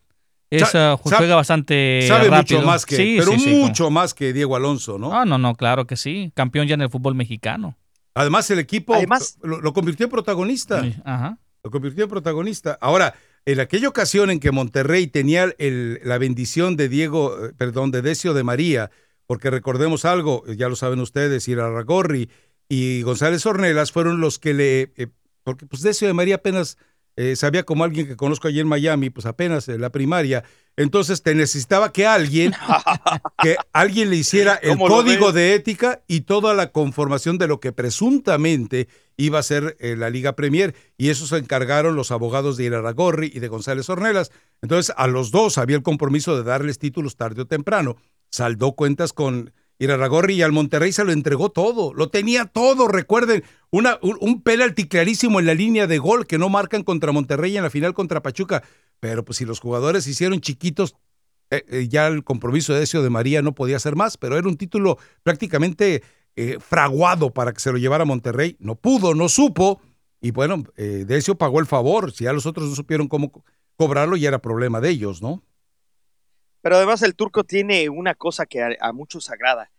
[0.51, 2.59] Es, Sa- ah, juega bastante Sabe rápido.
[2.61, 5.11] mucho más que, Sí, pero sí, sí, mucho más que Diego Alonso, ¿no?
[5.11, 6.33] No, no, no, claro que sí.
[6.35, 7.77] Campeón ya en el fútbol mexicano.
[8.15, 10.83] Además, el equipo Además- lo, lo convirtió en protagonista.
[10.83, 11.39] Sí, Ajá.
[11.69, 12.79] Lo convirtió en protagonista.
[12.81, 13.15] Ahora,
[13.45, 18.33] en aquella ocasión en que Monterrey tenía la bendición de Diego, eh, perdón, de Decio
[18.33, 18.91] de María,
[19.27, 22.31] porque recordemos algo, ya lo saben ustedes, Irarragorri
[22.71, 25.09] y González Ornelas fueron los que le, eh,
[25.43, 26.79] porque pues Decio de María apenas
[27.21, 30.45] eh, sabía como alguien que conozco allí en Miami, pues apenas en la primaria,
[30.77, 32.53] entonces te necesitaba que alguien,
[33.43, 37.49] que alguien le hiciera el ¿Cómo lo código de ética y toda la conformación de
[37.49, 42.13] lo que presuntamente iba a ser eh, la Liga Premier y eso se encargaron los
[42.13, 44.31] abogados de Iraragorri y de González Ornelas.
[44.63, 47.97] Entonces a los dos había el compromiso de darles títulos tarde o temprano.
[48.31, 53.99] Saldó cuentas con Y al Monterrey se lo entregó todo, lo tenía todo, recuerden, una,
[54.03, 57.63] un, un penalti clarísimo en la línea de gol que no marcan contra Monterrey en
[57.63, 58.65] la final contra Pachuca,
[58.99, 60.97] pero pues si los jugadores se hicieron chiquitos,
[61.51, 64.49] eh, eh, ya el compromiso de Decio de María no podía ser más, pero era
[64.49, 66.03] un título prácticamente
[66.35, 68.57] eh, fraguado para que se lo llevara a Monterrey.
[68.59, 69.81] No pudo, no supo,
[70.21, 72.13] y bueno, eh, Decio pagó el favor.
[72.13, 73.45] Si ya los otros no supieron cómo co-
[73.77, 75.43] cobrarlo, ya era problema de ellos, ¿no?
[76.63, 79.71] Pero además el turco tiene una cosa que a, a muchos agrada.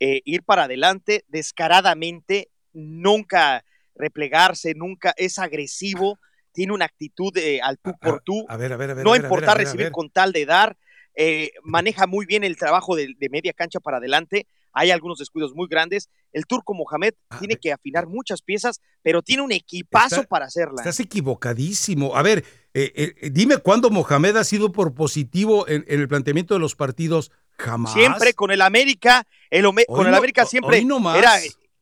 [0.00, 3.64] eh, ir para adelante descaradamente, nunca
[3.94, 6.18] replegarse, nunca es agresivo,
[6.52, 9.04] tiene una actitud de al tú por tú, A ver, a ver, a ver.
[9.04, 10.76] no a ver, a ver, importa a ver, a recibir con tal de dar,
[11.14, 14.46] eh, maneja muy bien el trabajo de, de media cancha para adelante.
[14.72, 16.08] Hay algunos descuidos muy grandes.
[16.32, 20.76] El turco Mohamed tiene que afinar muchas piezas, pero tiene un equipazo Está- para hacerla.
[20.80, 22.16] Estás equivocadísimo.
[22.16, 22.42] A ver,
[22.74, 26.74] eh, eh, dime cuándo Mohamed ha sido por positivo en, en el planteamiento de los
[26.74, 27.30] partidos.
[27.58, 27.92] Jamás.
[27.92, 31.18] Siempre con el América, el Ome- Hoy con el no- América siempre hoy no más,
[31.18, 31.32] era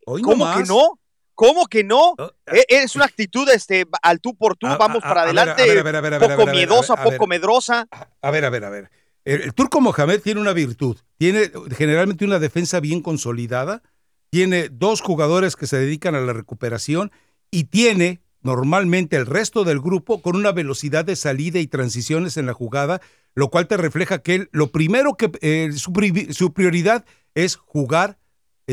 [0.05, 0.59] hoy no ¿Cómo más.
[0.59, 0.99] que no?
[1.35, 2.15] ¿Cómo que no?
[2.47, 5.63] E- Es una actitud este al tú por tú, A- vamos a- para a adelante,
[5.63, 7.87] a ver, a ver, a ver, a ver, poco miedosa, poco medrosa.
[8.21, 8.91] A ver, a ver, a ver.
[9.25, 10.97] El, el turco Mohamed tiene una virtud.
[11.17, 13.83] Tiene generalmente una defensa bien consolidada.
[14.31, 17.11] Tiene dos jugadores que se dedican a la recuperación
[17.51, 22.47] y tiene normalmente el resto del grupo con una velocidad de salida y transiciones en
[22.47, 23.01] la jugada,
[23.35, 27.57] lo cual te refleja que él, lo primero que eh, su, pri- su prioridad es
[27.57, 28.19] jugar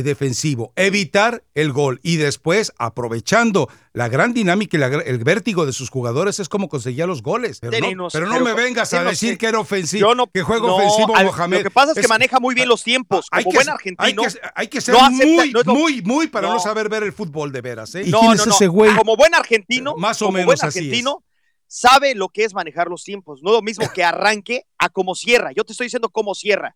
[0.03, 5.73] defensivo, evitar el gol y después, aprovechando la gran dinámica y la el vértigo de
[5.73, 7.59] sus jugadores, es como conseguía los goles.
[7.61, 10.41] Pero, no, pero no pero me vengas a decir que- que era ofensivo, no- que
[10.43, 11.57] juega no, ofensivo al- Mohamed.
[11.57, 13.73] Lo que pasa es que maneja muy bien los tiempos, hay como que- buen hay
[13.73, 14.21] argentino.
[14.23, 16.53] que, hay que ser no acepta- muy, no es lo- muy, muy para no.
[16.55, 16.59] no.
[16.59, 17.95] saber ver el fútbol de veras.
[17.95, 18.03] ¿eh?
[18.07, 18.95] no, no, no.
[18.97, 20.75] Como buen argentino, Más o como menos buen así es.
[20.85, 21.23] argentino,
[21.67, 23.41] sabe lo que es manejar los tiempos.
[23.43, 25.51] No lo mismo que arranque a como cierra.
[25.51, 26.75] Yo te estoy diciendo cómo cierra.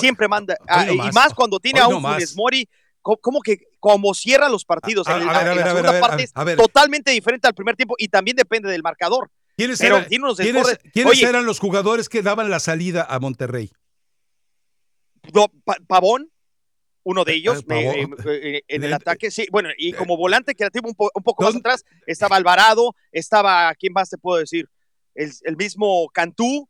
[0.00, 0.56] Siempre manda.
[0.68, 1.34] ah, no y más.
[1.34, 2.02] cuando tiene a no un.
[2.02, 2.68] Funes Mori.
[3.02, 5.06] co- Como que como cierra los partidos.
[5.08, 8.08] A- en, a ver, la segunda ver, parte es totalmente diferente al primer tiempo y
[8.08, 9.30] también depende del marcador.
[9.56, 10.92] ¿Quiénes, Pero eran, tiene unos quiénes- desbordes.
[10.92, 13.70] quiénes Oye, eran los jugadores que daban la salida a Monterrey?
[15.86, 16.30] Pavón,
[17.10, 18.16] uno de ellos, me- Pavón.
[18.26, 21.42] eh, eh, en el ataque, sí, bueno, y como volante creativo un, po- un poco
[21.44, 24.68] más atrás, estaba Alvarado, estaba, ¿quién más te puedo decir?
[25.14, 26.68] El, el mismo Cantú,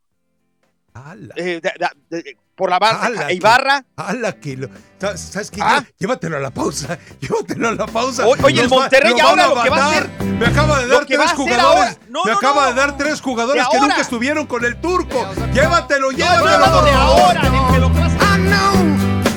[1.35, 3.85] eh, de- de- de- por la banda, ¡Hala, que- Ibarra.
[3.97, 4.69] ¡Hala, que lo-
[4.99, 5.59] sa- ¿Sabes qué?
[5.61, 5.83] Ah.
[5.97, 6.97] Llévatelo a la pausa.
[7.21, 8.25] Llévatelo a la pausa.
[8.27, 10.45] O- oye, el Nos va- Monterrey nos ahora van lo que va a hacer- Me
[10.45, 11.99] acaba de dar va tres jugadores.
[12.09, 12.67] no, me no, acaba no.
[12.69, 15.27] de dar tres jugadores que nunca estuvieron con el turco.
[15.53, 16.49] Llévatelo, No, llévatelo.
[16.49, 17.41] hablando de ahora,
[17.73, 18.88] que lo.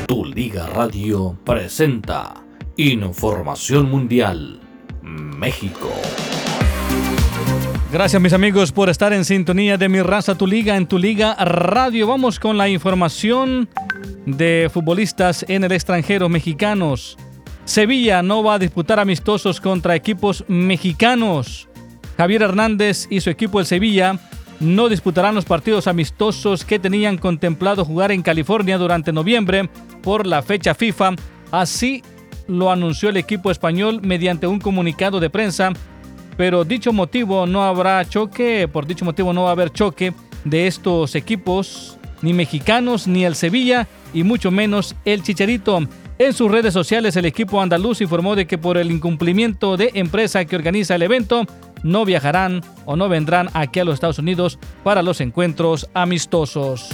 [0.06, 2.34] Tu Liga Radio presenta
[2.76, 4.60] Información Mundial
[5.02, 5.90] México.
[7.92, 11.34] Gracias mis amigos por estar en sintonía de mi raza, tu liga, en tu liga
[11.36, 12.06] radio.
[12.06, 13.68] Vamos con la información
[14.26, 17.16] de futbolistas en el extranjero mexicanos.
[17.64, 21.68] Sevilla no va a disputar amistosos contra equipos mexicanos.
[22.16, 24.18] Javier Hernández y su equipo el Sevilla
[24.62, 29.68] no disputarán los partidos amistosos que tenían contemplado jugar en California durante noviembre
[30.02, 31.16] por la fecha FIFA.
[31.50, 32.02] Así
[32.46, 35.72] lo anunció el equipo español mediante un comunicado de prensa,
[36.36, 40.66] pero dicho motivo no habrá choque, por dicho motivo no va a haber choque de
[40.66, 45.80] estos equipos, ni mexicanos, ni el Sevilla, y mucho menos el Chicharito.
[46.18, 50.44] En sus redes sociales el equipo andaluz informó de que por el incumplimiento de empresa
[50.44, 51.46] que organiza el evento,
[51.82, 56.88] no viajarán o no vendrán aquí a los Estados Unidos para los encuentros amistosos.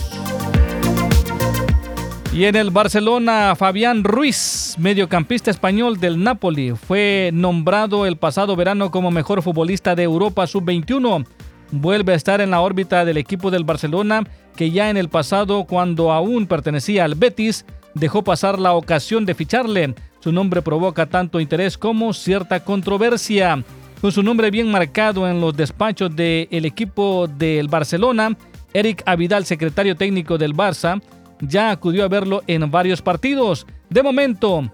[2.33, 8.91] Y en el Barcelona, Fabián Ruiz, mediocampista español del Napoli, fue nombrado el pasado verano
[8.91, 11.27] como mejor futbolista de Europa sub-21.
[11.71, 14.25] Vuelve a estar en la órbita del equipo del Barcelona,
[14.57, 17.65] que ya en el pasado, cuando aún pertenecía al Betis,
[17.95, 19.95] dejó pasar la ocasión de ficharle.
[20.21, 23.65] Su nombre provoca tanto interés como cierta controversia.
[24.01, 28.37] Con su nombre bien marcado en los despachos del equipo del Barcelona,
[28.73, 31.03] Eric Avidal, secretario técnico del Barça,
[31.41, 33.67] ya acudió a verlo en varios partidos.
[33.91, 34.71] De momento,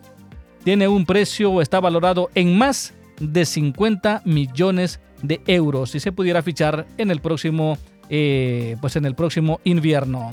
[0.63, 6.43] tiene un precio, está valorado en más de 50 millones de euros si se pudiera
[6.43, 7.79] fichar en el próximo,
[8.11, 10.31] eh, pues en el próximo invierno.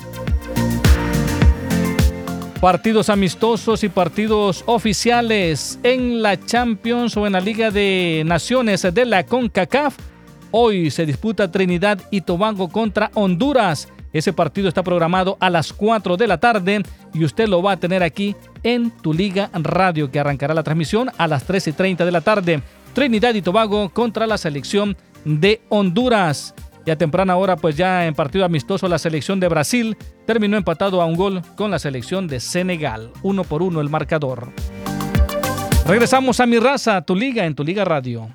[2.62, 9.03] Partidos amistosos y partidos oficiales en la Champions o en la Liga de Naciones de
[9.03, 9.97] la CONCACAF.
[10.51, 13.88] Hoy se disputa Trinidad y Tobago contra Honduras.
[14.14, 16.84] Ese partido está programado a las 4 de la tarde
[17.16, 21.09] y usted lo va a tener aquí en Tu Liga Radio, que arrancará la transmisión
[21.18, 22.62] a las 3 y 30 de la tarde.
[22.93, 24.95] Trinidad y Tobago contra la selección
[25.26, 26.53] de Honduras.
[26.86, 31.01] Y a temprana hora, pues ya en partido amistoso, la selección de Brasil terminó empatado
[31.01, 33.11] a un gol con la selección de Senegal.
[33.21, 34.49] Uno por uno el marcador.
[35.86, 38.29] Regresamos a mi raza, tu liga en tu liga radio.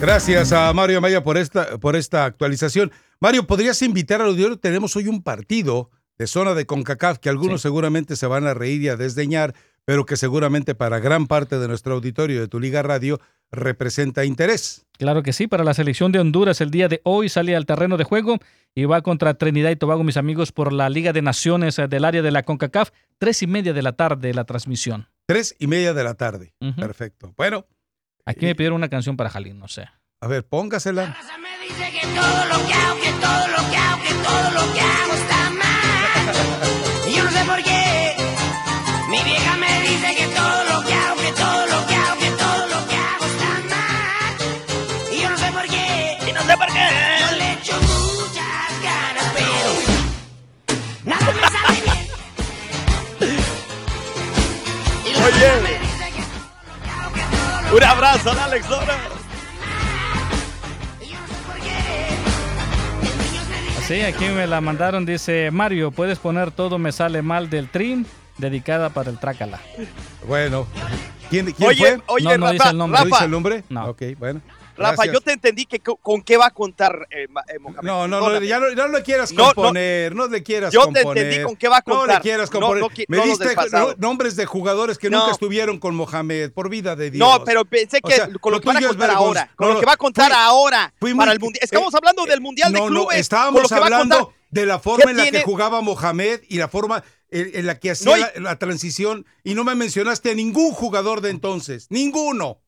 [0.00, 2.90] Gracias a Mario Amaya por esta, por esta actualización.
[3.20, 4.58] Mario, ¿podrías invitar al auditorio?
[4.58, 8.82] Tenemos hoy un partido de zona de CONCACAF que algunos seguramente se van a reír
[8.82, 9.54] y a desdeñar,
[9.84, 13.20] pero que seguramente para gran parte de nuestro auditorio de tu Liga Radio
[13.52, 14.86] representa interés.
[14.98, 17.96] Claro que sí, para la selección de Honduras el día de hoy sale al terreno
[17.96, 18.38] de juego
[18.74, 22.22] y va contra Trinidad y Tobago, mis amigos, por la Liga de Naciones del área
[22.22, 25.08] de la CONCACAF, tres y media de la tarde la transmisión.
[25.26, 26.54] Tres y media de la tarde.
[26.76, 27.34] Perfecto.
[27.36, 27.66] Bueno.
[28.24, 29.88] Aquí me pidieron una canción para Jalín, no sé.
[30.20, 31.16] A ver, póngasela.
[31.40, 34.72] Me dice que todo lo que hago, que todo lo que hago, que todo lo
[34.72, 35.11] que hago
[57.76, 58.98] Un abrazo Alex Lora.
[63.86, 68.04] Sí, aquí me la mandaron, dice Mario, puedes poner todo me sale mal del trim,
[68.38, 69.60] dedicada para el Trácala.
[70.26, 70.66] Bueno.
[71.28, 72.02] ¿Quién, quién Oye, fue?
[72.06, 73.00] oye, No, no Rafa, dice el nombre.
[73.00, 73.64] ¿No dice el nombre?
[73.68, 73.86] No.
[73.86, 74.40] Ok, bueno.
[74.76, 75.12] Rafa, Gracias.
[75.14, 77.82] yo te entendí que co- con qué va a contar eh, eh, Mohamed.
[77.82, 81.02] No, no, no, ya no, no le quieras No, componer, no, le quieras Yo te
[81.02, 81.24] componer.
[81.24, 82.22] entendí con qué va a No le contar.
[82.22, 82.84] quieras componer.
[83.08, 83.54] Me diste
[83.98, 85.18] nombres de jugadores que No.
[85.20, 87.18] nunca estuvieron con Mohamed, por vida de Dios.
[87.28, 89.74] No, pero pensé O que sea, con lo, que van a contar ahora, con no,
[89.74, 91.60] lo que va a contar fui- ahora fui muy- para el mundial.
[91.62, 92.92] Estamos eh, hablando del mundial de clubes.
[92.94, 94.34] no, con estábamos hablando contar.
[94.50, 97.78] de la forma ¿Qué en la que jugaba Mohamed y la forma en, en la
[97.78, 101.30] que hacía No, y- la, la transición y no me mencionaste a ningún jugador de
[101.30, 102.60] entonces, ninguno.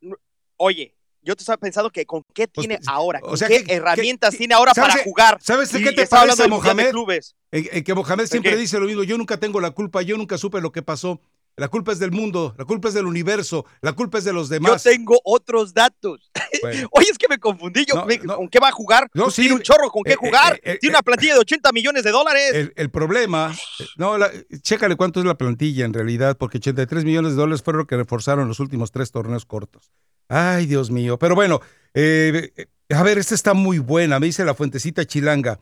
[0.56, 0.94] Oye,
[1.24, 4.30] yo te estaba pensando que con qué tiene ahora, Pues, o sea, qué que- herramientas
[4.32, 5.38] que- tiene ahora ¿sabes para jugar.
[5.42, 6.90] ¿Sabes de qué te parece de Mohamed?
[6.90, 7.34] clubes.
[7.50, 8.56] En, en que Mohamed siempre qué?
[8.58, 11.20] dice lo mismo, yo nunca tengo la culpa, yo nunca supe lo que pasó.
[11.56, 14.48] La culpa es del mundo, la culpa es del universo, la culpa es de los
[14.48, 14.82] Yo demás.
[14.82, 16.30] tengo otros datos.
[16.62, 16.88] Bueno.
[16.92, 17.94] Oye, es que me confundí yo.
[17.96, 18.36] No, me- no.
[18.36, 19.10] ¿Con qué va a jugar?
[19.12, 20.54] No, Pues sí, tiene un chorro con qué eh, jugar.
[20.54, 22.54] eh, eh, tiene una plantilla de 80 millones de dólares.
[22.54, 24.30] El, el problema, eh, no, la-
[24.62, 27.96] chécale cuánto es la plantilla en realidad, porque 83 millones de dólares fueron lo que
[27.96, 29.90] reforzaron los últimos tres torneos cortos.
[30.28, 31.18] Ay, Dios mío.
[31.18, 31.60] Pero bueno,
[31.94, 35.60] eh, eh, a ver, esta está muy buena, me dice la fuentecita chilanga.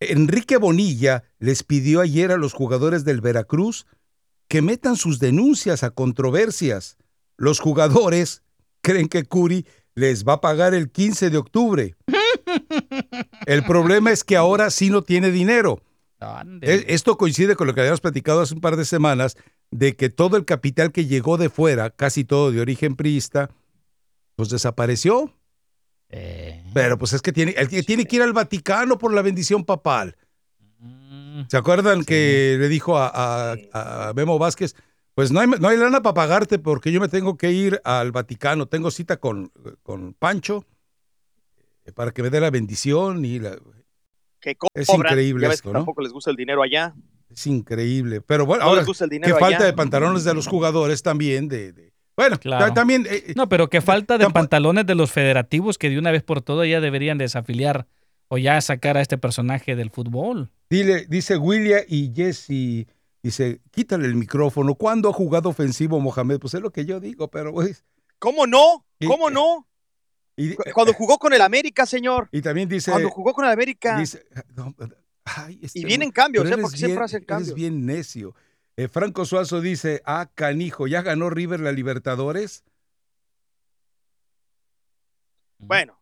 [0.00, 3.86] Enrique Bonilla les pidió ayer a los jugadores del Veracruz
[4.48, 6.96] que metan sus denuncias a controversias.
[7.36, 8.42] Los jugadores
[8.80, 11.96] creen que Curi les va a pagar el 15 de octubre.
[13.46, 15.82] El problema es que ahora sí no tiene dinero.
[16.62, 19.36] E- Esto coincide con lo que habíamos platicado hace un par de semanas,
[19.70, 23.50] de que todo el capital que llegó de fuera, casi todo de origen priista,
[24.38, 25.34] pues desapareció.
[26.72, 29.64] Pero pues es que tiene, el que tiene que ir al Vaticano por la bendición
[29.64, 30.16] papal.
[31.48, 33.08] ¿Se acuerdan que le dijo a,
[33.52, 34.76] a- a Memo Vázquez?
[35.14, 38.12] Pues no hay, no hay lana para pagarte porque yo me tengo que ir al
[38.12, 38.66] Vaticano.
[38.66, 39.50] Tengo cita con,
[39.82, 40.64] con Pancho
[41.84, 43.58] eh, para que me dé la bendición y la,
[44.40, 44.80] Que cobran.
[44.80, 45.78] Es increíble Ya ves esto, que ¿no?
[45.80, 46.94] tampoco les gusta el dinero allá.
[47.28, 48.20] Es increíble.
[48.20, 49.66] Pero bueno, No ahora, les gusta el qué dinero falta allá.
[49.66, 51.48] de pantalones de los jugadores también.
[51.48, 52.66] De, de- Bueno, Claro.
[52.66, 53.06] ta- también.
[53.08, 56.42] eh, No, pero qué falta de pantalones de los federativos que de una vez por
[56.42, 57.86] todas ya deberían desafiliar
[58.26, 60.50] o ya sacar a este personaje del fútbol.
[60.68, 62.86] Dile, dice William y Jesse,
[63.22, 64.74] dice, quítale el micrófono.
[64.74, 66.40] ¿Cuándo ha jugado ofensivo Mohamed?
[66.40, 67.84] Pues es lo que yo digo, pero pues,
[68.18, 68.84] ¿Cómo no?
[69.06, 69.68] ¿Cómo no?
[70.36, 72.28] Y, Cu- Cuando jugó con el América, señor.
[72.32, 73.96] y también dice, Cuando jugó con el América.
[73.96, 74.26] dice,
[74.56, 74.74] no,
[75.24, 76.48] ay, este Y vienen cambios, ¿eh?
[76.48, 77.54] eres Porque siempre bien- hacen eres cambios.
[77.54, 78.34] bien necio.
[78.78, 82.62] Eh, Franco Suazo dice, ah, canijo, ¿ya ganó River la Libertadores?
[85.58, 86.00] Bueno,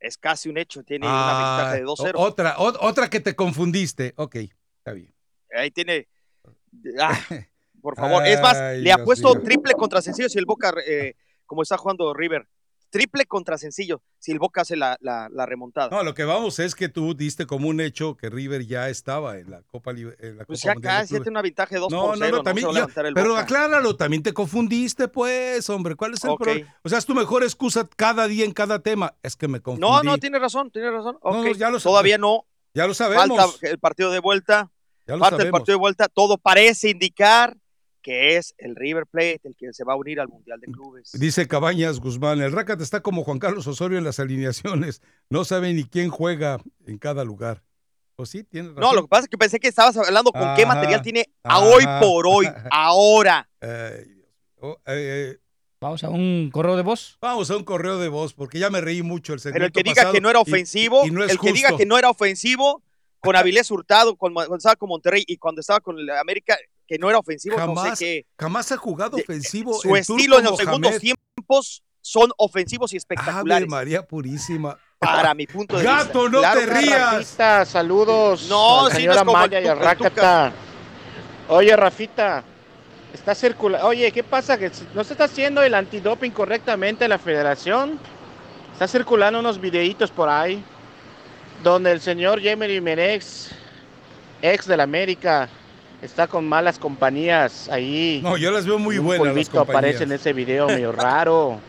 [0.00, 0.82] es casi un hecho.
[0.82, 2.18] Tiene una ventaja de Ah, 2-0.
[2.18, 4.14] o- Otra, o- otra que te confundiste.
[4.16, 4.36] Ok,
[4.78, 5.14] está bien.
[5.54, 6.08] Ahí tiene.
[6.98, 7.10] Ah,
[7.82, 8.26] por favor.
[8.26, 11.76] es más, le ha Dios puesto triple contra sencillo si el Boca, eh, como está
[11.76, 12.48] jugando River.
[12.96, 15.88] Triple contra sencillo si el Boca hace la, la- la remontada.
[15.90, 19.38] No, lo que vamos es que tú diste como un hecho que River ya estaba
[19.38, 21.80] en la Copa, en la pues Copa ya Mundial casi ya tiene una ventaja de
[21.80, 22.36] 2 No, por no, 0.
[22.38, 23.40] no, también, se va a ya, levantar el pero Boca.
[23.42, 26.42] acláralo, también te confundiste, pues, hombre, ¿cuál es el Ok.
[26.42, 26.76] problema?
[26.82, 29.86] O sea, es tu mejor excusa cada día en cada tema, es que me confundí.
[29.86, 31.18] No, no, tiene razón, tiene razón.
[31.22, 32.46] No, Ok, ya lo- Todavía no.
[32.74, 33.26] Ya lo sabemos.
[33.38, 34.70] Falta el partido de vuelta.
[35.06, 36.08] Ya lo Falta el partido de vuelta.
[36.08, 37.56] Todo parece indicar
[38.06, 41.10] que es el River Plate el que se va a unir al Mundial de Clubes.
[41.14, 45.72] Dice Cabañas Guzmán, el Rácate está como Juan Carlos Osorio en las alineaciones, no sabe
[45.72, 47.64] ni quién juega en cada lugar.
[48.14, 48.80] Pues sí, tiene razón.
[48.80, 51.56] No, lo que pasa es que pensé que estabas hablando con qué material tiene a
[51.56, 51.66] ajá.
[51.66, 53.48] hoy por hoy, ahora.
[53.60, 54.28] Ay, Dios.
[54.60, 55.38] Oh, eh, eh,
[55.80, 57.18] Vamos a un correo de voz.
[57.20, 59.78] Vamos a un correo de voz, porque ya me reí mucho el Pero el segmento
[59.78, 61.98] que diga que no era y- ofensivo, y no es el que diga que no
[61.98, 62.84] era ofensivo
[63.18, 66.56] con Avilés Hurtado, con- cuando estaba con Monterrey y cuando estaba con el América,
[66.86, 68.26] que no era ofensivo, no jamás, sé qué.
[68.38, 69.74] jamás ha jugado ofensivo.
[69.74, 70.66] Su el turco estilo en los Mohamed.
[70.66, 73.68] segundos tiempos son ofensivos y Ave espectaculares.
[73.68, 74.78] María Purísima.
[74.98, 76.28] Para mi punto de Gato, vista.
[76.30, 77.12] no Claro te rías.
[77.14, 78.46] Rafita, saludos.
[78.48, 80.52] No, a la sí, señora no es como Maya y.
[81.48, 82.44] Oye, Rafita,
[83.12, 83.86] está circulando.
[83.88, 84.56] Oye, ¿qué pasa?
[84.56, 88.00] ¿Que no se está haciendo el antidoping correctamente la federación?
[88.72, 90.64] Está circulando unos videitos por ahí
[91.62, 93.50] donde el señor Jemery Menex,
[94.42, 95.48] ex del América,
[96.02, 98.20] está con malas compañías ahí.
[98.22, 100.20] No, yo las veo muy Un buenas las polvito aparece en compañías.
[100.20, 101.60] ese video medio raro.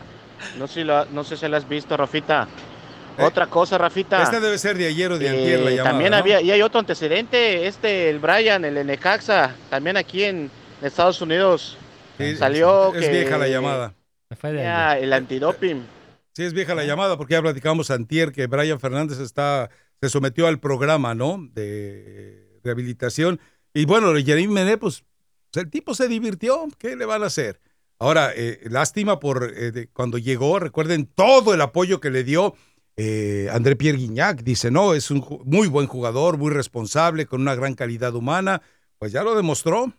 [0.58, 2.48] No sé si lo, no sé si lo has visto, Rafita.
[3.16, 4.22] Eh, Otra cosa, Rafita.
[4.22, 6.16] Esta debe ser de ayer o de antier la Eh, llamada, también ¿no?
[6.18, 10.50] había, y hay otro antecedente, este, el Brian, el Necaxa, también aquí en
[10.82, 11.76] Estados Unidos,
[12.16, 13.10] Sí, salió es que...
[13.10, 13.94] vieja la llamada.
[14.42, 15.86] Ya, el antidoping.
[16.34, 20.46] Sí, es vieja la llamada porque ya platicamos antier que Brian Fernández está, se sometió
[20.46, 21.38] al programa, ¿no?
[21.52, 23.40] De rehabilitación.
[23.74, 25.04] Y bueno, Jeremy Mené, pues,
[25.54, 26.68] el tipo se divirtió.
[26.78, 27.60] ¿Qué le van a hacer?
[27.98, 32.54] Ahora, eh, lástima por eh, cuando llegó, recuerden todo el apoyo que le dio
[32.96, 34.42] eh, André Pierre Guignac.
[34.42, 38.62] Dice, no, es un muy buen jugador, muy responsable, con una gran calidad humana.
[38.98, 39.92] Pues ya lo demostró,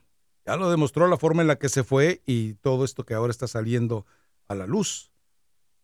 [0.46, 3.32] ya lo demostró la forma en la que se fue y todo esto que ahora
[3.32, 4.06] está saliendo
[4.48, 5.12] a la luz.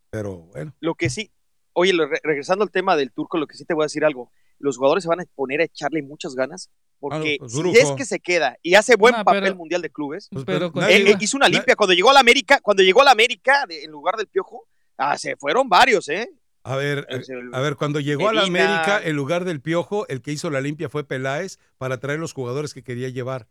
[0.09, 0.73] Pero bueno.
[0.79, 1.31] Lo que sí,
[1.73, 1.93] oye,
[2.23, 4.31] regresando al tema del turco, lo que sí te voy a decir algo.
[4.59, 6.69] Los jugadores se van a poner a echarle muchas ganas.
[7.09, 9.89] Porque pues, si es que se queda y hace buen No, papel pero- mundial de
[9.89, 11.75] clubes, Pues, Pero con- eh, eh, hizo una limpia.
[11.75, 14.67] Cuando llegó a la América, cuando llegó a la América, de- en lugar del piojo,
[14.97, 16.29] ah, se fueron varios, ¿eh?
[16.63, 17.23] A ver, el-
[17.53, 18.83] a ver, cuando llegó a la Medina.
[18.83, 22.33] América, en lugar del Piojo, el que hizo la limpia fue Peláez para traer los
[22.33, 23.45] jugadores que quería llevar.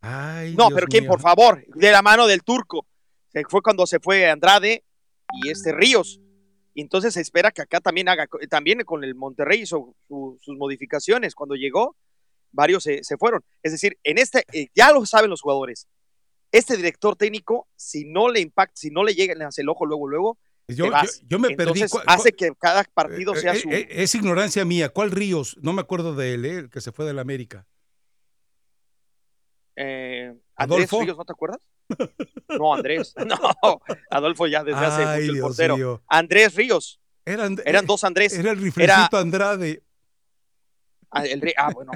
[0.00, 1.10] Ay, No, Dios pero ¿quién, mío.
[1.10, 1.62] por favor?
[1.74, 2.86] De la mano del turco.
[3.28, 4.84] Se fue cuando se fue Andrade
[5.42, 6.20] y este Ríos.
[6.72, 10.56] Y entonces se espera que acá también haga, también con el Monterrey hizo su- sus
[10.56, 11.34] modificaciones.
[11.34, 11.96] Cuando llegó,
[12.52, 13.42] varios se, se fueron.
[13.62, 15.86] Es decir, en este, eh, ya lo saben los jugadores.
[16.52, 20.08] Este director técnico, si no le impacta, si no le llega hacia el ojo luego,
[20.08, 20.92] luego, Yo, yo-
[21.28, 21.80] yo me perdí.
[21.82, 23.68] Entonces ¿Cuál- hace que cada partido eh, sea eh, su...
[23.70, 24.88] es ignorancia mía.
[24.88, 25.56] ¿Cuál Ríos?
[25.62, 27.66] No me acuerdo de él, eh, el que se fue de la América.
[29.76, 31.00] eh, Andrés ¿Adolfo?
[31.02, 31.60] Ríos, ¿no te acuerdas?
[32.48, 33.14] No, Andrés.
[33.26, 36.02] No, Adolfo ya desde hace mucho el portero.
[36.08, 37.00] Andrés Ríos.
[37.24, 38.32] Eran, Eran dos Andrés.
[38.32, 39.82] Era el Era- riflecito Andrade.
[41.10, 41.92] Ah, el ah, bueno.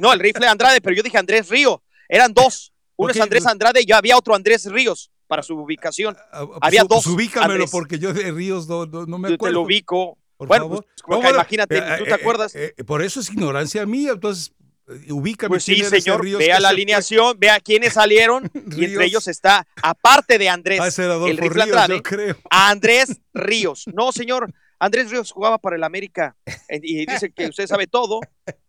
[0.00, 1.82] No, el rifle Andrade, pero yo dije Andrés Río.
[2.08, 2.72] Eran dos.
[2.96, 6.16] Uno es Andrés Andrade y ya había otro Andrés Ríos para su ubicación.
[6.32, 7.04] Ah, pues, había su- dos.
[7.04, 7.70] pues, ubícamelo Andrés.
[7.70, 9.54] porque yo de Ríos no, no- no me Yo te acuerdo.
[9.54, 10.18] lo ubico.
[10.36, 10.84] Por bueno, favor.
[10.84, 12.54] pues, No, acá bueno, imagínate, eh, ¿tú eh, te acuerdas?
[12.54, 14.12] eh, eh, por eso es ignorancia mía.
[14.14, 14.52] Entonces,
[14.88, 15.48] eh, ubícame.
[15.50, 16.74] Pues sí, señor, Ríos vea la fue.
[16.76, 18.82] alineación, vea quiénes salieron y Ríos.
[18.90, 20.86] entre ellos está, aparte de Andrés, Ah,
[21.26, 22.36] el rifle Ríos, Andrade, yo creo.
[22.50, 23.84] Andrés Ríos.
[23.92, 26.36] No, señor, Andrés Ríos jugaba para el América
[26.68, 28.20] eh, y dice que usted sabe todo.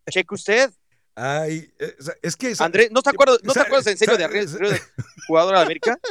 [0.10, 0.72] Cheque usted.
[1.16, 2.54] Ay, eh, es que...
[2.60, 4.80] Andrés, ¿no te acuerdas, ¿no te acuerdas en serio sa- de Andrés Ríos,
[5.28, 6.00] jugador de América?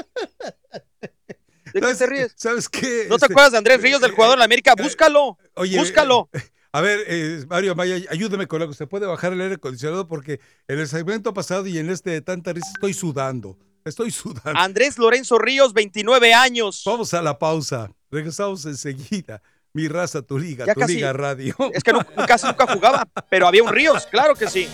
[1.72, 2.32] ¿De qué te ríes?
[2.36, 3.06] ¿Sabes qué?
[3.08, 4.74] ¿No te Este, acuerdas de Andrés Ríos del jugador de América?
[4.74, 5.38] Búscalo.
[5.54, 6.28] Oye, búscalo.
[6.32, 6.40] eh,
[6.72, 8.72] A ver, eh, Mario Maya, ayúdeme con algo.
[8.74, 10.08] ¿Se puede bajar el aire acondicionado?
[10.08, 13.58] Porque en el segmento pasado y en este de tanta risa estoy sudando.
[13.84, 14.52] Estoy sudando.
[14.58, 16.82] Andrés Lorenzo Ríos, 29 años.
[16.86, 17.90] Vamos a la pausa.
[18.10, 19.42] Regresamos enseguida.
[19.74, 21.54] Mi raza, tu liga, Ya tu casi- liga radio.
[21.72, 24.68] Es que no, casi nunca jugaba, pero había un Ríos, claro que sí.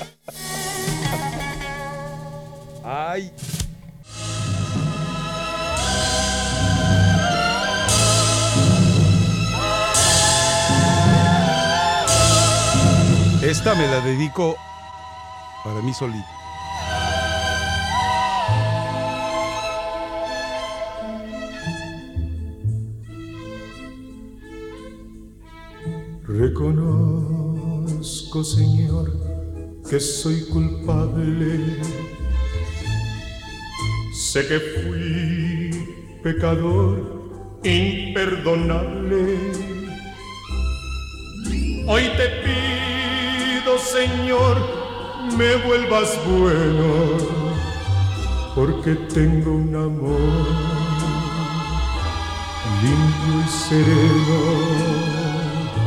[2.85, 3.33] Ay.
[13.43, 14.57] Esta me la dedico
[15.62, 16.34] para mí solito.
[26.27, 27.93] Reconozco,
[28.43, 29.13] Señor,
[29.87, 31.83] que soy culpable.
[34.15, 35.71] Sé que fui
[36.23, 39.37] pecador imperdonable.
[41.87, 44.57] Hoy te pido, Señor,
[45.37, 47.19] me vuelvas bueno,
[48.55, 50.21] porque tengo un amor
[52.81, 54.94] limpio y sereno.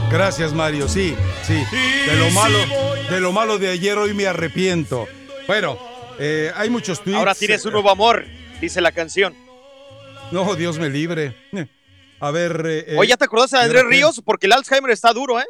[0.10, 0.88] Gracias, Mario.
[0.88, 1.64] Sí, sí.
[2.06, 2.58] De lo malo,
[3.10, 5.08] de lo malo de ayer hoy me arrepiento.
[5.48, 5.78] Bueno,
[6.20, 7.20] eh, hay muchos tweets.
[7.20, 8.26] Ahora tienes un nuevo amor,
[8.62, 9.36] dice la canción.
[10.32, 11.36] No, Dios me libre.
[12.20, 12.64] A ver.
[12.66, 13.84] eh, Oye, ¿ya te acordaste de ¿y Andrés?
[13.86, 14.22] Ríos?
[14.26, 15.46] Porque el Alzheimer está duro, ¿eh?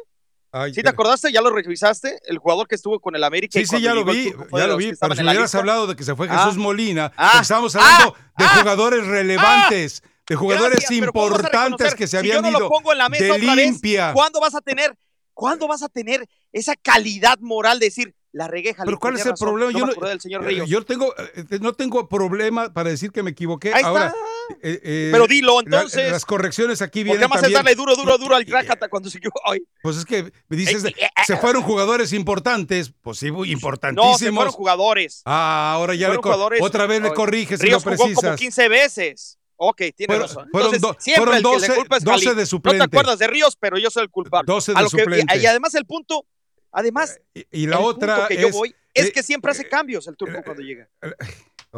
[0.50, 1.30] Ay, ¿Sí te acordaste?
[1.30, 2.20] ¿Ya lo revisaste?
[2.26, 3.52] El jugador que estuvo con el América.
[3.58, 4.90] Sí, y sí, ya lo vi, ya lo vi.
[4.90, 5.58] que Pero si hubieras lista.
[5.58, 6.38] hablado de que se fue Ah.
[6.44, 7.28] Jesús Molina, Ah.
[7.32, 8.56] porque estábamos hablando de Ah.
[8.60, 12.42] jugadores relevantes, de jugadores Gracias, pero ¿cómo vas a importantes que se Si habían yo
[12.42, 14.06] no ido lo pongo en la mesa de otra limpia.
[14.08, 14.94] vez, ¿cuándo vas a tener,
[15.34, 19.24] cuándo vas a tener esa calidad moral de decir, la regué, Jalil, Pero ¿cuál es
[19.24, 19.72] el razón, problema?
[19.72, 20.68] No yo no, del señor eh, Ríos.
[20.68, 23.68] yo tengo, eh, no tengo problema para decir que me equivoqué.
[23.70, 23.88] Ahí está.
[23.88, 24.14] Ahora,
[24.62, 26.12] eh, eh, Pero dilo, la- entonces.
[26.12, 27.58] las correcciones aquí Porque vienen además es también.
[27.64, 29.18] darle duro, duro, duro al Rakata cuando se.
[29.46, 33.48] Ay, Pues es que me dices, Eh, eh, se fueron jugadores importantes, pues sí, muy
[33.48, 34.18] No, importantísimos.
[34.20, 35.22] se fueron jugadores.
[35.24, 36.60] Ah, ahora ya le jugadores.
[36.62, 38.38] otra vez le corriges y Ríos lo jugó como precisas.
[38.38, 39.37] 15 veces.
[39.60, 40.48] Ok, tiene Fueron- razón.
[40.52, 42.36] fueron Entonces, do- fueron el que le 12 culpa es 12 Jalil.
[42.36, 42.78] de No suplente.
[42.78, 44.44] te acuerdas de Ríos, pero yo soy el culpable.
[44.46, 45.36] 12 A de lo que- suplente.
[45.36, 46.26] y, y además el punto,
[46.70, 47.18] además,
[47.50, 50.06] Y la el otra punto que yo es- voy es eh, que siempre hace cambios
[50.06, 50.88] el turco cuando llega.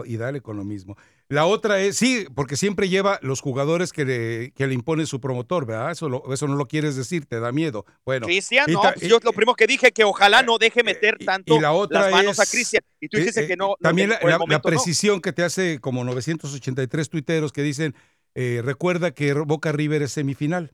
[0.05, 0.97] Y dale con lo mismo.
[1.29, 5.21] La otra es, sí, porque siempre lleva los jugadores que le, que le impone su
[5.21, 5.91] promotor, ¿verdad?
[5.91, 7.85] Eso, lo- eso no lo quieres decir, te da miedo.
[8.05, 8.27] Bueno.
[8.27, 11.57] Cristian, y no, pues yo lo primero que dije que ojalá no deje meter tanto
[11.57, 12.83] y la otra las manos es- a Cristian.
[13.01, 13.69] Y tú eh, que no.
[13.69, 14.63] no, También que la, no.
[14.63, 17.95] precisión que te hace como 983 tuiteros que dicen,
[18.35, 20.73] eh, recuerda que Boca River es semifinal.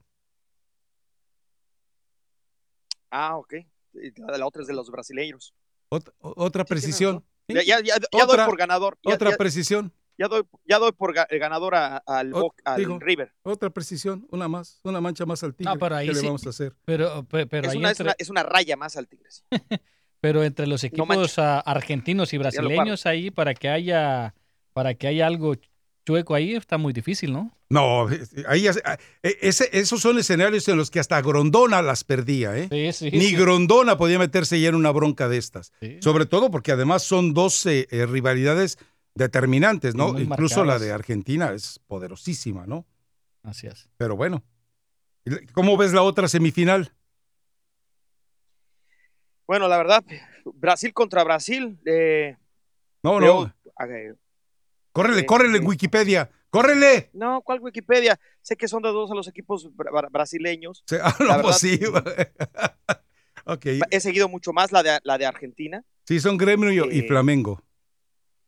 [3.09, 3.53] Ah, ok.
[3.93, 5.53] Y La, la otra es de los brasileños.
[5.89, 7.23] Ot- otra precisión.
[7.47, 8.97] Ya, ya, ya- ya doy por ganador.
[9.03, 9.93] Ya, Otra ya- precisión.
[10.17, 13.33] ya doy, ya doy por ga- ganador a- al, Ot- Boca- al digo, River.
[13.43, 15.73] Otra precisión, una más, una mancha más al tigre.
[15.73, 16.25] No, pero ahí ¿Qué le sí.
[16.25, 16.75] vamos a hacer?
[16.85, 19.43] Pero, pe- pero es, ahí una, es, una, es una raya más al Tigres.
[20.19, 24.33] Pero entre los equipos ah, argentinos y brasileños ahí para que haya
[24.73, 25.53] para que haya algo
[26.07, 27.51] chueco ahí está muy difícil, ¿no?
[27.69, 28.07] No,
[28.47, 32.69] ahí ah, e- ese- esos son escenarios en los que hasta Grondona las perdía, ¿eh?
[32.71, 33.35] Sí, sí, Ni sí.
[33.35, 35.73] Grondona podía meterse ya en una bronca de estas.
[35.81, 35.97] Sí.
[36.01, 38.77] Sobre todo porque además son dos eh, rivalidades
[39.15, 40.13] determinantes, ¿no?
[40.13, 42.85] Muy Incluso la de Argentina es poderosísima, ¿no?
[43.43, 43.89] Así es.
[43.97, 44.43] Pero bueno.
[45.51, 46.93] ¿Cómo ves la otra semifinal?
[49.45, 50.05] Bueno, la verdad,
[50.53, 51.77] Brasil contra Brasil.
[51.85, 52.37] eh,
[53.03, 53.53] No, no.
[54.97, 56.29] Córrele, eh, córrele en Wikipedia.
[56.49, 57.11] ¡Córrele!
[57.13, 58.19] No, ¿cuál Wikipedia?
[58.41, 60.83] Sé que son de dos a los equipos bra- bra- brasileños.
[60.87, 61.77] Sí, ah, no, pues sí.
[61.77, 62.31] verdad,
[63.45, 63.65] ok.
[63.91, 65.83] He seguido mucho más la de, la de Argentina.
[66.07, 67.61] Sí, son Gremio y, y Eh, Flamengo.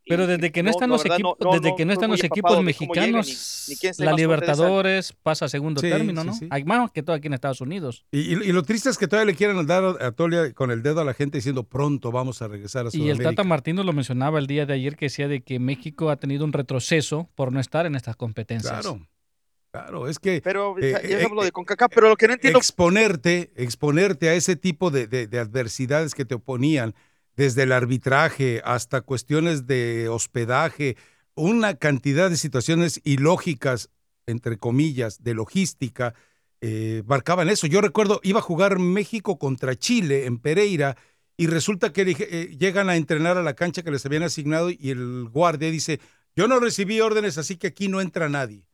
[0.09, 2.23] Pero desde que no, no, están los verdad, equipos, desde no que no están los
[2.23, 6.33] equipos llegan, mexicanos, ni- ni la Libertadores pasa a segundo Sí, término, ¿no?
[6.33, 6.47] sí.
[6.49, 8.05] Hay más que todo aquí en Estados Unidos.
[8.11, 10.81] Y, y- y lo triste es que todavía le quieren dar a Tolia con el
[10.83, 13.29] dedo a la gente diciendo pronto vamos a regresar a Y el Sudamérica.
[13.29, 16.43] Tata Martino lo mencionaba el día de ayer que decía de que México ha tenido
[16.43, 18.71] un retroceso por no estar en estas competencias.
[18.81, 19.05] Claro,
[19.71, 22.33] claro, es que Pero eh, ya- ya eh, hablo de CONCACAF, pero lo que no
[22.33, 22.57] entiendo.
[22.59, 26.95] exponerte, exponerte a ese tipo de, de- de adversidades que te oponían,
[27.39, 30.97] desde el arbitraje hasta cuestiones de hospedaje,
[31.35, 33.89] una cantidad de situaciones ilógicas,
[34.25, 36.13] entre comillas, de logística,
[36.59, 37.65] eh, marcaban eso.
[37.65, 40.97] Yo recuerdo, iba a jugar México contra Chile en Pereira
[41.37, 44.89] y resulta que eh, llegan a entrenar a la cancha que les habían asignado y
[44.89, 46.01] el guardia dice,
[46.35, 48.65] yo no recibí órdenes, así que aquí no entra nadie.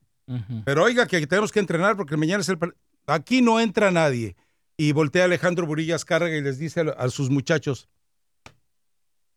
[0.66, 2.58] Pero oiga, que tenemos que entrenar porque mañana es el...
[3.06, 4.36] Aquí no entra nadie.
[4.76, 7.88] Y voltea Alejandro Burillas Cárraga y les dice a, a sus muchachos,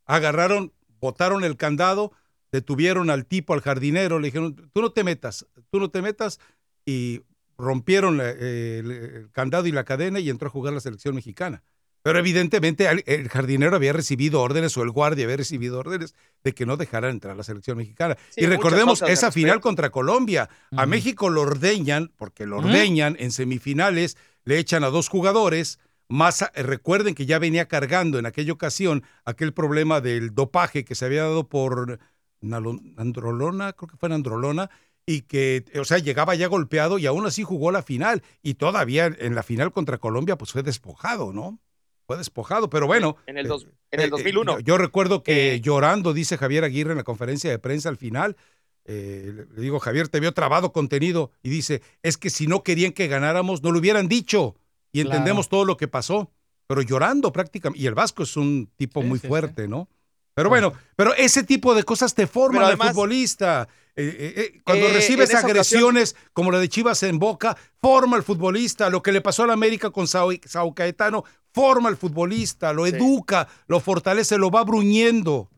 [0.08, 2.10] agarraron, botaron el candado,
[2.50, 6.40] detuvieron al tipo, al jardinero, le dijeron, tú no te metas, tú no te metas,
[6.84, 7.20] y
[7.56, 11.14] rompieron la- eh, el, el candado y la cadena y entró a jugar la selección
[11.14, 11.62] mexicana.
[12.02, 16.14] Pero evidentemente el, el jardinero había recibido órdenes o el guardia había recibido órdenes
[16.44, 18.16] de que no dejaran entrar a la selección mexicana.
[18.30, 20.48] Sí, y recordemos esa final contra Colombia.
[20.76, 20.86] A.
[20.86, 25.80] México lo ordeñan, porque lo ordeñan en semifinales, le echan a dos jugadores.
[26.08, 30.94] Más a- recuerden que ya venía cargando en aquella ocasión aquel problema del dopaje que
[30.94, 31.98] se había dado por
[32.40, 34.70] Nalo- Androlona, creo que fue en Androlona,
[35.04, 38.22] y que, o sea, llegaba ya golpeado y aún así jugó la final.
[38.42, 41.58] Y todavía en la final contra Colombia, pues fue despojado, ¿no?
[42.06, 43.16] Fue despojado, pero bueno.
[43.26, 44.52] En el, dos- en el Eh, 2001.
[44.58, 48.36] Yo, yo recuerdo que llorando, dice Javier Aguirre en la conferencia de prensa al final,
[48.84, 52.92] eh, le digo, Javier, te vio trabado contenido y dice, es que si no querían
[52.92, 54.56] que ganáramos, no lo hubieran dicho
[54.92, 55.16] y Claro.
[55.16, 56.30] entendemos todo lo que pasó,
[56.66, 57.82] pero llorando prácticamente.
[57.82, 59.88] Y el Vasco es un tipo muy fuerte, ¿no?
[60.34, 63.68] Pero bueno, pero ese tipo de cosas te forman al futbolista.
[63.96, 68.22] Eh, eh, eh, cuando Eh, recibes agresiones como la de Chivas en Boca, forma al
[68.22, 68.88] futbolista.
[68.88, 73.48] Lo que le pasó al América con Sao, Sao Caetano, forma al futbolista, lo educa,
[73.66, 75.50] lo fortalece, lo va bruñendo.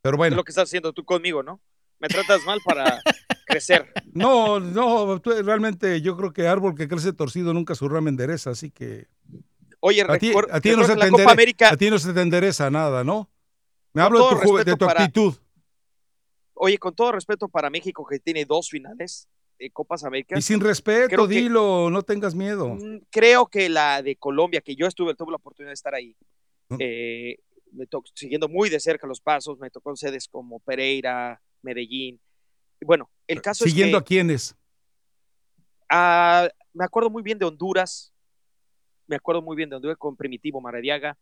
[0.00, 1.60] Pero Es bueno, lo que estás haciendo tú conmigo, ¿no?
[1.98, 3.02] Me tratas mal para
[3.48, 3.92] crecer.
[4.12, 8.50] no, no, tú- realmente yo creo que árbol que crece torcido nunca su rama endereza,
[8.50, 9.06] así que
[9.80, 11.98] Oye, a ti, a ti no se te la Copa endere- América, a ti no
[11.98, 13.30] se te endereza nada, ¿no?
[13.94, 15.34] Me Con hablo de tu, de tu para- actitud.
[16.54, 20.38] oye, con todo respeto para México que tiene dos finales de Copas Américas.
[20.38, 22.74] Y sin respeto, que- dilo, no tengas miedo.
[22.74, 26.16] Mm, Creo que la de Colombia, que yo estuve, tuve la oportunidad de estar ahí,
[26.78, 27.38] eh,
[27.72, 32.20] me to- siguiendo muy de cerca los pasos, me tocó en sedes como Pereira, Medellín.
[32.80, 34.56] Y Bueno, el caso Siguiendo es a quiénes.
[35.90, 38.12] ah, me acuerdo muy bien de Honduras,
[39.06, 41.16] me acuerdo muy bien de Honduras con Primitivo Maradiaga,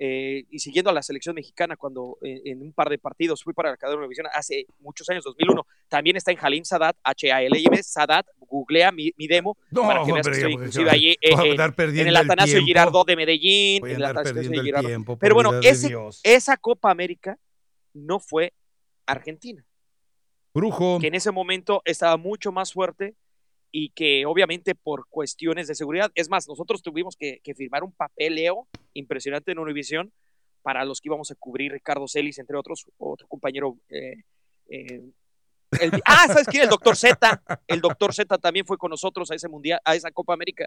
[0.00, 3.52] eh, y siguiendo a la selección mexicana cuando eh, en un par de partidos fui
[3.52, 7.82] para la cadena de Univisión hace muchos años, 2001, también está en Halim Sadat, H-A-L-I-M,
[7.82, 11.34] Sadat, googlea mi, mi demo No, para que veas que hombre, estoy inclusive ahí eh,
[11.34, 11.66] voy a
[12.02, 12.62] en- el Atanasio.
[12.62, 14.86] Girardot de Medellín, en el Atanasio Girardot.
[14.88, 17.36] tiempo, Pero bueno, ese- esa Copa América
[17.92, 18.52] no fue
[19.04, 19.64] Argentina
[20.58, 20.98] Brujo.
[21.00, 23.14] que en ese momento estaba mucho más fuerte
[23.70, 28.66] y que obviamente por cuestiones de seguridad, es más, nosotros tuvimos que, firmar un papeleo
[28.94, 30.12] impresionante en Univisión
[30.62, 33.76] para los que íbamos a cubrir Ricardo Celis, entre otros, otro compañero.
[33.88, 34.22] eh,
[34.70, 35.02] eh,
[35.80, 36.64] el- ah, ¿sabes quién?
[36.64, 37.42] El doctor Z.
[37.66, 40.66] El doctor Z también fue con nosotros a ese mundial, a esa Copa América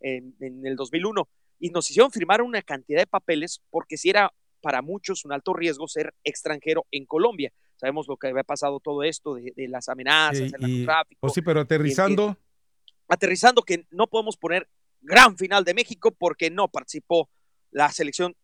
[0.00, 1.28] en, en el 2001
[1.58, 4.32] y nos hicieron firmar una cantidad de papeles porque si era
[4.62, 7.52] para muchos un alto riesgo ser extranjero en Colombia.
[7.80, 11.18] Sabemos lo que había pasado todo esto de, de las amenazas, Y- el y- narcotráfico.
[11.22, 12.36] pues sí, pero aterrizando.
[13.08, 14.68] Aterrizando que no podemos poner
[15.00, 17.30] gran final de México porque no participó
[17.70, 18.36] la selección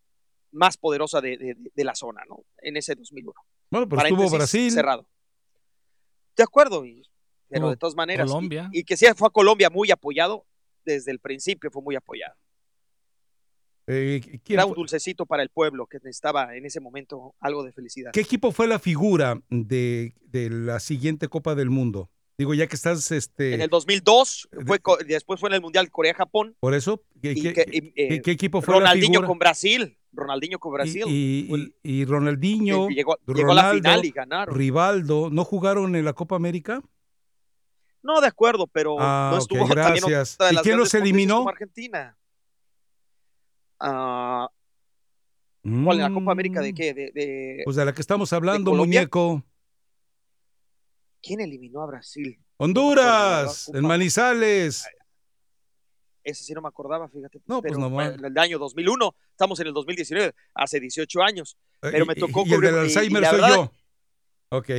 [0.53, 2.45] más poderosa de, de- de la zona, ¿no?
[2.63, 3.35] En ese 2001.
[3.71, 4.71] Bueno, pero estuvo Brasil.
[4.73, 5.07] Cerrado.
[6.35, 7.03] De acuerdo, y-
[7.51, 8.27] pero de todas maneras.
[8.27, 8.69] y- Colombia.
[8.73, 10.47] Y, que sí fue a Colombia muy apoyado,
[10.85, 12.35] desde el principio fue muy apoyado.
[13.89, 17.63] Eh, ¿quién Era un fue- dulcecito para el pueblo que necesitaba en ese momento algo
[17.63, 18.11] de felicidad.
[18.13, 22.11] ¿Qué equipo fue la figura de, de la siguiente Copa del Mundo?
[22.39, 25.91] Digo, ya que estás, este, En el 2002, fue, co- después fue en el Mundial
[25.91, 26.55] Corea-Japón.
[26.61, 29.29] por eso, ¿qué, y qué- y, eh, qué equipo fue la Ronaldinho figura?
[29.29, 29.97] con Brasil.
[30.13, 31.05] Ronaldinho con Brasil.
[31.07, 34.55] Y, y- y- y Ronaldinho, llegó- llegó a la final y ganaron.
[34.55, 36.83] Rivaldo, ¿no jugaron en la Copa América?
[38.03, 40.37] No, de acuerdo, pero Ah, no estuvo también gracias.
[40.53, 41.45] ¿Y quién los eliminó?
[41.45, 42.15] potencias
[43.79, 44.49] Argentina.
[44.49, 44.49] Ah,
[45.63, 45.97] ¿Cuál?
[46.01, 46.95] ¿En la Copa América de qué?
[46.95, 49.43] De, de- Pues de la que estamos hablando, muñeco.
[51.23, 52.39] ¿Quién eliminó a Brasil?
[52.59, 54.87] Honduras, en Manizales.
[56.23, 57.41] Ese sí no me acordaba, fíjate.
[57.47, 58.09] No, pues pero nomás.
[58.11, 61.57] bueno, en el año 2001, estamos en el 2019, hace 18 años.
[61.81, 63.73] Pero me Eh, Y- tocó y, el del y- y Alzheimer soy verdad- yo.
[64.51, 64.71] Ok.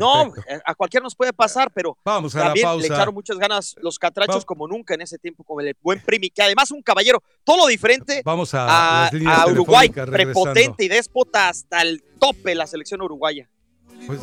[0.00, 0.50] No, perfecto.
[0.54, 2.80] eh, a cualquiera nos puede pasar, pero Vamos a la también pausa.
[2.88, 4.44] le echaron muchas ganas los catrachos Vamos.
[4.44, 7.66] como nunca en ese tiempo, como el buen Primi, que además un caballero, todo lo
[7.66, 13.48] diferente Vamos a, a, Uruguay, prepotente y déspota hasta el tope la selección uruguaya.
[14.06, 14.20] Pues,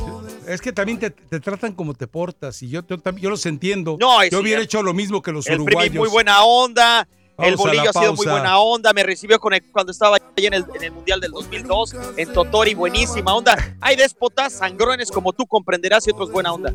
[0.48, 3.98] es que también te, te tratan como te portas y yo, yo, yo los entiendo.
[4.00, 5.96] No, yo hubiera hecho lo mismo que los El Primi uruguayos.
[5.96, 7.08] muy buena onda,
[7.42, 10.46] Vamos a bolillo ha sido muy buena onda, me recibió con el- cuando estaba ahí
[10.46, 13.76] en el, en el Mundial del 2002, en Totori, buenísima onda.
[13.82, 16.74] Hay déspotas, sangrones como tú comprenderás y otros buena onda.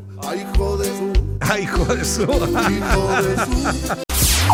[1.41, 2.27] Ay, hijo de su.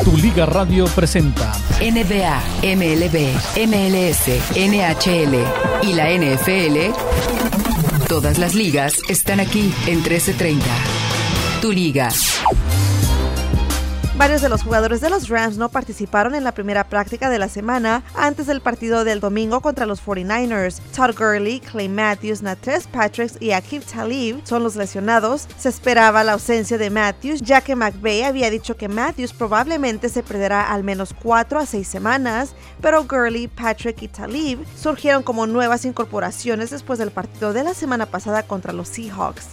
[0.04, 3.34] Tu Liga Radio presenta NBA, MLB,
[3.66, 5.44] MLS, NHL
[5.82, 6.92] y la NFL.
[8.08, 10.64] Todas las ligas están aquí en 1330.
[11.60, 12.08] Tu liga.
[14.22, 17.48] Varios de los jugadores de los Rams no participaron en la primera práctica de la
[17.48, 20.78] semana antes del partido del domingo contra los 49ers.
[20.94, 25.48] Todd Gurley, Clay Matthews, Natres Patrick y Akib Talib son los lesionados.
[25.58, 30.22] Se esperaba la ausencia de Matthews, ya que McVay había dicho que Matthews probablemente se
[30.22, 35.84] perderá al menos 4 a 6 semanas, pero Gurley, Patrick y Talib surgieron como nuevas
[35.84, 39.48] incorporaciones después del partido de la semana pasada contra los Seahawks.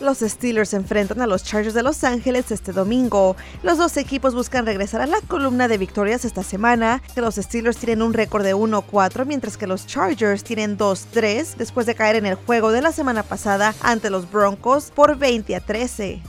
[0.00, 3.36] Los Steelers enfrentan a los Chargers de Los Ángeles este domingo.
[3.62, 7.02] Los dos equipos buscan regresar a la columna de victorias esta semana.
[7.16, 11.94] Los Steelers tienen un récord de 1-4, mientras que los Chargers tienen 2-3 después de
[11.94, 16.22] caer en el juego de la semana pasada ante los Broncos por 20 a 13.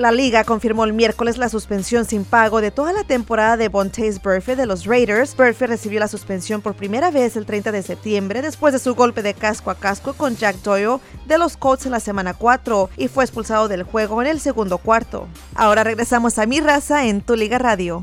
[0.00, 4.18] La liga confirmó el miércoles la suspensión sin pago de toda la temporada de Bontaze
[4.24, 5.36] Burfict de los Raiders.
[5.36, 9.22] Burfict recibió la suspensión por primera vez el 30 de septiembre después de su golpe
[9.22, 13.08] de casco a casco con Jack Doyle de los Colts en la semana 4 y
[13.08, 15.28] fue expulsado del juego en el segundo cuarto.
[15.54, 18.02] Ahora regresamos a Mi Raza en Tu Liga Radio.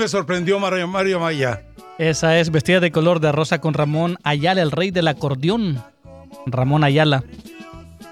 [0.00, 1.62] Me sorprendió Mario, Mario Maya.
[1.98, 5.84] Esa es vestida de color de rosa con Ramón Ayala, el rey del acordeón.
[6.46, 7.22] Ramón Ayala.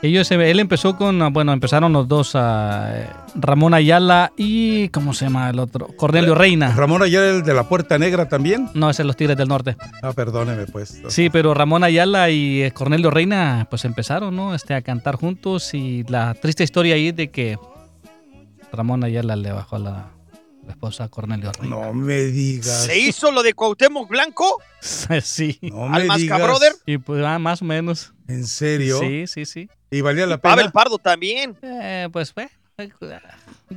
[0.02, 5.24] Ellos, él empezó con, bueno, empezaron los dos, ah, eh, Ramón Ayala y, ¿cómo se
[5.24, 5.88] llama el otro?
[5.96, 6.74] Cornelio Reina.
[6.76, 8.68] ¿Ramón Ayala el de la Puerta Negra también?
[8.74, 9.78] No, ese es los Tigres del Norte.
[10.02, 11.02] Ah, perdóneme pues.
[11.08, 14.54] Sí, pero Ramón Ayala y eh, Cornelio Reina, pues empezaron, ¿no?
[14.54, 17.58] Este, a cantar juntos y la triste historia ahí de que
[18.72, 20.17] Ramón Ayala le bajó a la,
[20.68, 21.76] la esposa Cornelio Reina.
[21.76, 22.84] No me digas.
[22.84, 24.62] ¿Se hizo lo de Cuauhtémoc Blanco?
[25.22, 25.58] sí.
[25.62, 26.42] No ¿Al me Masca digas.
[26.42, 26.72] Brother?
[26.86, 28.12] Y pues ah, más o menos.
[28.28, 29.00] ¿En serio?
[29.00, 29.70] Sí, sí, sí.
[29.90, 30.72] ¿Y valía la Pavel pena?
[30.72, 31.56] Pardo también.
[31.62, 32.48] Eh, pues fue.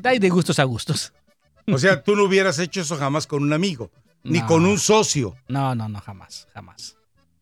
[0.03, 1.13] Hay de gustos a gustos.
[1.67, 3.89] O sea, tú no hubieras hecho eso jamás con un amigo,
[4.23, 5.35] ni con un socio.
[5.47, 6.97] No, no, no, jamás, jamás.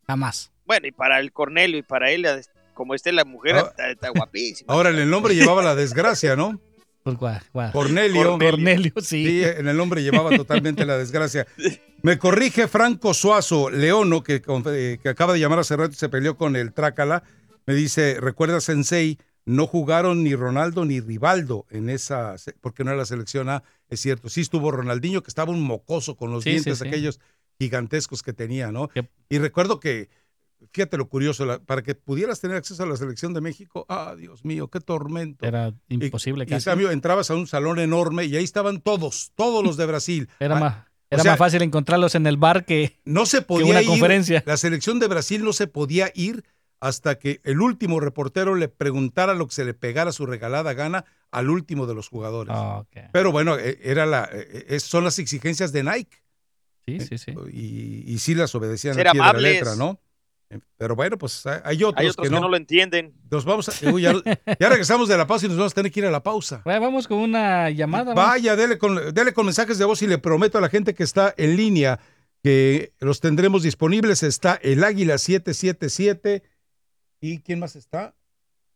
[0.05, 0.51] Jamás.
[0.65, 2.27] Bueno, y para el Cornelio y para él,
[2.76, 3.67] como esté la mujer, Ah.
[3.69, 4.71] está, está guapísima.
[4.71, 6.61] Ahora, en el nombre llevaba la desgracia, ¿no?
[7.18, 7.72] Pues, guau, guau.
[7.72, 8.38] Cornelio.
[8.38, 9.26] Cornelio, sí.
[9.26, 11.48] Sí, en el nombre llevaba totalmente la desgracia.
[12.02, 16.10] Me corrige Franco Suazo Leono, que, eh, que acaba de llamar hace rato y se
[16.10, 17.23] peleó con el Trácala.
[17.65, 22.99] Me dice, recuerda, Sensei, no jugaron ni Ronaldo ni Rivaldo en esa, porque no era
[22.99, 24.30] la selección A, es cierto.
[24.30, 27.19] Sí estuvo Ronaldinho, que estaba un mocoso con los Sí, dientes sí, aquellos
[27.60, 28.90] gigantescos que tenía, ¿no?
[29.27, 30.10] Y recuerdo que,
[30.72, 34.16] fíjate lo curioso, la- para que pudieras tener acceso a la selección de México, ah,
[34.18, 35.46] Dios mío, qué tormento.
[35.46, 36.66] Era imposible Y en casi.
[36.66, 40.30] cambio entrabas a un salón enorme y ahí estaban todos, todos los de Brasil.
[40.40, 43.40] Era, Ah, más, o era sea, más fácil encontrarlos en el bar que, No se
[43.40, 43.88] que podía una ir.
[43.88, 44.44] conferencia.
[44.46, 46.44] La selección de Brasil no se podía ir
[46.82, 51.04] hasta que el último reportero le preguntara lo que se le pegara su regalada gana
[51.32, 52.54] al último de los jugadores.
[52.56, 56.18] Ah, Pero bueno, eh, era la, eh, eh, son las exigencias de Nike.
[56.86, 57.34] Sí, sí, sí.
[57.52, 60.00] Y, y sí las obedecían Ser pie de la letra, ¿no?
[60.51, 62.47] Eh, Pero bueno, pues hay otros, Hay otros que, no.
[62.49, 63.13] lo entienden.
[63.30, 64.13] Nos vamos a- uy, ya,
[64.59, 66.61] ya regresamos de la pausa y nos vamos a tener que ir a la pausa.
[66.65, 68.13] Bueno, vamos con una llamada.
[68.13, 71.03] Vaya, dele con, dele con mensajes de voz y le prometo a la gente que
[71.03, 71.99] está en línea
[72.41, 74.23] que los tendremos disponibles.
[74.23, 76.43] Está el Águila 777.
[77.21, 78.15] ¿Y quién más está?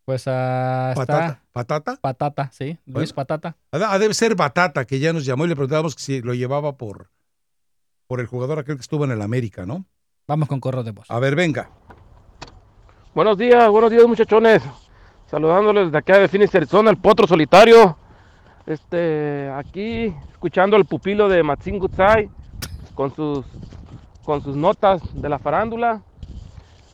[0.06, 1.44] Pues está Patata.
[1.54, 1.96] ¿Patata?
[2.02, 2.78] Patata, sí.
[2.86, 3.16] Luis Bueno.
[3.16, 3.58] Patata.
[3.72, 7.10] Ah, debe ser Batata, que ya nos llamó y le preguntábamos si lo llevaba por,
[8.06, 9.86] por el jugador aquel que estuvo en el América, ¿no?
[10.26, 11.12] Vamos con correo de voz.
[11.12, 11.70] A ver, venga.
[13.14, 14.64] Buenos días, buenos días muchachones.
[15.26, 17.98] Saludándoles de acá de Phoenix, Arizona, el potro solitario.
[18.66, 22.30] Este, aquí escuchando al pupilo de Matsin Gutsai
[22.96, 23.46] con sus,
[24.24, 26.02] con sus notas de la farándula.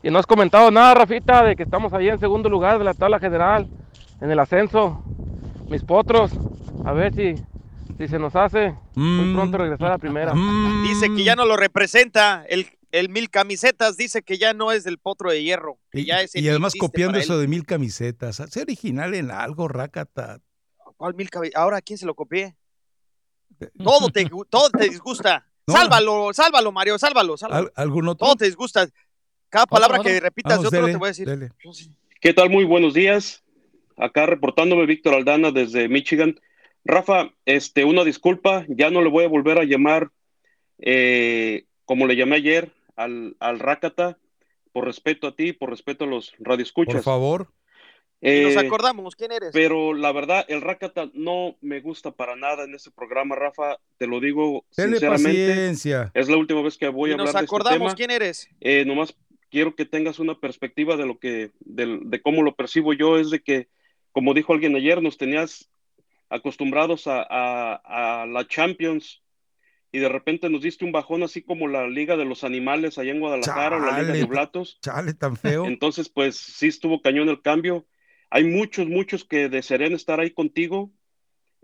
[0.02, 2.94] Y no has comentado nada, Rafita, de que estamos ahí en segundo lugar de la
[2.94, 3.68] tabla general,
[4.20, 5.04] en el ascenso.
[5.68, 6.32] Mis potros,
[6.84, 7.36] a ver si,
[7.96, 10.32] si se nos hace muy pronto regresar a primera.
[10.82, 12.44] Dice que ya no lo representa.
[12.48, 15.78] El, el mil camisetas dice que ya no es del potro de hierro.
[15.90, 17.40] Que Y, ya es y además copiando eso él.
[17.42, 18.36] de mil camisetas.
[18.36, 20.40] Sé original en algo, Rakata.
[20.96, 22.56] ¿Cuál mil cami- Ahora, ¿a quién se lo copié?
[23.82, 25.46] Todo te, todo te disgusta.
[25.66, 25.74] No.
[25.74, 27.66] Sálvalo, sálvalo, Mario, sálvalo, sálvalo.
[27.66, 28.26] ¿Al- ¿Algún otro?
[28.26, 28.88] Todo te disgusta.
[29.48, 30.10] Cada palabra otro?
[30.10, 31.28] que repitas Vamos, de otro dele, te voy a decir.
[31.28, 31.50] dele.
[32.20, 32.50] ¿Qué tal?
[32.50, 33.42] Muy buenos días.
[33.96, 36.40] Acá reportándome Víctor Aldana desde Michigan.
[36.84, 40.10] Rafa, este, una disculpa, ya no le voy a volver a llamar
[40.78, 42.72] eh, como le llamé ayer
[43.02, 44.18] al, al Rácata,
[44.72, 46.94] por respeto a ti, por respeto a los radioescuchas.
[46.96, 47.48] Por favor.
[48.22, 49.50] Nos Eh, acordamos, ¿quién eres?
[49.54, 53.78] pero la verdad, el Rácata no me gusta para nada en este programa, Rafa.
[53.96, 55.48] Te lo digo Tenle sinceramente.
[55.48, 56.10] paciencia.
[56.12, 57.94] Es la última vez que voy Y a hablar nos de este acordamos, tema.
[57.94, 58.50] ¿quién eres?
[58.60, 59.16] Eh, nomás
[59.50, 63.30] quiero que tengas una perspectiva de lo que, del- de, cómo lo percibo yo, es
[63.30, 63.68] de que,
[64.12, 65.70] como dijo alguien ayer, nos tenías
[66.28, 69.22] acostumbrados a, a- a la Champions
[69.92, 73.10] y de repente nos diste un bajón así como la Liga de los Animales allá
[73.10, 74.78] en Guadalajara o la Liga de Chale, Oblatos.
[74.82, 75.64] Chale, tan feo.
[75.66, 77.86] Entonces, pues sí estuvo cañón el cambio.
[78.30, 80.92] Hay muchos, muchos que desearían estar ahí contigo,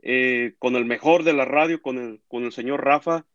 [0.02, 3.26] eh, con el mejor de la radio, con el, con el señor Rafa.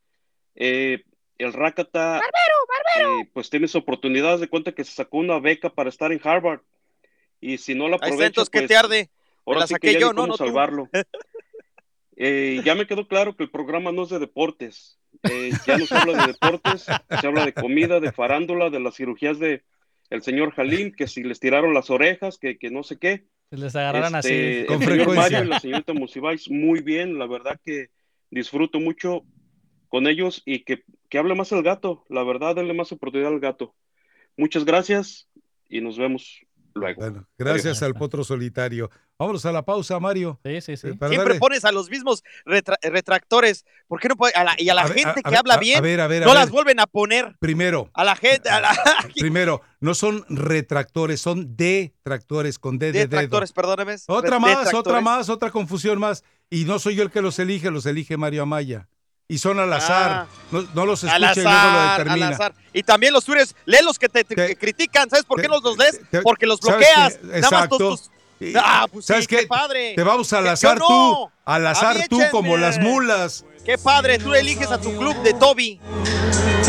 [0.56, 1.06] Eh,
[1.38, 6.12] el Rakata, eh, pues tienes oportunidades de cuenta que se sacó una beca para estar
[6.12, 6.62] en Harvard.
[7.40, 9.10] Y si no la Ahí está, aprovecha, entonces, ¿qué pues, te arde?
[9.46, 10.28] Ahora la sí saqué que ya yo, ¿no?
[10.28, 10.90] cómo No tú.
[12.24, 15.00] Eh, ya me quedó claro que el programa no es de deportes.
[15.24, 18.96] Eh, ya no se habla de deportes, se habla de comida, de farándula, de las
[18.96, 19.64] cirugías de
[20.12, 23.26] el señor Jalim, que si les tiraron las orejas, que, que no sé qué.
[23.50, 24.74] Les agarraron Este, así.
[24.74, 27.90] el señor Mario y la señorita Musibais, muy bien, la verdad que
[28.30, 29.24] disfruto mucho
[29.88, 33.40] con ellos y que, que hable más el gato, la verdad, denle más oportunidad al
[33.40, 33.74] gato.
[34.38, 35.28] Muchas gracias
[35.68, 36.46] y nos vemos
[36.76, 37.26] luego.
[37.38, 38.90] Gracias al potro solitario.
[39.22, 40.40] Vámonos a la pausa, Mario.
[40.44, 40.88] Sí, sí, sí.
[41.08, 43.66] Siempre pones a los mismos retra- retractores.
[43.88, 45.78] ¿Por qué no puede- a la- y a la A gente que habla a- bien,
[45.78, 46.40] a ver, a ver, a no ver.
[46.42, 47.36] las vuelven a poner?
[47.40, 48.70] Primero, A la gente, a la,
[49.16, 53.02] primero, no son retractores, son detractores con D de dedo.
[53.10, 53.96] detractores, perdóname.
[54.08, 56.24] Otra Re- más, otra más, otra confusión más.
[56.50, 58.88] Y no soy yo el que los elige, los elige Mario Amaya.
[59.28, 60.12] Y son al azar.
[60.12, 60.28] Ah.
[60.52, 62.28] no, no los Al escucha y luego lo azar, al determina.
[62.30, 62.54] azar.
[62.74, 64.26] Y también los tuyos, lee los que te,
[64.58, 65.10] critican.
[65.10, 66.02] ¿Sabes por qué no los lees?
[66.24, 67.24] Porque los ¿sabes bloqueas.
[67.24, 67.78] Nada más Exacto.
[67.78, 68.12] tus- tus-
[68.42, 69.38] Y- Ah, pues ¿Sabes sí, qué?
[69.42, 69.94] qué padre.
[69.96, 71.30] Te vamos al Que- azar yo tú.
[71.46, 73.46] Al A azar tú como las mulas.
[73.64, 75.80] Qué padre, tú eliges a tu club de Toby.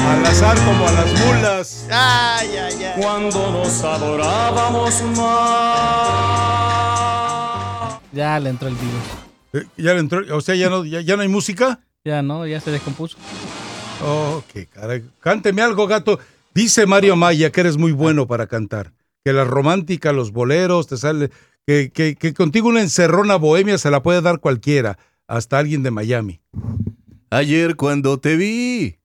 [0.07, 1.87] Al azar como a las mulas.
[1.91, 2.93] Ay, ay, ay.
[3.01, 5.03] Cuando nos adorábamos
[6.23, 8.01] más.
[8.13, 9.03] Ya le entró el virus.
[9.55, 11.81] Eh, Ya le entró, o sea, ya no, ya, ya no hay música.
[12.05, 13.17] Ya no, ya se descompuso.
[14.05, 15.05] Oh, qué caray.
[15.21, 16.19] Cánteme algo, gato.
[16.55, 18.93] Dice Mario Maya que eres muy bueno para cantar.
[19.25, 21.31] Que la romántica, los boleros, te sale.
[21.67, 24.99] Que, que, que contigo una encerrona bohemia se la puede dar cualquiera,
[25.29, 26.41] hasta alguien de Miami.
[27.31, 28.99] Ayer cuando te vi,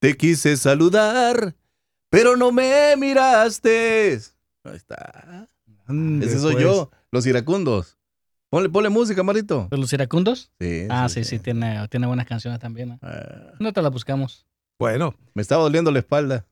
[0.00, 1.54] te quise saludar,
[2.10, 4.20] pero no me miraste.
[4.64, 5.48] Ahí está.
[5.86, 6.64] Ande, Ese soy pues.
[6.64, 7.96] yo, los iracundos.
[8.50, 9.68] Ponle, ponle música, Marito.
[9.70, 10.50] ¿De los iracundos?
[10.60, 10.86] Sí.
[10.90, 12.98] Ah, sí, sí, tiene, tiene buenas canciones también.
[13.02, 13.52] ¿eh?
[13.60, 14.44] No te las buscamos.
[14.78, 15.14] Bueno.
[15.34, 16.44] Me estaba doliendo la espalda.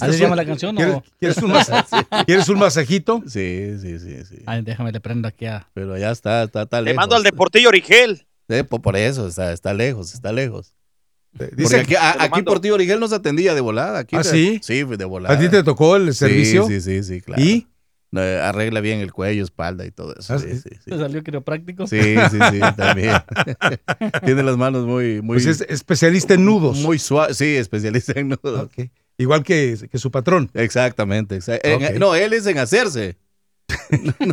[0.00, 1.04] ¿Así se llama la canción ¿Quieres, o?
[1.18, 1.52] quieres un
[2.26, 3.22] ¿Quieres un masajito?
[3.26, 4.36] Sí, sí, sí, sí.
[4.46, 5.68] Ay, déjame, le prendo aquí a...
[5.74, 6.96] Pero allá está, está, está Te lejos.
[6.96, 8.24] mando al Deportillo Origel.
[8.48, 10.74] Eh, po- por eso, está, está lejos, está lejos.
[11.32, 12.42] dice Porque aquí, que- a- te aquí.
[12.42, 13.98] Portillo Origel nos atendía de volada.
[13.98, 14.60] Aquí ¿Ah, te- sí?
[14.62, 15.34] Sí, de volada.
[15.34, 16.66] ¿A ti te tocó el Sí, servicio?
[16.66, 17.42] Sí, sí, sí, claro.
[17.42, 17.66] ¿Y?
[18.16, 20.32] Eh, arregla bien el cuello, espalda y todo eso.
[20.32, 20.60] ¿Ah, sí, sí?
[20.60, 20.90] sí, sí.
[20.90, 21.86] ¿Te salió quiropráctico?
[21.86, 23.12] Sí, sí, sí, también.
[24.24, 25.34] Tiene las manos muy, muy.
[25.36, 26.78] Pues es especialista en nudos.
[26.78, 28.62] Muy suave, sí, especialista en nudos.
[28.64, 28.88] Ok.
[29.18, 30.50] Igual que, que su patrón.
[30.54, 31.36] Exactamente.
[31.38, 31.90] exa- en- Ok.
[31.98, 33.16] no, él es en hacerse.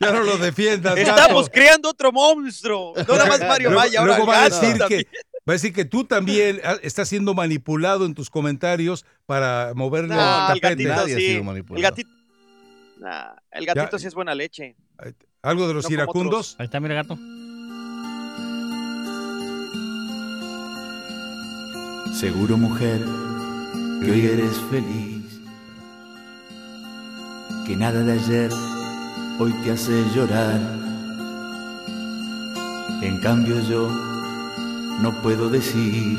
[0.00, 0.94] Ya no lo defiendas.
[0.94, 1.10] gato.
[1.10, 2.94] Estamos creando otro monstruo.
[2.96, 5.06] No nada más Mario Luego- Maya, ahora luego va a decir que
[5.48, 10.20] va a decir que tú también estás siendo manipulado en tus comentarios para moverle No,
[10.20, 10.84] el el tapete.
[10.84, 11.42] gatito sí.
[11.74, 12.10] El gatito,
[13.00, 13.98] Nah, el gatito Ya.
[13.98, 14.76] sí es buena leche.
[15.42, 16.56] Algo de los No iracundos.
[16.58, 17.16] Ahí está, mira, gato.
[22.12, 23.00] Seguro mujer
[24.02, 25.40] que hoy eres feliz,
[27.66, 28.50] que nada de ayer
[29.38, 30.60] hoy te hace llorar.
[33.02, 33.88] En cambio yo
[35.00, 36.18] no puedo decir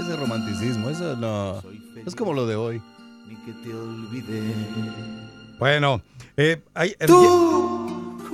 [0.00, 1.62] Ese romanticismo, eso no.
[2.04, 2.82] Es como lo de hoy.
[3.28, 4.54] ni que te olvidé.
[5.58, 6.02] Bueno,
[6.36, 7.83] eh, hay, Tú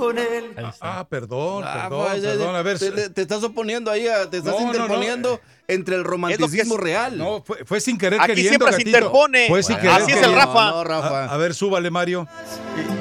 [0.00, 0.54] con él.
[0.80, 2.56] Ah, perdón, Ah, perdón, pues, perdón.
[2.56, 5.96] A ver, te, te- estás oponiendo ahí, a- te estás No, no, no, interponiendo entre
[5.96, 7.16] el romanticismo real.
[7.18, 8.96] No, fue, fue sin querer Aquí queriendo, siempre se gatito.
[8.98, 9.46] interpone.
[9.48, 10.34] Fue sin Así querer es el.
[10.34, 10.70] Rafa.
[10.70, 11.24] No, Rafa.
[11.26, 12.26] A, a ver, súbale, Mario.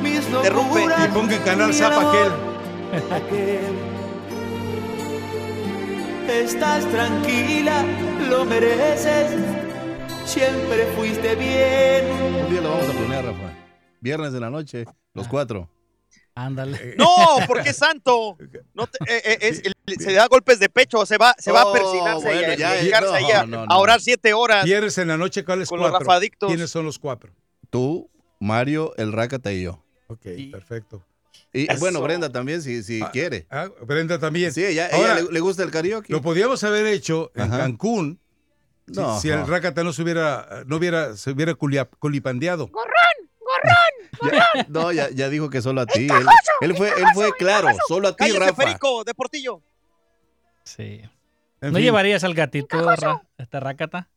[0.05, 0.81] Interrumpe.
[0.84, 2.31] Y ponga en canal Zapa aquel.
[3.11, 3.89] aquel.
[6.30, 7.84] Estás tranquila,
[8.30, 9.31] lo mereces.
[10.26, 12.05] Siempre fuiste bien.
[12.45, 13.53] Un día lo vamos a planear, Rafa.
[14.01, 15.67] Viernes de la noche, los cuatro.
[16.45, 16.95] Ándale.
[16.98, 17.07] No,
[17.48, 18.38] porque es santo.
[18.74, 21.61] No te- eh, eh, es- el- se da golpes de pecho, se va, se va
[21.61, 23.80] a Oh, persinarse bueno, y a, dedicarse ahí a, no, a no.
[23.80, 24.64] orar siete horas.
[24.64, 25.99] ¿Quieres en la noche cuáles Con cuatro?
[25.99, 26.48] rafadictos.
[26.48, 27.34] ¿Quiénes son los cuatro?
[27.70, 28.10] Tú,
[28.40, 29.84] Mario, el Rácata y yo.
[30.07, 31.03] Ok, perfecto.
[31.52, 31.80] Y Eso.
[31.80, 33.48] bueno, Brenda también, si, si quiere.
[33.49, 34.53] Ah, Brenda también.
[34.53, 36.14] Sí, ella, Ahora, ella le, le gusta el karaoke.
[36.14, 37.57] Lo podíamos haber hecho en Ajá.
[37.57, 38.20] Cancún
[38.88, 39.20] si- No.
[39.20, 41.90] si, el Rácata no se hubiera, no hubiera, se hubiera culia-
[44.31, 46.07] Ya- no, ya, ya dijo que solo a ti.
[46.10, 46.26] Él,
[46.61, 48.53] él fue, él fue claro, solo a ti, Cállese, Rafa.
[48.65, 49.61] Perico, de Portillo.
[50.64, 51.02] Sí.
[51.61, 51.84] En ¿No fin.
[51.86, 54.10] llevarías al gatito, Ra- este Rácata?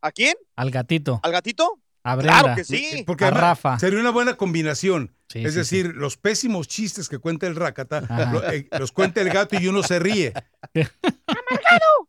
[0.00, 0.34] ¿A quién?
[0.54, 1.20] Al gatito.
[1.22, 1.80] ¿Al gatito?
[2.04, 2.38] A Brenda.
[2.40, 3.02] Claro que sí.
[3.06, 3.78] Porque A Rafa.
[3.80, 5.12] sería una buena combinación.
[5.28, 8.00] Sí, es sí, decir, los pésimos chistes que cuenta el Rácata
[8.32, 10.32] lo- eh, los cuenta el gato y uno se ríe.
[10.74, 12.08] ¡Amargado!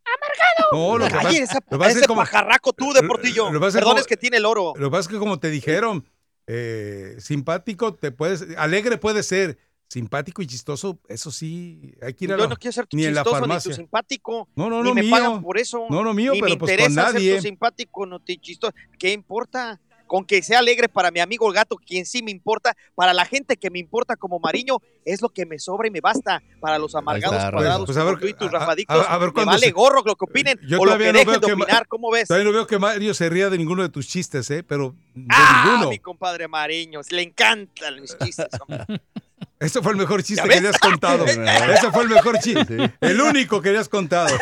[0.71, 3.49] No, lo que pasa- Calle, esa- lo pasa es ese como- pajarraco tú, de Portillo.
[3.51, 4.73] lo es Perdón, como- es que tiene el oro.
[4.75, 6.05] Lo que pasa es que como te dijeron,
[6.47, 9.57] eh, simpático te puedes, alegre puede ser,
[9.89, 12.97] simpático y chistoso, eso sí, hay que ir a Yo la- no quiero ser tu
[12.97, 14.49] ni en la chistoso ni tu simpático.
[14.55, 15.11] No, no, ni no, me mío.
[15.11, 15.85] pagan por eso.
[15.89, 17.31] No, no, mío, ni pero me pues con interesa nadie.
[17.31, 18.73] ser tu simpático, no te chistoso.
[18.99, 19.79] ¿Qué importa?
[20.07, 23.25] Con que sea alegre para mi amigo el gato, quien sí me importa, para la
[23.25, 26.41] gente que me importa como Mariño, es lo que me sobra y me basta.
[26.59, 29.27] Para los amargados está, cuadrados, pues, a ver, tú y tus a- rafadictos, a ver
[29.27, 31.39] me cuándo vale se- gorro lo que opinen Yo o lo que no dejen de
[31.47, 31.87] que Ma- opinar.
[31.87, 32.27] ¿Cómo ves?
[32.27, 34.63] Todavía no veo que Mario se ría de ninguno de tus chistes, ¿eh?
[34.63, 35.89] Pero de Ah, ninguno.
[35.89, 38.47] mi compadre Mariño, le encantan mis chistes.
[38.67, 38.85] hombre.
[39.59, 41.25] Ese fue el mejor chiste ¿Ya que le has contado.
[41.73, 42.93] Ese fue el mejor chiste.
[43.01, 44.35] El único que le has contado.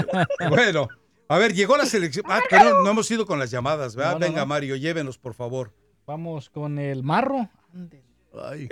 [0.48, 0.88] bueno,
[1.32, 2.24] a ver, llegó la selección.
[2.28, 4.12] Ah, pero no hemos ido con las llamadas, ¿verdad?
[4.14, 4.46] No, no, Venga, no.
[4.46, 5.70] Mario, llévenos, por favor.
[6.06, 7.48] Vamos con el marro.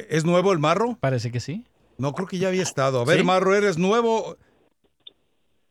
[0.09, 0.97] ¿Es nuevo el marro?
[1.01, 1.65] Parece que sí.
[1.99, 3.01] No, creo que ya había estado.
[3.01, 3.25] A ver, ¿Sí?
[3.25, 4.37] Marro, ¿eres nuevo?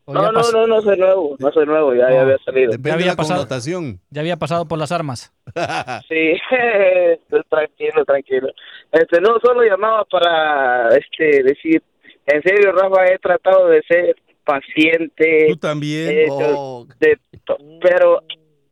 [0.08, 2.72] No, no, pas- no, no soy nuevo, no soy nuevo, ya, ya había salido.
[2.80, 4.00] ya había pasado, connotación.
[4.10, 5.32] ya había pasado por las armas.
[6.08, 6.34] Sí,
[7.50, 8.48] tranquilo, tranquilo.
[8.92, 11.84] Este, no, solo llamaba para, este, decir,
[12.26, 14.16] en serio, Rafa, he tratado de ser
[14.50, 15.48] paciente.
[15.50, 16.10] Tú también.
[16.10, 18.22] he hecho de to- pero,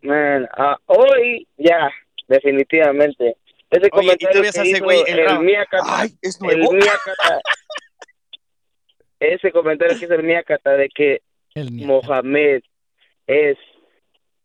[0.01, 1.89] man, ah, hoy ya,
[2.27, 3.35] definitivamente.
[3.69, 5.39] Ese Oye, comentario que hace hizo güey el el.
[5.39, 6.71] Miacata, Ay, ¿es el nuevo?
[6.73, 7.41] Miacata,
[9.19, 11.21] ese comentario que hizo el Miacata de que
[11.55, 12.61] Mohamed
[13.27, 13.57] es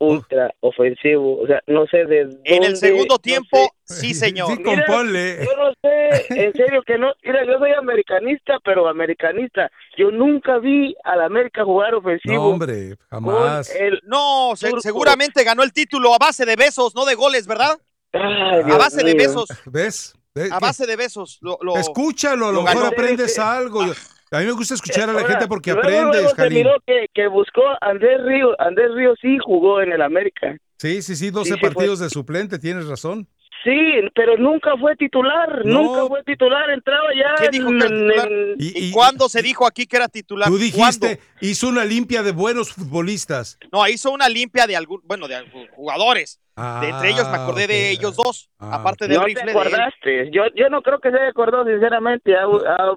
[0.02, 2.40] ultra ofensivo, o sea, no sé de dónde.
[2.44, 3.94] En el segundo no tiempo, sé.
[4.00, 4.48] sí, señor.
[4.56, 5.44] Sí, componle.
[5.44, 7.12] Yo no sé, en serio que no.
[7.22, 9.70] Mira, yo soy americanista, pero americanista.
[9.96, 12.34] Yo nunca vi al América jugar ofensivo.
[12.34, 13.74] No, hombre, jamás.
[13.74, 17.78] el No, se- seguramente ganó el título a base de besos, no de goles, ¿verdad?
[18.12, 20.14] Ay, a base de besos, ¿Ves?
[20.34, 20.50] ¿Ves?
[20.52, 21.38] a base de besos.
[21.40, 23.86] Lo, lo- Escúchalo, a lo lo mejor aprendes algo.
[23.86, 23.92] Yo-
[24.32, 27.26] A mí me gusta escuchar a la Ahora, gente porque luego se miró que, que
[27.28, 28.60] buscó a Andrés Río.
[28.60, 30.56] Andrés Río sí jugó en el América.
[30.78, 33.28] Sí, sí, sí, 12 Sí, sí, partidos de suplente, tienes razón.
[33.62, 33.70] Sí,
[34.16, 35.64] pero nunca fue titular.
[35.64, 35.82] No.
[35.82, 36.68] Nunca fue titular.
[36.70, 37.34] Entraba ya.
[37.36, 38.28] ¿Quién dijo que era en- titular?
[38.32, 40.48] en- ¿Y, cuándo se dijo aquí que era titular?
[40.48, 41.22] Tú dijiste, ¿Cuándo?
[41.42, 43.58] hizo una limpia de buenos futbolistas.
[43.70, 45.36] No, hizo una limpia de algún, bueno, de
[45.76, 46.40] jugadores.
[46.56, 49.46] de entre ellos me Ah, acordé de ellos dos, Ah, aparte del no rifle te
[49.46, 49.58] de él.
[49.58, 50.30] acordaste.
[50.32, 52.34] Yo, yo no creo que se haya acordado, sinceramente.
[52.36, 52.96] Ha, ha-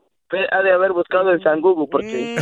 [0.52, 2.36] ha de haber buscado en San Google, porque.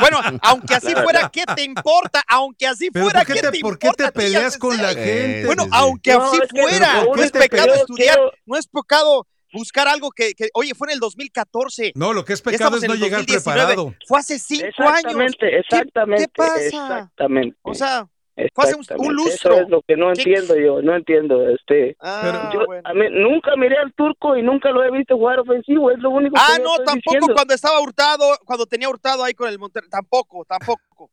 [0.00, 2.22] Bueno, aunque así fuera, ¿qué te importa?
[2.28, 4.10] Aunque así fuera, ¿por qué ¿qué te, te por qué importa?
[4.10, 5.46] te peleas con la gente?
[5.46, 7.80] Bueno, aunque No, así es que- fuera, no ¿por es pecado peleas?
[7.80, 11.92] estudiar, Quiero- no es pecado buscar algo que, que- oye, fue en el 2014.
[11.94, 13.74] No, lo que es pecado es no llegar 2019.
[13.74, 13.94] preparado.
[14.06, 14.96] Fue hace cinco años.
[14.96, 16.24] Exactamente, exactamente.
[16.24, 16.64] ¿Qué, qué pasa?
[16.64, 17.56] Exactamente.
[17.62, 18.06] O sea,
[18.54, 19.52] fue hace un, lustro.
[19.54, 21.48] Eso es lo que no ¿Qué- entiendo yo, no entiendo.
[21.50, 22.82] este Ah, yo bueno.
[22.88, 26.10] a mí nunca miré al turco y nunca lo he visto jugar ofensivo, es lo
[26.10, 27.34] único Ah, que no, estoy tampoco diciendo.
[27.34, 31.10] cuando estaba hurtado, cuando tenía hurtado ahí con el Monterrey, tampoco, tampoco.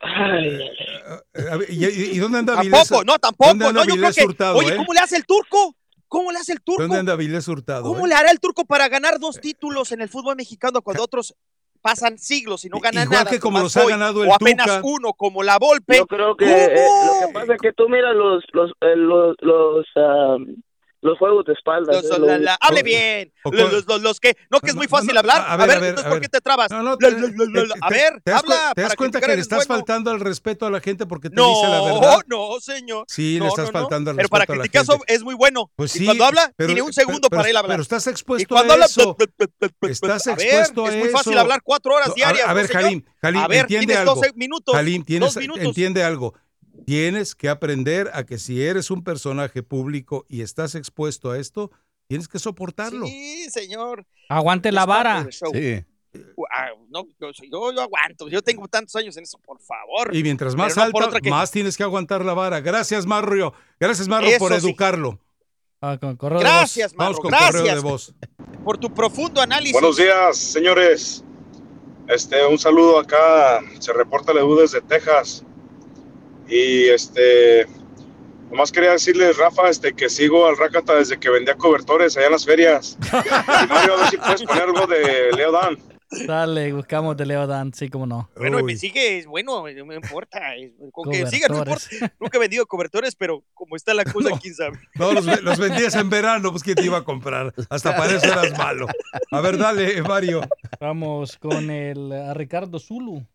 [0.00, 0.60] Ay,
[1.34, 2.88] Eh, ver, ¿Y, y- y dónde anda Vilés?
[2.88, 3.48] Tampoco, no, tampoco.
[3.50, 4.76] ¿Dónde anda No, yo creo que, Hurtado, oye, eh?
[4.76, 5.74] ¿cómo le hace el turco?
[6.08, 6.82] ¿Cómo le hace el turco?
[6.82, 7.82] ¿Dónde anda Vilés Hurtado?
[7.84, 8.08] ¿Cómo eh?
[8.10, 11.34] le hará el turco para ganar dos títulos en el fútbol mexicano cuando otros
[11.84, 13.30] pasan siglos y no ganan Igual nada?
[13.30, 14.80] que como los ha ganado el O apenas Tuca.
[14.84, 15.98] uno, como la Volpe.
[15.98, 19.36] Yo creo que eh, lo que pasa es que tú miras los los eh, los
[19.42, 20.38] los, ah,
[21.04, 22.02] los juegos de espaldas.
[22.02, 23.32] Los- la- la- hable bien.
[23.44, 25.44] Los, con- los- los- los que, no que es muy fácil no, hablar.
[25.46, 26.22] a- ver, ver, a ver, entonces, a ¿por ver.
[26.22, 26.70] qué te trabas?
[26.70, 27.10] No, no, te- a
[27.90, 28.72] ver, ¿te das, habla.
[28.74, 29.74] te das para cuenta que le estás bueno.
[29.80, 32.18] faltando al respeto a la gente porque te No, dice la verdad?
[32.26, 33.04] no, señor.
[33.06, 33.78] Sí, le No, estás no, no.
[33.80, 35.70] faltando al Pero respeto para a la criticar es muy bueno.
[35.76, 37.72] Pues y sí, cuando habla, pero- tiene un pero- segundo pero- para él hablar.
[37.74, 39.16] Pero estás expuesto cuando a eso.
[39.82, 42.48] Estás expuesto a es muy fácil hablar cuatro horas No, diarias.
[42.48, 42.80] A ver, ¿no?
[42.80, 44.14] Jalim, Jalim, a ver, entiende tienes algo.
[44.14, 44.74] 12 minutos.
[44.74, 45.62] Jalim, tienes, dos minutos.
[45.64, 46.34] entiende algo.
[46.86, 51.70] Tienes que aprender a que si eres un personaje público y estás expuesto a esto,
[52.06, 53.06] tienes que soportarlo.
[53.06, 54.06] Sí, señor.
[54.28, 55.26] Aguante la vara.
[55.30, 55.84] Sí.
[56.54, 58.28] Ah, no, yo, yo, yo aguanto.
[58.28, 60.14] Yo tengo tantos años en eso, por favor.
[60.14, 62.60] Y mientras más Pero alta, que- más tienes que aguantar la vara.
[62.60, 63.52] Gracias, Mario.
[63.80, 64.66] Gracias, Mario, por Eso sí.
[64.68, 65.18] educarlo.
[65.80, 66.94] Ah, con correo de Gracias.
[66.94, 68.14] Marro, Vamos con gracias correo de voz.
[68.64, 69.72] por tu profundo análisis.
[69.72, 71.24] Buenos días, señores.
[72.08, 73.60] Este, un saludo acá.
[73.80, 75.44] Se reporta la U desde Texas.
[76.48, 77.66] Y este,
[78.50, 82.32] nomás quería decirles, Rafa, este, que sigo al Rakata desde que vendía cobertores allá en
[82.32, 82.98] las ferias.
[83.02, 85.78] Y Mario, a ver si puedes poner algo de Leo Dan.
[86.28, 88.30] Dale, buscamos de Leo Dan, sí, como no.
[88.36, 90.54] Bueno, y me sigue, es bueno, no me importa.
[90.54, 91.86] es- Con que siga, no importa.
[92.20, 94.78] Nunca he vendido cobertores, pero como está la cosa, quién sabe.
[94.94, 97.52] No, los, ve- los vendías en verano, pues ¿quién te iba a comprar?
[97.68, 98.86] Hasta para eso eras malo.
[99.32, 100.42] A ver, dale, Mario.
[100.78, 103.26] Vamos con el a Ricardo Zulu.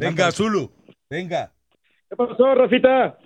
[0.00, 0.72] Venga, Zulu,
[1.10, 1.52] venga.
[2.08, 3.18] ¿Qué pasó, Rafita?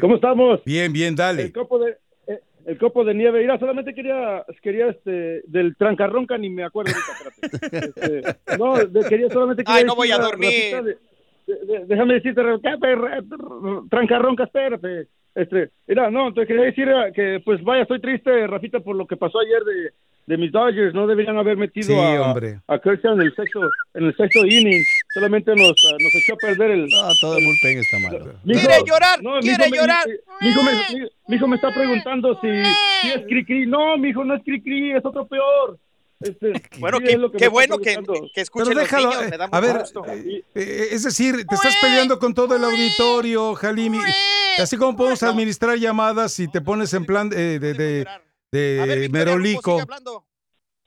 [0.00, 0.64] ¿Cómo estamos?
[0.64, 1.42] Bien, bien, dale.
[1.42, 1.96] El copo de,
[2.26, 3.40] eh, el copo de nieve.
[3.40, 7.86] Mira, solamente quería, quería este, del trancarronca, ni me acuerdo ahorita, espérate.
[8.00, 10.50] Este, no, de- quería solamente quería Ay, no voy a dormir.
[10.72, 10.98] Rafita, de-
[11.46, 12.42] de- de- déjame decirte,
[13.90, 15.08] trancarronca, espérate.
[15.34, 19.06] Este, mira, no, te quería decir eh, que, pues vaya, estoy triste, Rafita, por lo
[19.06, 19.92] que pasó ayer de,
[20.26, 20.94] de mis Dodgers.
[20.94, 22.60] No deberían haber metido Sí, a, hombre.
[22.66, 23.60] a Kershaw en el sexto,
[23.94, 24.82] en el sexto inning.
[25.14, 26.88] Solamente nos, ah, nos echó a perder el.
[27.02, 28.34] Ah, todo el bullpen está mal.
[28.44, 29.22] Mi hijo- ¡Quiere llorar!
[29.22, 30.06] no, mi ¡Quiere hijo me- llorar!
[30.06, 32.48] Mi, mi hijo me, mi- mi hijo me está preguntando si,
[33.02, 33.66] si es cri-cri.
[33.66, 35.78] No, mi hijo no es cri-cri, es otro peor.
[36.20, 37.96] Este, Bueno, sí, qué, es lo que qué me bueno que,
[38.34, 40.04] que escuchen Pero los déjalo, niños, eh, me da a ver, gusto.
[40.06, 40.42] Eh,
[40.92, 43.98] es decir, te estás peleando con todo el auditorio, Jalimi.
[44.58, 48.06] Así como podemos administrar llamadas si te pones en plan de, de, de,
[48.52, 49.78] de merolico.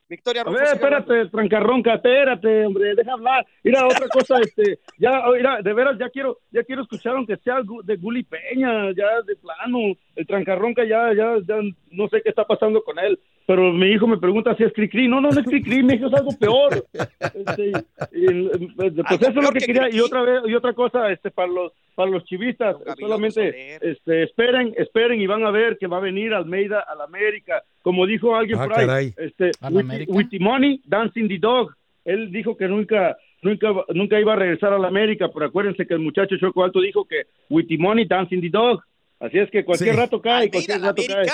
[0.08, 3.44] Victoria A Rufo, ver, espérate, trancarronca, espérate, hombre, deja hablar.
[3.64, 7.60] Mira, otra cosa, este, ya, mira, de veras, ya quiero, ya quiero escuchar aunque sea
[7.62, 9.80] gu- de Guli Peña, ya de plano,
[10.16, 11.56] el trancarronca ya, ya, ya,
[11.90, 15.08] no sé qué está pasando con él, pero mi hijo me pregunta si es cri-cri,
[15.08, 16.86] no, no, no es cri-cri, mi hijo es algo peor.
[17.34, 17.72] Este,
[18.12, 21.48] y, pues eso es lo que quería, y otra vez, y otra cosa, este, para
[21.48, 26.02] los, para los chivistas, solamente, este, esperen, esperen y van a ver que va a
[26.02, 29.14] venir Almeida al América, como dijo alguien Ah, por ahí, caray.
[29.18, 30.12] este, ¿Al with, América?
[30.14, 31.72] with the money, dancing the dog.
[32.04, 35.94] Él dijo que nunca, nunca, nunca iba a regresar a la América, pero acuérdense que
[35.94, 38.82] el muchacho Choco Alto dijo que with the money, dancing the dog.
[39.20, 40.00] Así es que cualquier Sí.
[40.02, 41.26] rato cae, Almeida, cualquier la rato cae.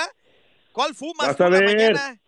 [0.72, 1.64] ¿Cuál fumas Vas a la ver.
[1.64, 2.20] mañana?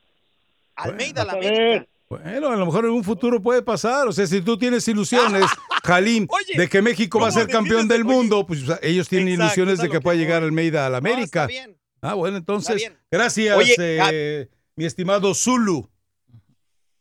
[0.77, 1.63] Almeida, la Vas a América.
[1.63, 1.89] ver.
[2.09, 4.07] Bueno, a lo mejor en un futuro puede pasar.
[4.07, 5.45] O sea, si tú tienes ilusiones,
[5.85, 6.27] Jalim,
[6.57, 9.45] de que México va a ser campeón del mundo, pues o sea, ellos tienen Exacto,
[9.47, 10.43] ilusiones es a de que que pueda llegar.
[10.43, 11.25] Almeida a la No, América.
[11.43, 11.77] está bien.
[12.03, 12.99] Ah, bueno, entonces, bien.
[13.11, 15.89] gracias, Oye, eh, mi estimado Zulu.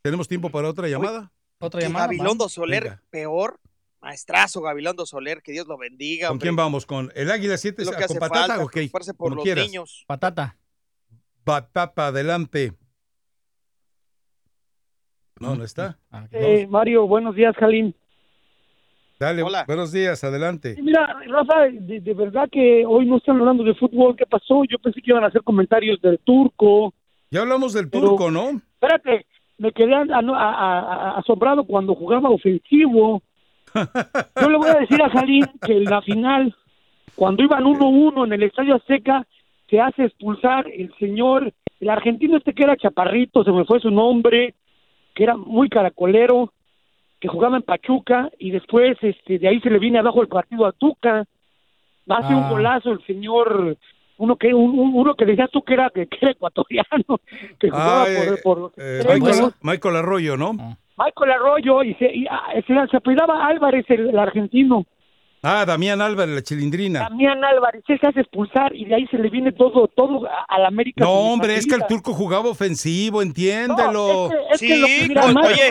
[0.01, 1.31] ¿Tenemos tiempo para otra llamada?
[1.59, 2.05] Otra llamada.
[2.07, 2.49] Gabilondo.
[2.49, 3.01] Soler, Venga.
[3.09, 3.59] peor.
[4.01, 6.27] Maestrazo Gabilondo Soler, que Dios lo bendiga.
[6.27, 6.45] ¿Con hombre.
[6.47, 6.85] quién vamos?
[6.85, 7.81] ¿Con el Águila 7?
[7.81, 8.47] Es lo que ¿Con hace patata?
[8.57, 9.65] falta, por como los quieras.
[9.65, 10.03] niños.
[10.07, 10.57] Patata.
[11.43, 12.73] Patata, adelante.
[15.39, 15.97] No, no está.
[16.11, 17.93] Ah, Eh, Mario, buenos días, Jalín.
[19.19, 20.75] Dale, buenos días, adelante.
[20.81, 24.15] Mira, Rafa, de, de verdad que hoy no están hablando de fútbol.
[24.15, 24.63] ¿Qué pasó?
[24.69, 26.93] Yo pensé que iban a hacer comentarios del turco.
[27.31, 28.61] Ya hablamos del Pero- turco, ¿no?
[28.81, 29.25] Espérate,
[29.57, 30.79] me quedé a- a- a-
[31.15, 33.21] a- asombrado cuando jugaba ofensivo.
[34.41, 36.53] Yo le voy a decir a Jalín que en la final,
[37.15, 39.25] cuando iban 1-1 en el Estadio Azteca,
[39.69, 43.89] se hace expulsar el señor, el argentino este que era chaparrito, se me fue su
[43.91, 44.53] nombre,
[45.15, 46.53] que era muy caracolero,
[47.19, 50.65] que jugaba en Pachuca y después este de ahí se le viene abajo el partido
[50.65, 51.25] a Tuca.
[52.09, 52.49] Hace un Ah.
[52.49, 53.77] golazo el señor
[54.17, 56.85] uno que un- un- uno que decías tú que era que, que era ecuatoriano
[57.59, 59.29] que jugaba Ah, eh, por, por eh, extremos.
[59.29, 60.53] Michael, Michael Arroyo, ¿no?
[60.97, 64.85] Michael Arroyo y se, y, ah, se, se apellidaba Álvarez el, el argentino
[65.45, 66.99] Ah, Damián Álvarez, la chilindrina.
[67.01, 70.57] Damián Álvarez él se hace expulsar y de ahí se le viene todo todo a,
[70.57, 74.29] la América No, hombre, es que el turco jugaba ofensivo, entiéndelo.
[74.51, 75.69] es que lo que mira, con- oye,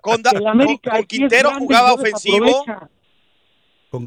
[0.00, 2.44] con, da- que el América con- con Quintero grande jugaba ofensivo.
[2.44, 2.88] desaprovecha.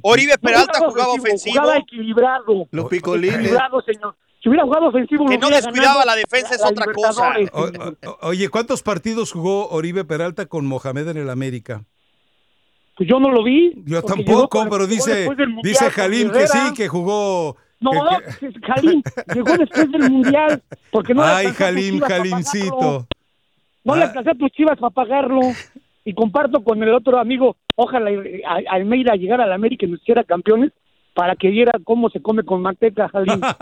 [0.02, 1.56] Oribe Peralta jugaba ofensivo.
[1.62, 2.68] Jugaba equilibrado.
[2.72, 3.36] Los picolines.
[3.38, 4.16] Equilibrado, señor.
[4.42, 7.38] Si hubiera jugado ofensivo, Que no descuidaba la defensa es la otra cosa.
[7.38, 7.98] Libertadores.
[8.04, 11.86] O- o- oye, ¿cuántos partidos jugó Oribe Peralta con Mohamed en el América?
[12.96, 13.74] Pues yo no lo vi.
[13.86, 17.58] Yo llegó tampoco, pero dice, Mundial dice Jalim que sí, que jugó.
[17.82, 17.92] No,
[18.40, 19.04] que- que- Jalim,
[19.34, 20.64] llegó después del Mundial.
[20.92, 23.06] Porque no Ay, Jalim, Jalimcito.
[23.84, 24.08] No le Ah.
[24.08, 25.42] alcanzó a tus chivas para pagarlo.
[26.06, 28.12] Y comparto con el otro amigo, ojalá
[28.70, 30.72] Almeida llegara a la América y nos hiciera campeones
[31.16, 33.42] para que viera cómo se come con manteca, Jalim.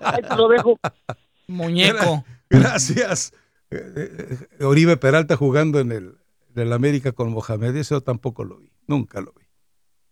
[0.00, 0.78] Ahí te lo dejo.
[1.46, 2.24] Muñeco.
[2.50, 3.32] Gracias.
[3.70, 3.78] Eh,
[4.60, 6.12] eh, Oribe Peralta jugando en el,
[6.54, 9.42] en el América con Mohamed, eso tampoco lo vi, nunca lo vi.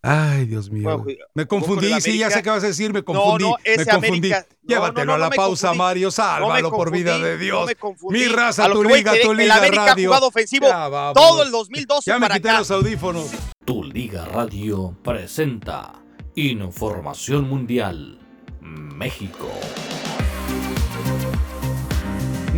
[0.03, 0.97] Ay, Dios mío.
[0.99, 2.39] Bueno, me confundí, el sí, ya América.
[2.39, 3.45] sé qué vas a decir, me confundí.
[3.45, 4.33] no, me ese confundí.
[4.33, 5.79] América- no, Llévatelo no, no, a la pausa, confundí.
[5.79, 7.71] Mario, sálvalo por vida de Dios.
[8.09, 10.09] Mi A raza, tu liga, tu el liga América ha radio.
[10.09, 12.59] jugado ofensivo Ya todo el 2012 Ya me para quité acá.
[12.61, 13.31] los audífonos.
[13.67, 15.93] Tu Liga Radio presenta
[16.35, 18.19] Información Mundial
[18.63, 19.49] México.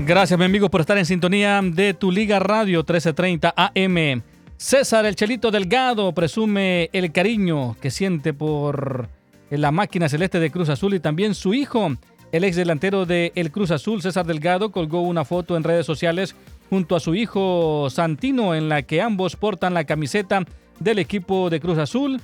[0.04, 4.22] Gracias, mi amigo, por estar en sintonía de tu Liga Radio 1330 AM.
[4.56, 9.08] César El Chelito Delgado presume el cariño que siente por
[9.48, 11.92] la máquina celeste de Cruz Azul y también su hijo.
[12.32, 16.34] El ex delantero de El Cruz Azul, César Delgado, colgó una foto en redes sociales
[16.68, 20.44] junto a su hijo Santino en la que ambos portan la camiseta
[20.80, 22.20] del equipo de Cruz Azul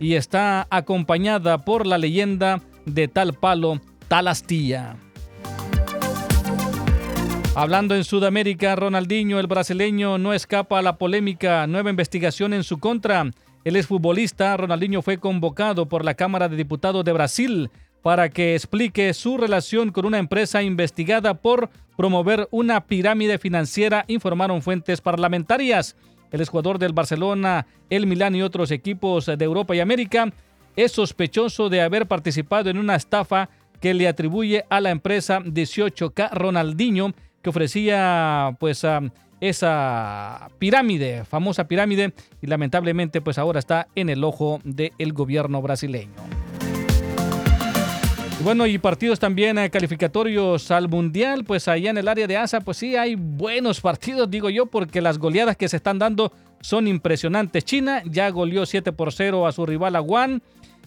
[0.00, 4.96] y está acompañada por la leyenda de tal palo, tal astilla.
[7.60, 11.66] Hablando en Sudamérica, Ronaldinho, el brasileño, no escapa a la polémica.
[11.66, 13.28] Nueva investigación en su contra.
[13.64, 17.68] El exfutbolista Ronaldinho fue convocado por la Cámara de Diputados de Brasil
[18.00, 24.62] para que explique su relación con una empresa investigada por promover una pirámide financiera, informaron
[24.62, 25.96] fuentes parlamentarias.
[26.30, 30.32] El jugador del Barcelona, el Milán y otros equipos de Europa y América
[30.76, 33.48] es sospechoso de haber participado en una estafa
[33.80, 37.14] que le atribuye a la empresa 18K Ronaldinho
[37.48, 38.84] ofrecía pues
[39.40, 46.14] esa pirámide, famosa pirámide y lamentablemente pues ahora está en el ojo del gobierno brasileño.
[48.44, 52.60] Bueno, y partidos también eh, calificatorios al Mundial, pues allá en el área de ASA,
[52.60, 56.86] pues sí hay buenos partidos, digo yo, porque las goleadas que se están dando son
[56.86, 57.64] impresionantes.
[57.64, 60.40] China ya goleó 7 por 0 a su rival a Guam,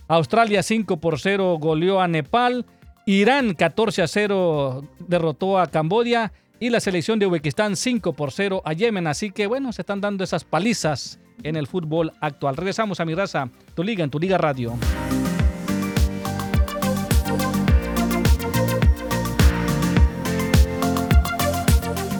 [0.07, 2.65] Australia 5 por 0 goleó a Nepal,
[3.05, 6.31] Irán 14 a 0 derrotó a Cambodia
[6.61, 9.07] y la selección de Uzbekistán 5 por 0 a Yemen.
[9.07, 12.55] Así que bueno, se están dando esas palizas en el fútbol actual.
[12.55, 14.77] Regresamos a mi raza, tu liga, en tu liga radio.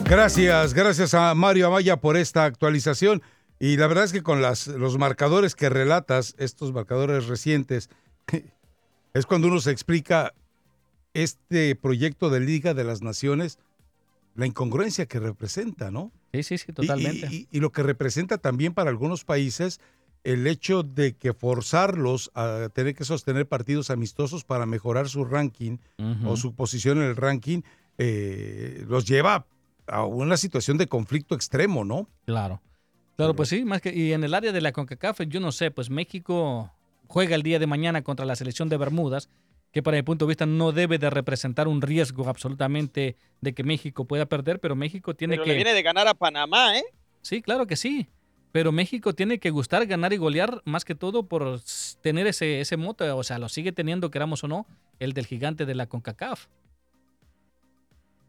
[0.06, 3.22] Gracias, gracias a Mario Amaya por esta actualización.
[3.60, 7.90] Y la verdad es que con las, los marcadores que relatas, estos marcadores recientes,
[9.14, 10.34] es cuando uno se explica
[11.14, 13.60] este proyecto de Liga de las Naciones,
[14.34, 16.12] la incongruencia que representa, ¿no?
[16.32, 17.28] Sí, sí, sí, Y- totalmente.
[17.30, 19.80] Y, y- y lo que representa también para algunos países
[20.24, 25.78] el hecho de que forzarlos a tener que sostener partidos amistosos para mejorar su ranking
[26.24, 27.62] o su posición en el ranking,
[27.98, 29.46] eh, los lleva
[29.86, 32.08] a una situación de conflicto extremo, ¿no?
[32.24, 32.62] Claro.
[33.16, 35.70] Claro, pues sí, más que y en el área de la CONCACAF, yo no sé,
[35.70, 36.72] pues México
[37.08, 39.28] juega el día de mañana contra la selección de Bermudas,
[39.72, 43.64] que para mi punto de vista no debe de representar un riesgo absolutamente de que
[43.64, 46.84] México pueda perder, pero México tiene Pero que le viene de ganar a Panamá, ¿eh?
[47.22, 48.06] Sí, claro que sí.
[48.52, 51.60] Pero México tiene que gustar ganar y golear más que todo por
[52.02, 53.16] tener ese, ese moto.
[53.16, 54.66] O sea, lo sigue teniendo, queramos o no,
[54.98, 56.48] el del gigante de la CONCACAF.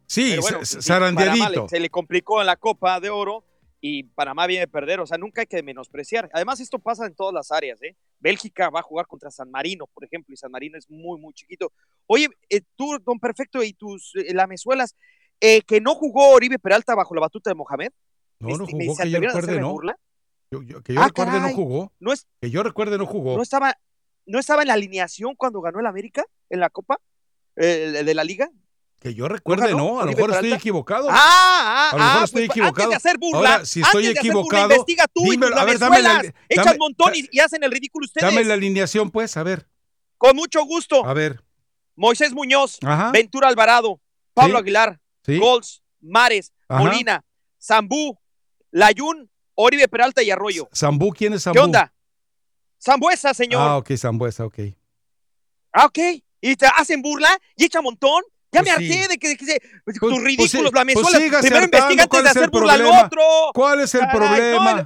[0.07, 3.44] Sí, bueno, se le complicó en la Copa de Oro
[3.86, 5.02] y Panamá viene a perder.
[5.02, 6.30] O sea, nunca hay que menospreciar.
[6.34, 7.98] Además, esto pasa en todas las áreas, ¿eh?
[8.18, 11.34] Bélgica va a jugar contra San Marino, por ejemplo, y San Marino es muy, muy
[11.34, 11.74] chiquito.
[12.08, 14.96] Oye, eh, tú, don Perfecto, y tus eh, lamezuelas,
[15.42, 17.90] eh, que no jugó Oribe Peralta bajo la batuta de Mohamed.
[18.40, 19.78] No, no ¿Me- me- jugó, que yo recuerde, no.
[20.50, 21.92] Yo- yo- que yo Ah, recuerde, no jugó.
[22.00, 23.36] No es, Que yo recuerde, no jugó.
[23.36, 23.76] no estaba,
[24.26, 27.02] no estaba en la alineación cuando ganó el América en la Copa
[27.58, 28.50] eh, de la Liga.
[29.04, 30.00] Que yo recuerde, no.
[30.00, 31.10] A lo mejor estoy equivocado.
[31.12, 32.84] Ah, ah, A lo mejor ah, estoy pues, equivocado.
[32.86, 35.66] Antes de hacer burla, Ahora, si estoy hacer burla, equivocado, investiga tú y tus A
[35.66, 36.44] ver, dame la- lamezuelas.
[36.48, 38.26] Echan dame- montón y, y hacen el ridículo ustedes.
[38.34, 39.68] Dame la alineación, pues, a ver.
[40.18, 41.06] Con mucho gusto.
[41.06, 41.44] A ver.
[41.96, 43.12] Moisés Muñoz, Ajá.
[43.12, 44.00] Ventura Alvarado,
[44.34, 44.62] Pablo Sí.
[44.62, 45.38] Aguilar, Sí.
[45.38, 46.82] Gols, Mares, Ajá.
[46.82, 47.26] Molina,
[47.62, 48.18] Zambú,
[48.72, 50.70] Layún, Oribe Peralta y Arroyo.
[50.74, 51.60] Zambú, ¿quién es Zambú?
[51.60, 51.94] ¿Qué onda?
[52.82, 53.62] Zambuesa, señor.
[53.62, 54.60] Ah, ok, Zambuesa, ok.
[55.74, 56.00] Ah, ok.
[56.42, 58.24] Y te hacen burla y echan montón.
[58.54, 58.94] Ya Pues me sí.
[58.94, 62.30] harté de que, se- Pues- tus pues ridículos, pues sígase Primero investiga antes ¿cuál de
[62.30, 63.22] hacer burla al otro.
[63.54, 64.74] ¿Cuál es el Caray, problema?
[64.82, 64.86] no,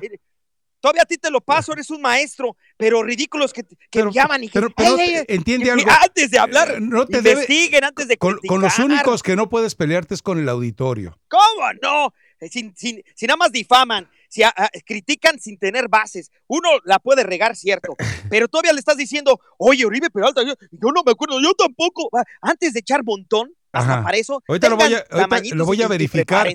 [0.79, 4.47] todavía a ti te lo paso, eres un maestro, pero ridículos que, que llaman y
[4.47, 5.89] que pero- pero Ey, ey, entiende algo.
[6.01, 9.35] antes de hablar, Eh, no te debe- investiguen antes de Con, con los únicos que
[9.35, 11.19] no puedes pelearte es con el auditorio.
[11.27, 12.13] ¿Cómo no?
[12.39, 16.99] Eh, sin, si nada más difaman, si a- a- critican sin tener bases, uno la
[16.99, 17.95] puede regar, cierto,
[18.31, 22.09] pero todavía le estás diciendo, oye, Oribe Peralta, yo, yo no me acuerdo, yo tampoco.
[22.15, 24.03] Ah, Antes de echar montón, hasta Ajá.
[24.03, 26.47] para eso, Ahorita lo voy a, ahorita lo voy a verificar.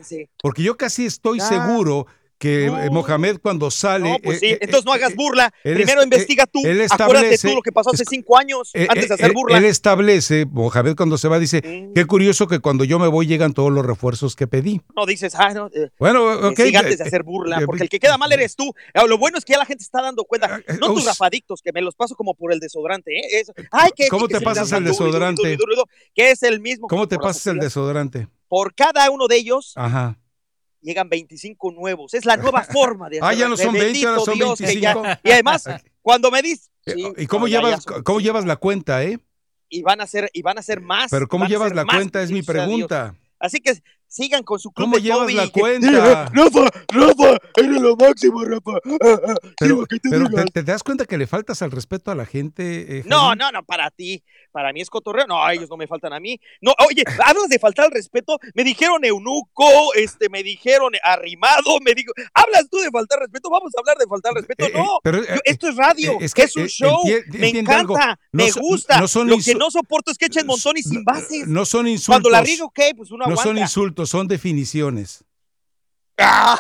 [0.43, 1.49] Porque yo casi estoy Ah.
[1.49, 2.07] seguro
[2.43, 4.11] que eh, Mohamed cuando sale.
[4.11, 5.53] No, pues eh, sí, eh, entonces no hagas burla.
[5.63, 6.61] él Primero es- investiga tú.
[6.65, 9.59] él Acuérdate tú lo que pasó hace es- cinco años eh, antes de hacer burla.
[9.59, 11.63] Él establece, Mohamed cuando se va dice,
[11.95, 14.81] qué curioso que cuando yo me voy llegan todos los refuerzos que pedí.
[14.97, 15.71] No dices, ah, no.
[16.01, 16.59] Bueno, ok.
[16.75, 18.73] antes de hacer burla, porque el que queda mal eres tú.
[18.93, 20.61] Eh, Lo bueno es que ya la gente está dando cuenta.
[20.81, 23.17] No tus us- rafadictos, que me los paso como por el desodorante.
[23.17, 23.41] ¿eh?
[23.41, 23.53] Eso.
[23.71, 25.43] Ay, que ¿Cómo que te pasas el desodorante?
[25.43, 26.89] duro y duro y duro, Que es el mismo.
[26.89, 28.27] ¿Cómo te pasas el desodorante?
[28.49, 30.19] Por cada uno de ellos Ajá.
[30.83, 32.13] Llegan 25 nuevos.
[32.15, 33.39] Es la nueva forma de Ah, hacer.
[33.39, 35.03] ya no son 20, Bendito ahora son Dios, que 25.
[35.05, 35.65] ya- Y además,
[36.03, 36.71] cuando me dices.
[37.17, 39.19] ¿Y cómo, llevas, son- cómo llevas la cuenta, eh?
[39.75, 41.11] y van a ser, y van a ser más.
[41.11, 42.23] Pero ¿cómo llevas la más cuenta?
[42.23, 43.15] Es mi pregunta.
[43.39, 43.73] Así que
[44.13, 46.29] sigan con su club ¿Cómo de llevas la que- cuenta?
[46.33, 48.73] Rafa, Rafa, eres lo máximo, Rafa.
[49.01, 50.29] Ah, ah, Pero, quiero que te pero.
[50.29, 52.99] ¿te, te das cuenta que le faltas al respeto a la gente?
[52.99, 54.23] eh, No, no, no, para ti.
[54.53, 55.27] Para mí es cotorreo.
[55.27, 56.39] No, ellos no me faltan a mí.
[56.61, 58.39] No, oye, hablas de faltar al respeto.
[58.55, 59.65] Me dijeron eunuco,
[59.95, 63.49] este, me dijeron arrimado, me dijo, hablas tú de faltar al respeto.
[63.51, 64.67] Vamos a hablar de faltar al respeto.
[64.79, 67.01] No, pero, yo- eh, esto es radio, eh, es es, que, un eh, show.
[67.31, 69.01] me encanta, No me gusta.
[69.01, 71.47] no son Lo que no soporto es que echen montones sin bases.
[71.49, 72.13] No son insultos.
[72.13, 73.61] Cuando la riego, ok, pues uno No son aguanta.
[74.07, 75.25] Son definiciones.
[76.19, 76.59] Ah.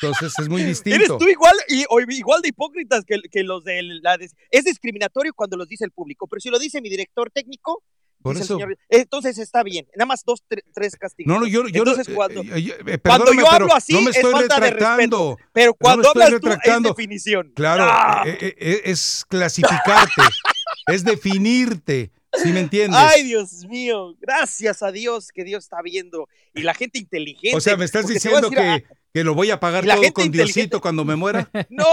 [0.00, 1.18] Entonces es muy Eres distinto.
[1.18, 5.32] tú igual y o igual de hipócritas que, que los de la des- es discriminatorio
[5.34, 7.82] cuando los dice el público, pero si lo dice mi director técnico,
[8.22, 8.54] Por dice el eso.
[8.58, 9.86] señor, entonces está bien.
[9.96, 11.32] Nada más dos, tre- tres castigos.
[11.32, 13.92] No, no, yo, yo no- Entonces, cuando, eh, eh, eh, cuando yo pero hablo así
[13.94, 17.52] no me es estoy de respeto, pero No cuando estoy hablas tú es definición.
[17.56, 18.22] Claro, Ah.
[18.26, 20.12] eh, eh, eh, es clasificarte,
[20.86, 22.12] es definirte,
[22.42, 22.98] ¿sí me entiendes?
[23.00, 27.56] Ay, Dios mío, gracias a Dios que Dios está viendo y la gente inteligente.
[27.56, 30.22] o sea, me estás a diciendo que, que lo voy a pagar la todo gente
[30.22, 31.50] con Diosito cuando me muera.
[31.70, 31.86] No,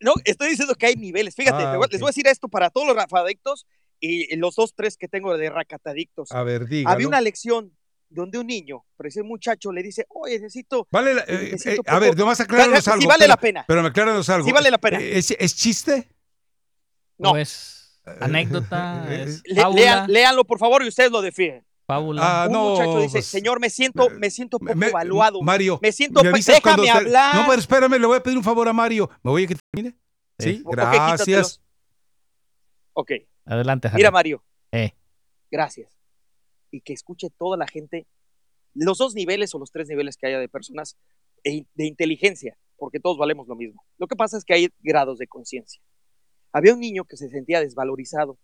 [0.00, 1.34] no, estoy diciendo que hay niveles.
[1.34, 3.66] Fíjate, Ah, les voy a decir esto para todos los rafadictos
[3.98, 6.30] y los dos, tres que tengo de racatadictos.
[6.32, 6.92] A ver, dígalo.
[6.94, 7.72] Había una lección
[8.08, 10.86] donde un niño, pero ese muchacho le dice, oye, necesito...
[10.92, 12.20] Vale, la- eh, eh, necesito eh, a ver, poco".
[12.20, 13.08] nomás acláranos Sí algo.
[13.08, 13.64] vale pero- la pena.
[13.66, 14.46] Pero me acláranos algo.
[14.46, 15.00] Sí vale la pena.
[15.00, 16.08] ¿Es, es chiste?
[17.18, 17.30] No.
[17.32, 17.85] ¿O es
[18.20, 19.06] anécdota?
[19.12, 19.80] ¿Es Le- fábula?
[19.82, 21.64] lean- léanlo, por favor, y ustedes lo definen.
[21.86, 22.42] Fábula.
[22.42, 25.40] Ah, un no, muchacho dice, pues, señor, me siento, me siento poco Me- evaluado.
[25.42, 27.34] Mario, me siento, ¿me pe- avisas cuando déjame te- hablar.
[27.36, 29.08] No, pero espérame, le voy a pedir un favor a Mario.
[29.22, 29.96] ¿Me voy a que termine?
[30.38, 31.60] Sí, Ok, gracias.
[32.92, 33.12] Ok,
[33.44, 33.98] Adelante, Jaime.
[33.98, 34.42] mira, Mario,
[34.72, 34.92] Eh,
[35.50, 35.96] gracias.
[36.72, 38.06] Y que escuche toda la gente,
[38.74, 40.96] los dos niveles o los tres niveles que haya de personas
[41.44, 43.84] e- de inteligencia, porque todos valemos lo mismo.
[43.98, 45.80] Lo que pasa es que hay grados de conciencia.
[46.56, 48.38] Había un niño que se sentía desvalorizado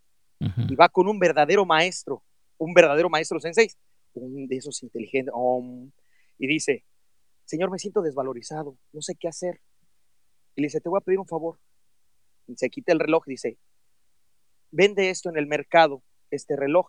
[0.69, 2.23] y va con un verdadero maestro,
[2.59, 3.71] un verdadero maestro sensei,
[4.13, 5.33] un de esos inteligentes,
[6.37, 6.85] y dice,
[7.47, 9.63] Señor, me siento desvalorizado, no sé qué hacer.
[10.55, 11.59] Y le dice, te voy a pedir un favor.
[12.47, 13.57] Y se quita el reloj, dice,
[14.71, 16.89] vende esto en el mercado, este reloj,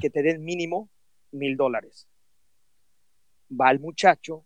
[0.00, 0.90] que te den mínimo
[1.30, 2.08] mil dólares.
[3.48, 4.44] Va el muchacho,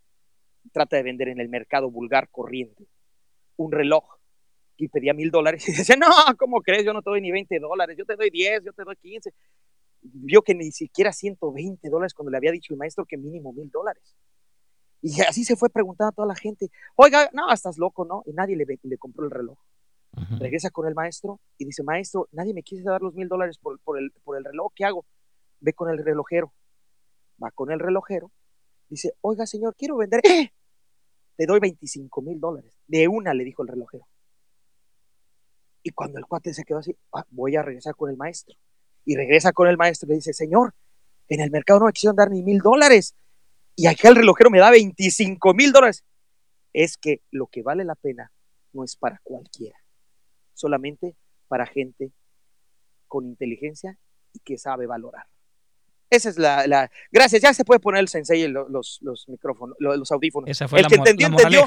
[0.71, 2.85] trata de vender en el mercado vulgar corriente
[3.57, 4.20] un reloj
[4.81, 6.09] y pedía mil dólares y dice, no,
[6.39, 6.85] ¿cómo crees?
[6.85, 9.32] Yo no te doy ni 20 dólares, yo te doy 10, yo te doy 15.
[10.02, 13.70] Vio que ni siquiera 120 dólares cuando le había dicho el maestro que mínimo mil
[13.70, 14.16] dólares.
[15.02, 18.23] Y así se fue preguntando a toda la gente, oiga, no, estás loco, ¿no?
[18.27, 19.59] Y nadie le, le compró el reloj.
[20.39, 23.78] Regresa con el maestro y dice, maestro, nadie me quiere dar los mil dólares por,
[23.81, 25.07] por el, por el reloj, ¿qué hago?
[25.61, 26.52] Ve con el relojero.
[27.43, 28.32] Va con el relojero.
[28.89, 30.20] Dice, oiga, señor, quiero vender.
[30.24, 30.52] ¡Eh!
[31.36, 32.77] Te doy 25 mil dólares.
[32.86, 34.07] De una, le dijo el relojero.
[35.82, 38.55] Y cuando el cuate se quedó así, "Ah, voy a regresar con el maestro.
[39.05, 40.74] Y regresa con el maestro y le dice, señor,
[41.28, 43.15] en el mercado no me quisieron dar ni mil dólares.
[43.77, 46.05] Y acá el relojero me da 25 mil dólares.
[46.73, 48.31] Es que lo que vale la pena
[48.73, 49.78] no es para cualquiera,
[50.55, 51.16] solamente
[51.48, 52.12] para gente
[53.09, 53.98] con inteligencia
[54.32, 55.27] y que sabe valorar.
[56.11, 59.77] Esa es la, la- Gracias, ya se puede poner el sensei lo- los, los micrófonos,
[59.81, 60.48] lo- los audífonos.
[60.51, 61.66] esa fue el la, que entendió, la entendió.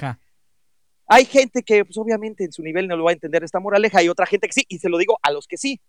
[1.07, 3.99] Hay gente que, pues obviamente, en su nivel no lo va a entender esta moraleja,
[3.99, 5.79] hay otra gente que sí, y se lo digo a los que sí.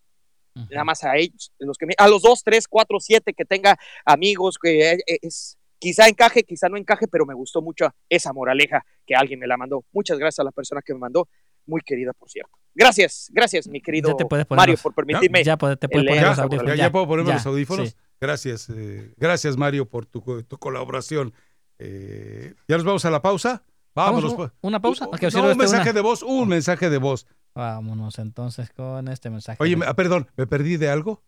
[0.70, 3.76] Nada más a ellos, los que me- a los dos, tres, cuatro, siete que tenga
[4.04, 8.32] amigos, que eh, eh, es, quizá encaje, quizá no encaje, pero me gustó mucho esa
[8.32, 9.84] moraleja que alguien me la mandó.
[9.92, 11.28] Muchas gracias a la persona que me mandó,
[11.66, 12.52] muy querida, por cierto.
[12.72, 15.42] Gracias, gracias, mi querido Ya te puedes poner Mario, los- por permitirme.
[15.42, 16.76] Ya, te puedes poner los audífonos.
[16.78, 17.88] Ya, puedo ponerme ya, los audífonos.
[17.88, 17.96] sí.
[18.20, 21.34] Gracias, eh, gracias Mario por tu, tu colaboración.
[21.80, 23.64] Eh, ¿Ya nos vamos a la pausa?
[23.94, 24.32] Vámonos.
[24.36, 24.52] ¿Vamos.
[24.60, 25.04] ¿Una pausa?
[25.06, 25.92] No, un este mensaje una.
[25.92, 27.26] de voz, un mensaje de voz.
[27.54, 29.58] Vámonos entonces con este mensaje.
[29.62, 31.22] Oye, me- ah, perdón, ¿me perdí de algo?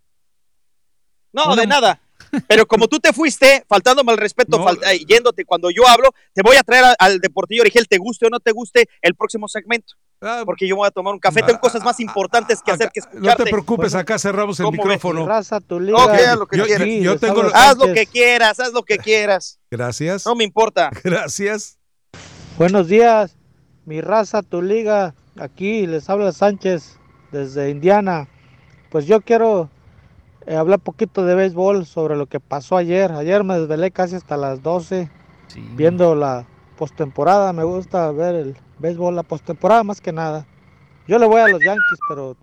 [1.33, 2.01] No, Una- de nada.
[2.49, 4.71] Pero como tú te fuiste, faltándome al respeto, No.
[4.71, 8.27] eh, yéndote cuando yo hablo, te voy a traer a- al Deportillo Origel, te guste
[8.27, 9.95] o no te guste, el próximo segmento.
[10.47, 13.29] Porque yo voy a tomar un café, tengo cosas más importantes que hacer que escucharte.
[13.29, 15.27] No te preocupes, acá cerramos el micrófono.
[15.27, 16.33] Raza, tu Ok, liga.
[16.33, 16.89] haz lo que Yo- quieras.
[16.89, 19.61] yo- yo tengo- Haz lo que quieras, haz lo que quieras.
[19.71, 20.25] Gracias.
[20.25, 20.91] No me importa.
[21.05, 21.76] Gracias.
[22.59, 23.37] Buenos días,
[23.85, 25.15] mi raza, tu liga.
[25.39, 26.99] Aquí les habla Sánchez
[27.31, 28.29] desde Indiana.
[28.89, 29.69] Pues yo quiero
[30.47, 33.13] eh, hablar poquito de béisbol sobre lo que pasó ayer.
[33.13, 35.11] Ayer me desvelé casi hasta las 12
[35.75, 36.47] viendo la
[36.79, 37.53] postemporada.
[37.53, 40.47] Me gusta ver el béisbol, la postemporada más que nada.
[41.07, 42.39] Yo le voy a los Yankees, pero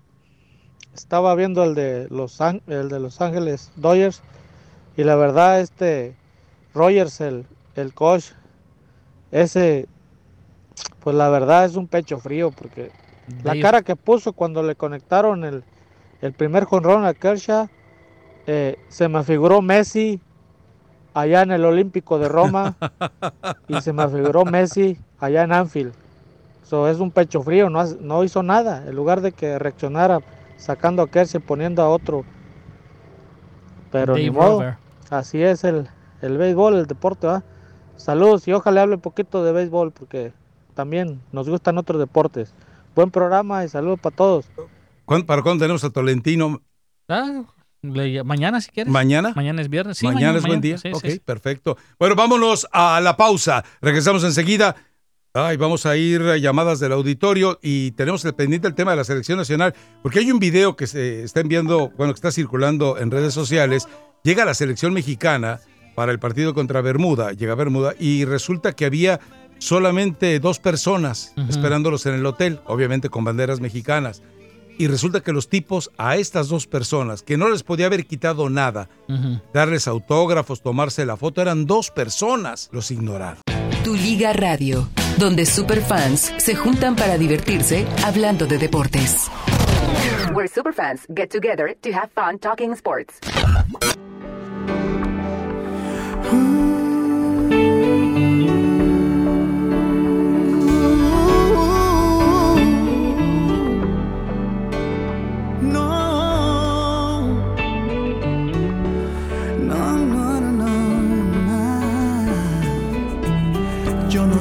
[0.94, 4.22] estaba viendo el de Los, el de los Ángeles Dodgers
[4.96, 6.16] y la verdad este
[6.76, 8.26] Rogers, el, el coach,
[9.32, 9.88] ese,
[11.00, 12.92] pues la verdad es un pecho frío porque
[13.44, 15.64] la cara que puso cuando le conectaron el,
[16.22, 17.68] el primer jonrón a Kershaw,
[18.48, 20.20] eh, se me figuró Messi
[21.14, 22.76] allá en el Olímpico de Roma
[23.68, 25.94] y se me figuró Messi allá en Anfield.
[26.64, 28.84] So, es un pecho frío, no, no hizo nada.
[28.88, 30.20] En lugar de que reaccionara
[30.58, 32.24] sacando a Kersey poniendo a otro.
[33.92, 34.60] Pero ni Dave modo.
[34.60, 34.78] Rover.
[35.10, 35.90] Así es el,
[36.22, 37.44] el béisbol, el deporte, ¿va?
[37.96, 40.34] Saludos y ojalá hable un poquito de béisbol porque
[40.74, 42.54] también nos gustan otros deportes.
[42.96, 44.46] Buen programa y saludos para todos.
[45.06, 46.62] ¿Cuándo- ¿Para cuándo tenemos a Tolentino?
[47.10, 47.44] Ah,
[47.82, 48.92] le- mañana si quieres.
[48.92, 49.34] ¿Mañana?
[49.36, 49.98] Mañana es viernes.
[49.98, 50.78] Sí, mañana, es buen día.
[50.78, 51.20] Sí, sí, ok, sí.
[51.20, 51.78] perfecto.
[52.00, 53.64] Bueno, vámonos a la pausa.
[53.82, 54.76] Regresamos enseguida.
[55.36, 58.98] Ay, vamos a ir a llamadas del auditorio y tenemos el pendiente el tema de
[58.98, 59.74] la selección nacional,
[60.04, 63.88] porque hay un video que se está enviando, bueno, que está circulando en redes sociales.
[64.24, 65.60] Llega la selección mexicana
[65.96, 69.20] para el partido contra Bermuda, llega a Bermuda y resulta que había
[69.64, 74.22] solamente dos personas esperándolos en el hotel, obviamente con banderas mexicanas.
[74.78, 78.50] Y resulta que los tipos a estas dos personas, que no les podía haber quitado
[78.50, 78.90] nada,
[79.54, 83.42] darles autógrafos, tomarse la foto, eran dos personas, los ignoraron.
[83.84, 89.30] Tu Liga Radio, donde superfans se juntan para divertirse hablando de deportes.
[90.34, 93.20] Where superfans get together to have fun talking sports.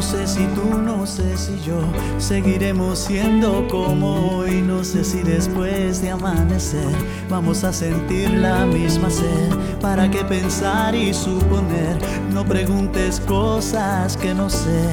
[0.03, 1.81] No sé si tú, no sé si yo
[2.19, 4.61] seguiremos siendo como hoy.
[4.61, 6.89] No sé si después de amanecer
[7.31, 9.51] vamos a sentir la misma sed.
[9.81, 11.97] ¿Para qué pensar y suponer?
[12.33, 14.89] No preguntes cosas que no sé.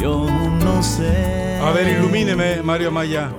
[0.00, 0.28] Yo
[0.62, 1.58] no sé.
[1.60, 3.32] A ver, ilumíneme, Mario Maya.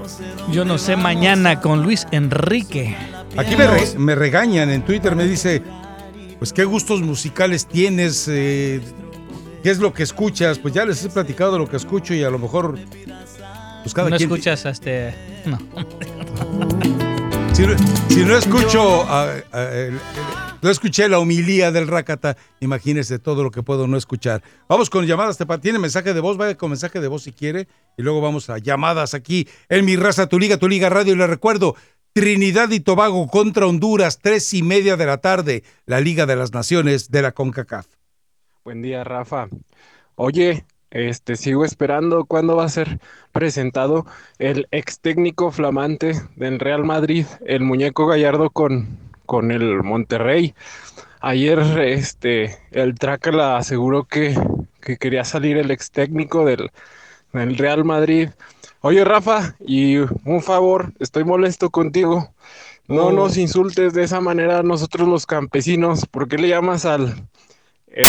[0.52, 2.94] Yo no sé mañana con Luis Enrique.
[3.38, 5.64] Aquí me, re- me regañan en Twitter, me dice,
[6.40, 8.82] pues qué gustos musicales tienes, eh,
[9.64, 10.60] qué es lo que escuchas.
[10.60, 12.77] Pues ya les he platicado lo que escucho y a lo mejor,
[13.84, 14.30] pues cada no quien...
[14.30, 15.14] escuchas este.
[15.45, 15.57] No.
[17.53, 17.76] Si no,
[18.07, 19.06] si no escucho,
[20.61, 24.41] no escuché la humilía del Rakata, imagínese todo lo que puedo no escuchar.
[24.69, 27.68] Vamos con llamadas, tiene mensaje de voz, vaya con mensaje de voz si quiere,
[27.98, 31.18] y luego vamos a llamadas aquí en mi raza, tu liga, tu liga radio, y
[31.18, 31.76] le recuerdo,
[32.14, 36.53] Trinidad y Tobago contra Honduras, tres y media de la tarde, la Liga de las
[36.53, 37.88] Naciones de la CONCACAF.
[38.70, 39.48] Buen día, Rafa.
[40.14, 43.00] Oye, este, sigo esperando cuándo va a ser
[43.32, 44.06] presentado
[44.38, 50.54] el ex técnico flamante del Real Madrid, el muñeco Gallardo con, con el Monterrey.
[51.20, 54.40] Ayer, este, el Trácala aseguró que,
[54.82, 56.70] que quería salir el ex técnico del,
[57.34, 58.30] del Real Madrid.
[58.82, 62.36] Oye, Rafa, y un favor, estoy molesto contigo.
[62.88, 66.06] No nos insultes de esa manera a nosotros los campesinos.
[66.06, 67.16] ¿Por qué le llamas al,